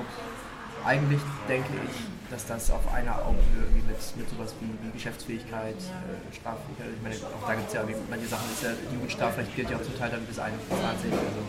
[0.85, 1.95] eigentlich denke ich,
[2.29, 7.01] dass das auf einer Augenhöhe irgendwie mit, mit sowas wie, wie Geschäftsfähigkeit, äh, Straffähigkeit, ich
[7.03, 9.97] meine, auch da gibt es ja manche Sachen, ist ja, Jugendstrafrecht gilt ja auch zum
[9.97, 11.43] Teil dann bis 21, also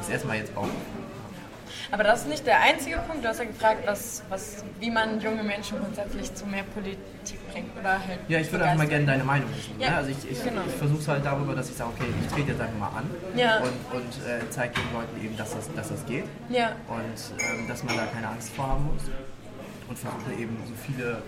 [0.00, 0.68] ist erstmal jetzt auch.
[1.92, 3.22] Aber das ist nicht der einzige Punkt.
[3.22, 7.68] Du hast ja gefragt, was, was, wie man junge Menschen grundsätzlich zu mehr Politik bringt.
[7.78, 9.78] Oder halt ja, ich würde einfach mal gerne deine Meinung wissen.
[9.78, 9.96] Ja, ne?
[9.96, 10.62] Also ich, ich, genau.
[10.66, 13.10] ich versuche es halt darüber, dass ich sage, okay, ich trete jetzt einfach mal an
[13.36, 13.58] ja.
[13.58, 16.24] und, und äh, zeige den Leuten eben, dass das, dass das geht.
[16.48, 16.72] Ja.
[16.88, 19.02] Und ähm, dass man da keine Angst vor haben muss.
[19.88, 21.20] Und versuche eben so viele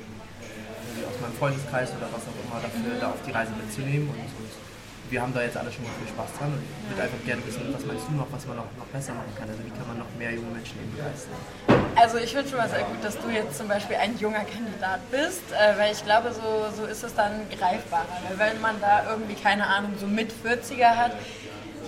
[1.08, 4.63] aus meinem Freundeskreis oder was auch immer dafür da auf die Reise mitzunehmen und, und
[5.10, 7.60] wir haben da jetzt alle schon viel Spaß dran und ich würde einfach gerne wissen,
[7.72, 9.48] was meinst du noch, was man noch, noch besser machen kann?
[9.48, 11.36] Also wie kann man noch mehr junge Menschen eben begeistern?
[11.96, 15.00] Also ich finde schon mal sehr gut, dass du jetzt zum Beispiel ein junger Kandidat
[15.10, 18.06] bist, äh, weil ich glaube, so, so ist es dann greifbarer.
[18.28, 21.12] Weil wenn man da irgendwie, keine Ahnung, so mit 40er hat,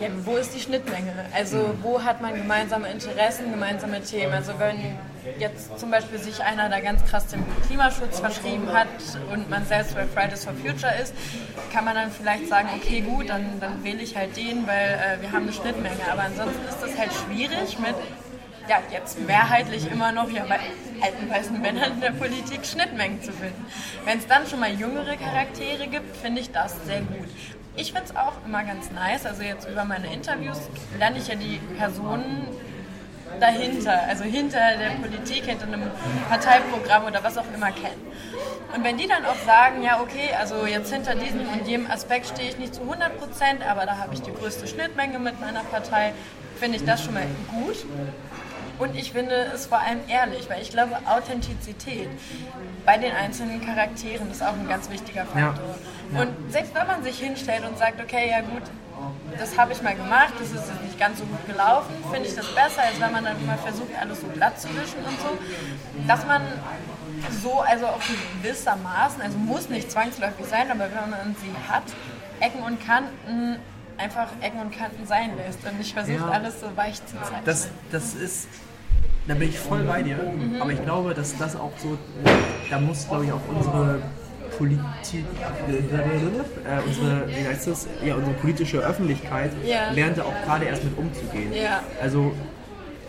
[0.01, 1.13] ja, wo ist die Schnittmenge?
[1.35, 4.35] Also wo hat man gemeinsame Interessen, gemeinsame Themen?
[4.35, 4.99] Also wenn
[5.39, 8.89] jetzt zum Beispiel sich einer da ganz krass dem Klimaschutz verschrieben hat
[9.33, 11.15] und man selbst bei Fridays for Future ist,
[11.73, 15.23] kann man dann vielleicht sagen, okay gut, dann, dann wähle ich halt den, weil äh,
[15.23, 16.01] wir haben eine Schnittmenge.
[16.11, 17.95] Aber ansonsten ist das halt schwierig mit
[18.69, 20.59] ja, jetzt mehrheitlich immer noch ja, bei
[21.01, 23.65] alten weißen Männern in der Politik Schnittmengen zu finden.
[24.05, 27.29] Wenn es dann schon mal jüngere Charaktere gibt, finde ich das sehr gut.
[27.77, 30.59] Ich finde es auch immer ganz nice, also jetzt über meine Interviews
[30.99, 32.49] lerne ich ja die Personen
[33.41, 35.91] dahinter, also hinter der Politik, hinter einem
[36.29, 38.07] Parteiprogramm oder was auch immer kennen.
[38.75, 42.27] Und wenn die dann auch sagen, ja okay, also jetzt hinter diesem und jedem Aspekt
[42.27, 45.63] stehe ich nicht zu 100 Prozent, aber da habe ich die größte Schnittmenge mit meiner
[45.65, 46.13] Partei,
[46.59, 47.85] finde ich das schon mal gut.
[48.79, 52.09] Und ich finde es vor allem ehrlich, weil ich glaube, Authentizität
[52.85, 55.65] bei den einzelnen Charakteren ist auch ein ganz wichtiger Faktor.
[56.13, 56.19] Ja.
[56.19, 56.23] Ja.
[56.23, 58.63] Und selbst wenn man sich hinstellt und sagt, okay, ja gut,
[59.39, 62.35] das habe ich mal gemacht, das ist jetzt nicht ganz so gut gelaufen, finde ich
[62.35, 65.39] das besser, als wenn man dann mal versucht, alles so glatt zu wischen und so.
[66.07, 66.43] Dass man
[67.43, 68.01] so, also auch
[68.43, 71.85] gewissermaßen, also muss nicht zwangsläufig sein, aber wenn man sie hat,
[72.41, 73.59] Ecken und Kanten
[73.99, 76.29] einfach Ecken und Kanten sein lässt und nicht versucht, ja.
[76.29, 77.45] alles so weich zu zeichnen.
[77.45, 78.49] Das, das ist
[79.29, 80.17] da bin ich voll bei dir.
[80.17, 80.63] Mhm.
[80.63, 81.99] Aber ich glaube, dass das auch so,
[82.71, 84.01] da muss, glaube ich, auch unsere
[84.59, 85.25] Politik,
[85.69, 87.87] äh, unsere, wie heißt das?
[88.05, 89.91] Ja, unsere politische Öffentlichkeit ja.
[89.91, 91.53] lernte auch gerade erst mit umzugehen.
[91.53, 91.83] Ja.
[92.01, 92.33] Also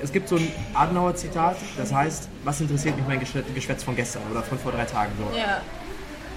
[0.01, 4.43] es gibt so ein Adenauer-Zitat, das heißt, was interessiert mich mein Geschwätz von gestern oder
[4.43, 5.37] von vor drei Tagen so.
[5.37, 5.61] Ja.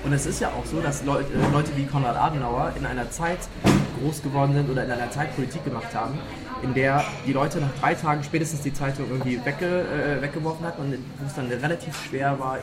[0.03, 3.39] Und es ist ja auch so, dass Leute, Leute wie Konrad Adenauer in einer Zeit
[4.01, 6.19] groß geworden sind oder in einer Zeit Politik gemacht haben,
[6.63, 10.81] in der die Leute nach drei Tagen spätestens die Zeitung irgendwie wegge, äh, weggeworfen hatten
[10.81, 12.59] und wo es dann relativ schwer war,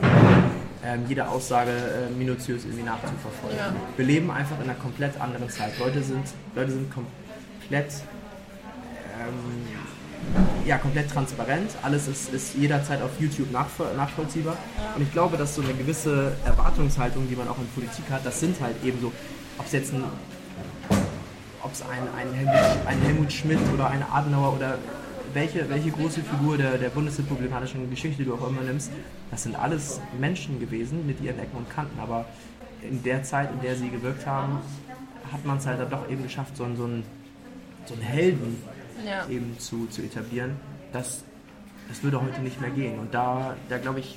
[0.84, 3.58] ähm, jede Aussage äh, minutiös irgendwie nachzuverfolgen.
[3.58, 3.72] Ja.
[3.96, 5.78] Wir leben einfach in einer komplett anderen Zeit.
[5.78, 6.24] Leute sind,
[6.54, 7.92] Leute sind komplett,
[9.18, 9.66] ähm,
[10.66, 11.70] ja, komplett transparent.
[11.82, 14.56] Alles ist, ist jederzeit auf YouTube nachvollziehbar.
[14.76, 14.94] Ja.
[14.94, 18.40] Und ich glaube, dass so eine gewisse Erwartungshaltung, die man auch in Politik hat, das
[18.40, 19.12] sind halt eben so,
[19.58, 20.04] ob es jetzt ein
[21.60, 24.78] ob es ein, ein, Helmut, ein Helmut Schmidt oder ein Adenauer oder
[25.38, 28.90] welche, welche große Figur der, der bundesrepublikanischen Geschichte du auch immer nimmst,
[29.30, 32.24] das sind alles Menschen gewesen mit ihren Ecken und Kanten, aber
[32.82, 34.58] in der Zeit, in der sie gewirkt haben,
[35.32, 37.04] hat man es halt dann doch eben geschafft, so, einen, so, einen,
[37.86, 38.62] so einen Helden
[39.06, 39.28] ja.
[39.28, 40.56] eben zu, zu etablieren.
[40.92, 41.22] Das,
[41.88, 42.98] das würde heute nicht mehr gehen.
[42.98, 44.16] Und da, da glaube ich,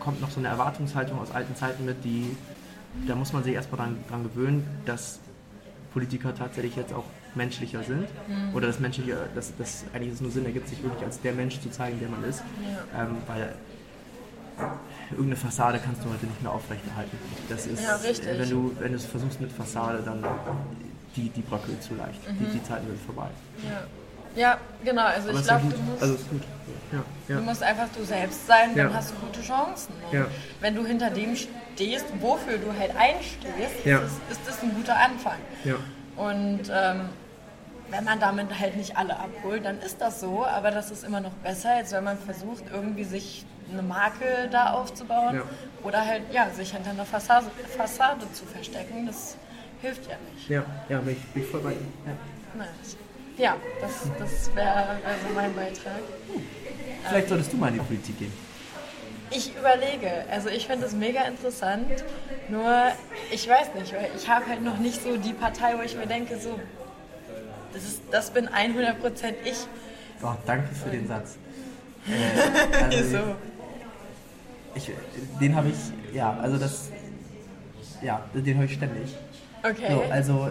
[0.00, 2.34] kommt noch so eine Erwartungshaltung aus alten Zeiten mit, die,
[3.06, 5.20] da muss man sich erstmal dran, dran gewöhnen, dass
[5.92, 7.04] Politiker tatsächlich jetzt auch
[7.34, 8.08] menschlicher sind.
[8.28, 8.54] Mhm.
[8.54, 11.60] Oder das Menschliche, dass das eigentlich es nur Sinn ergibt, sich wirklich als der Mensch
[11.60, 12.42] zu zeigen, der man ist.
[12.62, 13.04] Ja.
[13.04, 13.54] Ähm, weil
[15.10, 17.16] irgendeine Fassade kannst du heute nicht mehr aufrechterhalten.
[17.48, 20.24] Das ist, ja, äh, wenn du wenn du es versuchst mit Fassade, dann
[21.16, 22.20] die, die bröckelt zu leicht.
[22.28, 22.38] Mhm.
[22.38, 23.28] Die, die Zeiten sind vorbei.
[23.68, 23.82] Ja.
[24.36, 25.04] Ja, genau.
[25.04, 26.18] Also Aber ich glaube, du musst, also
[26.92, 27.36] ja, ja.
[27.36, 29.94] du musst einfach du selbst sein, dann hast du gute Chancen.
[30.60, 35.38] Wenn du hinter dem stehst, wofür du halt einstehst, ist, ist, das ein guter Anfang.
[36.16, 37.08] Und ähm,
[37.90, 41.20] wenn man damit halt nicht alle abholt, dann ist das so, aber das ist immer
[41.20, 45.42] noch besser, als wenn man versucht, irgendwie sich eine Marke da aufzubauen ja.
[45.82, 47.46] oder halt ja, sich hinter einer Fassade,
[47.76, 49.06] Fassade zu verstecken.
[49.06, 49.36] Das
[49.80, 50.48] hilft ja nicht.
[50.48, 51.80] Ja, ja, bin ich, bin ich voll bei dir.
[52.06, 52.64] Ja.
[52.64, 52.96] Nice.
[53.38, 56.00] Ja, das, das wäre also mein Beitrag.
[57.08, 58.32] Vielleicht solltest du mal in die Politik gehen.
[59.30, 62.04] Ich überlege, also ich finde es mega interessant,
[62.50, 62.92] nur
[63.30, 66.06] ich weiß nicht, weil ich habe halt noch nicht so die Partei, wo ich mir
[66.06, 66.60] denke, so
[67.72, 68.94] Das, ist, das bin 100%
[69.44, 69.56] ich.
[70.22, 71.36] Oh, danke für den Satz.
[72.06, 73.36] Äh, also so.
[74.74, 74.90] ich,
[75.40, 76.90] den habe ich, ja, also das,
[78.02, 79.14] ja, den höre ich ständig.
[79.62, 79.90] Okay.
[79.90, 80.50] So, also,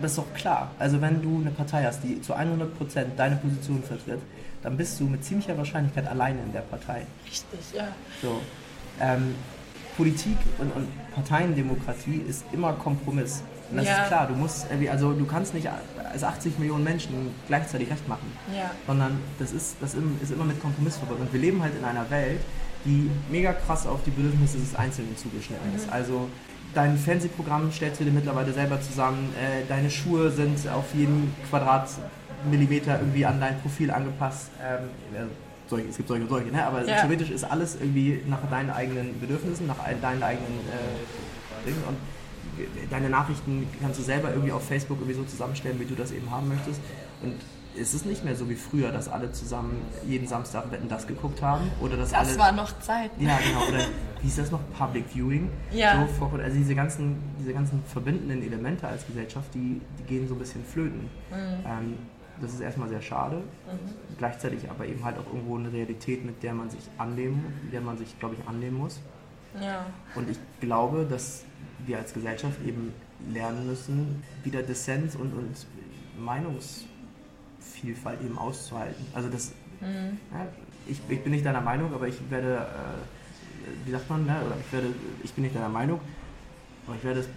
[0.00, 0.70] das ist doch klar.
[0.78, 4.20] Also, wenn du eine Partei hast, die zu 100% deine Position vertritt,
[4.62, 7.06] dann bist du mit ziemlicher Wahrscheinlichkeit alleine in der Partei.
[7.24, 7.88] Richtig, ja.
[8.22, 8.40] So.
[9.00, 9.34] Ähm,
[9.96, 13.42] Politik und, und Parteiendemokratie ist immer Kompromiss.
[13.70, 14.02] Und das Ja.
[14.02, 15.68] ist klar, du musst, also du kannst nicht
[16.12, 18.70] als 80 Millionen Menschen gleichzeitig recht machen, Ja.
[18.86, 21.22] sondern das ist, das ist immer mit Kompromiss verbunden.
[21.22, 22.40] Und wir leben halt in einer Welt,
[22.84, 25.90] die mega krass auf die Bedürfnisse des Einzelnen zugeschnitten ist.
[25.90, 26.28] Also
[26.76, 32.98] dein Fernsehprogramm stellst du dir mittlerweile selber zusammen, äh, deine Schuhe sind auf jeden Quadratmillimeter
[33.00, 34.50] irgendwie an dein Profil angepasst.
[34.62, 34.84] Ähm,
[35.14, 35.24] äh,
[35.68, 36.64] solche, es gibt solche und solche, ne?
[36.64, 36.96] aber Ja.
[37.00, 41.82] theoretisch ist alles irgendwie nach deinen eigenen Bedürfnissen, nach ein- deinen eigenen äh, Dingen.
[41.88, 41.96] Und
[42.90, 46.30] deine Nachrichten kannst du selber irgendwie auf Facebook irgendwie so zusammenstellen, wie du das eben
[46.30, 46.80] haben möchtest.
[47.22, 47.34] Und
[47.80, 51.42] es ist nicht mehr so wie früher, dass alle zusammen jeden Samstag Wetten das geguckt
[51.42, 53.10] haben oder dass Das alle war noch Zeit.
[53.18, 53.66] ja, genau.
[53.68, 53.84] Oder
[54.22, 54.60] wie ist das noch?
[54.76, 55.50] Public Viewing.
[55.70, 56.06] Ja.
[56.18, 60.38] So, also diese ganzen, diese ganzen verbindenden Elemente als Gesellschaft, die, die gehen so ein
[60.38, 61.08] bisschen flöten.
[61.32, 61.98] Ähm,
[62.40, 63.42] das ist erstmal sehr schade.
[64.18, 67.80] Gleichzeitig aber eben halt auch irgendwo eine Realität, mit der man sich annehmen, mit der
[67.80, 69.00] man sich, glaube ich, annehmen muss.
[69.60, 69.86] Ja.
[70.14, 71.44] Und ich glaube, dass
[71.86, 72.92] wir als Gesellschaft eben
[73.32, 75.66] lernen müssen, wieder Dissens und, und
[77.60, 79.04] Meinungsvielfalt eben auszuhalten.
[79.14, 80.46] Also das, ja,
[80.86, 84.36] ich, ich bin nicht deiner Meinung, aber ich werde, äh, wie sagt man, ne?
[84.46, 84.88] oder ich werde,
[85.22, 86.00] ich bin nicht deiner Meinung,
[86.86, 87.28] aber ich werde es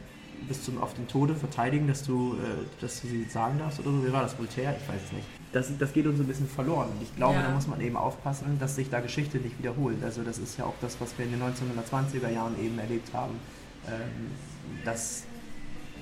[0.48, 3.91] bis zum auf den Tode verteidigen, dass du, äh, dass du sie sagen darfst oder
[3.91, 4.06] so.
[4.06, 4.76] Wie war das, Voltaire?
[4.82, 5.28] Ich weiß es nicht.
[5.52, 6.90] Das, das geht uns ein bisschen verloren.
[6.91, 7.44] Und ich glaube, Ja.
[7.44, 10.02] da muss man eben aufpassen, dass sich da Geschichte nicht wiederholt.
[10.04, 13.34] Also das ist ja auch das, was wir in den 1920er Jahren eben erlebt haben,
[13.88, 14.32] ähm,
[14.86, 15.24] dass,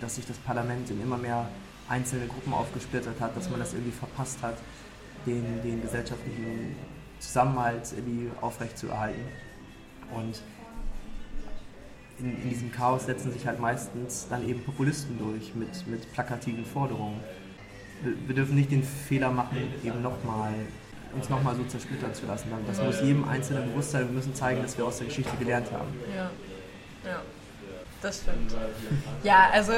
[0.02, 1.48] dass sich das Parlament in immer mehr
[1.90, 4.58] einzelne Gruppen aufgesplittert hat, dass man das irgendwie verpasst hat,
[5.26, 6.76] den, den gesellschaftlichen
[7.20, 9.22] Zusammenhalt irgendwie aufrechtzuerhalten.
[10.14, 10.42] Und
[12.20, 16.66] in, in diesem Chaos setzen sich halt meistens dann eben Populisten durch mit, mit plakativen
[16.66, 17.20] Forderungen.
[18.04, 20.54] Wir, wir dürfen nicht den Fehler machen, eben nochmal
[21.14, 22.50] uns nochmal so zersplittern zu lassen.
[22.68, 24.08] Das muss jedem Einzelnen bewusst sein.
[24.08, 25.88] Wir müssen zeigen, dass wir aus der Geschichte gelernt haben.
[26.14, 26.30] Ja.
[27.10, 27.22] Ja.
[28.02, 28.54] Das stimmt.
[29.24, 29.72] Ja, also,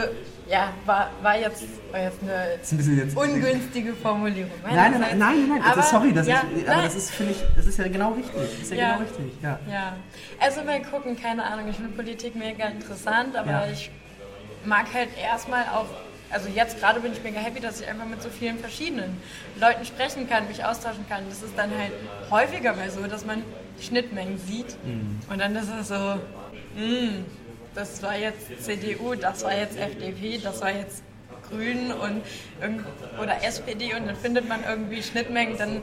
[0.49, 4.51] ja, war, war, jetzt, war jetzt eine jetzt ungünstige Formulierung.
[4.65, 6.85] Nein, nein, nein, nein, nein, Aber, also sorry, das ja, ist, aber nein.
[6.85, 8.33] das ist, finde ich, das ist ja genau richtig.
[8.35, 8.95] Das ist ja, Ja.
[8.97, 9.59] genau richtig, ja.
[9.71, 9.93] Ja,
[10.39, 13.67] also mal gucken, keine Ahnung, ich finde Politik mega interessant, aber Ja.
[13.71, 13.89] ich
[14.65, 15.85] mag halt erstmal auch,
[16.29, 19.17] also jetzt gerade bin ich mega happy, dass ich einfach mit so vielen verschiedenen
[19.61, 21.23] Leuten sprechen kann, mich austauschen kann.
[21.29, 21.91] Das ist dann halt
[22.29, 23.43] häufiger mal so, dass man
[23.81, 25.19] Schnittmengen sieht Mhm.
[25.31, 26.15] und dann ist es so,
[26.75, 27.25] hm,
[27.75, 31.03] das war jetzt CDU, das war jetzt FDP, das war jetzt
[31.49, 32.21] Grünen und
[33.21, 35.81] oder SPD und dann findet man irgendwie Schnittmengen, dann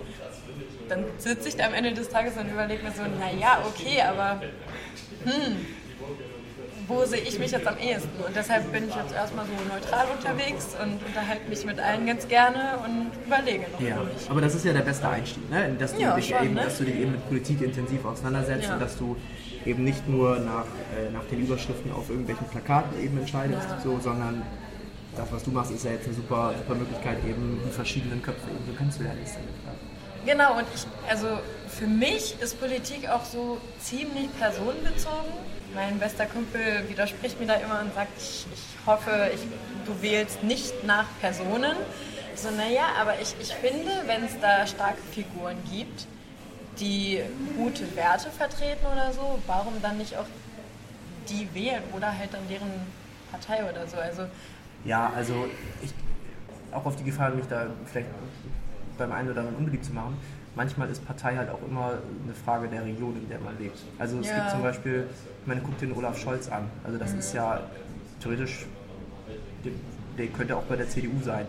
[0.88, 4.40] dann sitze ich da am Ende des Tages und überlege mir so, naja, okay, aber
[5.24, 5.56] hm,
[6.86, 8.22] wo sehe ich mich jetzt am ehesten?
[8.24, 12.28] Und deshalb bin ich jetzt erstmal so neutral unterwegs und unterhalte mich mit allen ganz
[12.28, 13.98] gerne und überlege noch Ja,
[14.28, 15.74] aber das ist ja der beste Einstieg, ne?
[15.78, 16.62] dass, du Ja, dich schon, eben, ne?
[16.62, 18.74] dass du dich eben mit Politik intensiv auseinandersetzt Ja.
[18.74, 19.16] und dass du
[19.66, 20.66] eben nicht nur nach,
[20.96, 24.42] äh, nach den Überschriften auf irgendwelchen Plakaten eben entscheidest, so, sondern
[25.16, 28.48] das, was du machst, ist ja jetzt eine super, super Möglichkeit, eben die verschiedenen Köpfe
[28.50, 29.18] eben so kennenzulernen.
[30.24, 31.38] Genau, und ich, also
[31.68, 35.32] für mich ist Politik auch so ziemlich personenbezogen.
[35.74, 39.40] Mein bester Kumpel widerspricht mir da immer und sagt, ich, ich hoffe, ich,
[39.86, 41.76] du wählst nicht nach Personen.
[42.34, 46.06] So, naja, aber ich, ich finde, wenn es da starke Figuren gibt,
[46.80, 47.20] die
[47.56, 50.26] gute Werte vertreten oder so, warum dann nicht auch
[51.28, 52.70] die wählen oder halt dann deren
[53.30, 53.96] Partei oder so.
[53.96, 54.22] Also
[54.84, 55.48] Ja, also
[55.82, 55.92] ich,
[56.72, 58.08] auch auf die Gefahr, mich da vielleicht
[58.98, 60.16] beim einen oder anderen unbeliebt zu machen,
[60.54, 63.78] manchmal ist Partei halt auch immer eine Frage der Region, in der man lebt.
[63.98, 64.34] Also es Ja.
[64.36, 65.06] gibt zum Beispiel,
[65.42, 66.68] ich meine, guck dir den Olaf Scholz an.
[66.84, 67.60] Also das ist ja
[68.20, 68.66] theoretisch,
[69.64, 69.72] der,
[70.18, 71.46] der könnte auch bei der CDU sein.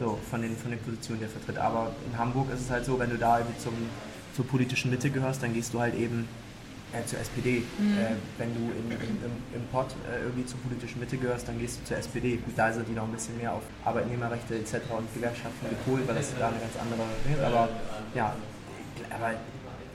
[0.00, 1.58] So, von den, von den Positionen, die er vertritt.
[1.58, 3.72] Aber in Hamburg ist es halt so, wenn du da irgendwie zum,
[4.34, 6.28] zur politischen Mitte gehörst, dann gehst du halt eben
[6.92, 7.58] äh, zur SPD.
[7.58, 7.62] Äh,
[8.38, 11.80] wenn du in, in, im, im Pott äh, irgendwie zur politischen Mitte gehörst, dann gehst
[11.80, 12.36] du zur SPD.
[12.36, 14.74] Gut, da sind die noch ein bisschen mehr auf Arbeitnehmerrechte etc.
[14.96, 17.02] und Gewerkschaften gepolt, weil das da eine ganz andere
[17.32, 17.42] ist.
[17.42, 17.68] Aber
[18.14, 18.34] ja,
[19.10, 19.34] aber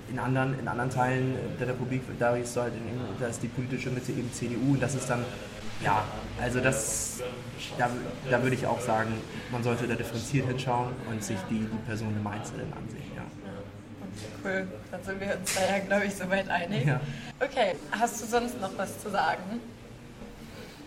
[0.09, 3.89] in anderen, in anderen Teilen der Republik, da ist halt in, da ist die politische
[3.91, 5.23] Mitte eben CDU und das ist dann,
[5.83, 6.03] ja,
[6.41, 7.21] also das,
[7.77, 7.89] da,
[8.29, 9.13] da würde ich auch sagen,
[9.51, 13.08] man sollte da differenziert hinschauen und sich die, die Person im Einzelnen ansehen.
[14.43, 16.85] Cool, dann sind wir uns da ja, glaube ich, soweit einig.
[16.85, 16.99] Ja.
[17.39, 19.59] Okay, hast du sonst noch was zu sagen?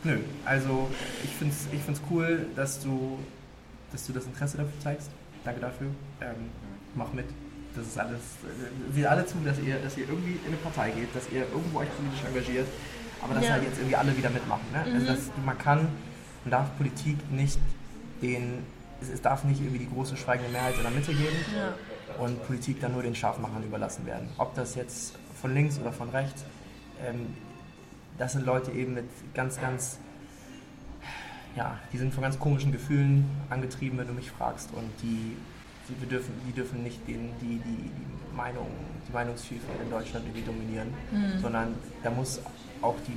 [0.05, 0.91] Nö, also
[1.23, 3.19] ich finde es ich find's cool, dass du
[3.93, 5.11] dass du das Interesse dafür zeigst.
[5.45, 5.89] Danke dafür.
[6.21, 6.51] Ähm,
[6.95, 7.27] mach mit.
[7.77, 8.19] Das ist alles.
[8.19, 11.43] Äh, wir alle zu, dass ihr, dass ihr irgendwie in eine Partei geht, dass ihr
[11.43, 12.67] irgendwo euch politisch engagiert,
[13.23, 13.53] aber dass ja.
[13.53, 14.65] halt jetzt irgendwie alle wieder mitmachen.
[14.73, 14.81] Ne?
[14.81, 14.97] Also mhm.
[14.97, 15.89] Also das, man kann,
[16.45, 17.59] man darf Politik nicht
[18.21, 18.65] den,
[19.01, 21.75] es, es, darf nicht irgendwie die große schweigende Mehrheit in der Mitte geben ja.
[22.19, 24.29] Und Politik dann nur den Scharfmachern überlassen werden.
[24.39, 26.45] Ob das jetzt von links oder von rechts,
[27.05, 27.35] ähm,
[28.19, 29.99] das sind Leute eben mit ganz, ganz
[31.57, 34.71] ja, die sind von ganz komischen Gefühlen angetrieben, wenn du mich fragst.
[34.73, 35.37] Und die,
[35.89, 38.69] die, wir dürfen, die dürfen nicht den, die, die, die, Meinung,
[39.07, 41.39] die Meinungsvielfalt in Deutschland irgendwie dominieren, mhm.
[41.41, 42.41] sondern da muss
[42.81, 43.13] auch die,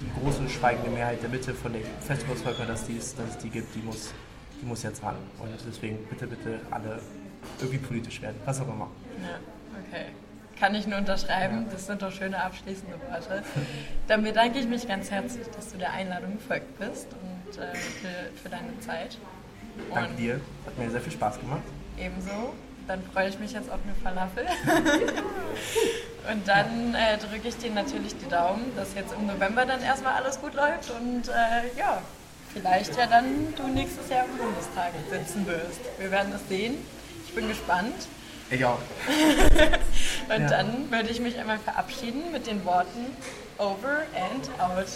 [0.00, 3.38] die große schweigende Mehrheit der Mitte, von der ich fest überzeugt bin, dass, dass es
[3.38, 4.12] die gibt, die muss,
[4.60, 5.16] die muss jetzt ran.
[5.40, 7.00] Und deswegen bitte, bitte alle
[7.58, 8.88] irgendwie politisch werden, was auch immer.
[9.22, 9.38] Ja,
[9.86, 10.06] okay.
[10.58, 11.66] Kann ich nur unterschreiben.
[11.70, 13.42] Das sind doch schöne abschließende Worte.
[14.08, 18.40] Dann bedanke ich mich ganz herzlich, dass du der Einladung gefolgt bist und äh, für,
[18.42, 19.18] für, deine Zeit.
[19.92, 20.40] Danke und dir.
[20.64, 21.62] Hat mir sehr viel Spaß gemacht.
[21.98, 22.54] Ebenso.
[22.88, 24.46] Dann freue ich mich jetzt auf eine Falafel.
[26.32, 30.14] und dann äh, drücke ich dir natürlich die Daumen, dass jetzt im November dann erstmal
[30.14, 32.00] alles gut läuft und äh, ja,
[32.54, 35.80] vielleicht ja dann du nächstes Jahr im Bundestag sitzen wirst.
[35.98, 36.76] Wir werden es sehen.
[37.36, 38.08] Ich bin gespannt.
[38.50, 38.78] Ich auch.
[40.34, 40.48] Und ja.
[40.48, 43.14] dann würde ich mich einmal verabschieden mit den Worten
[43.58, 44.86] Over and out.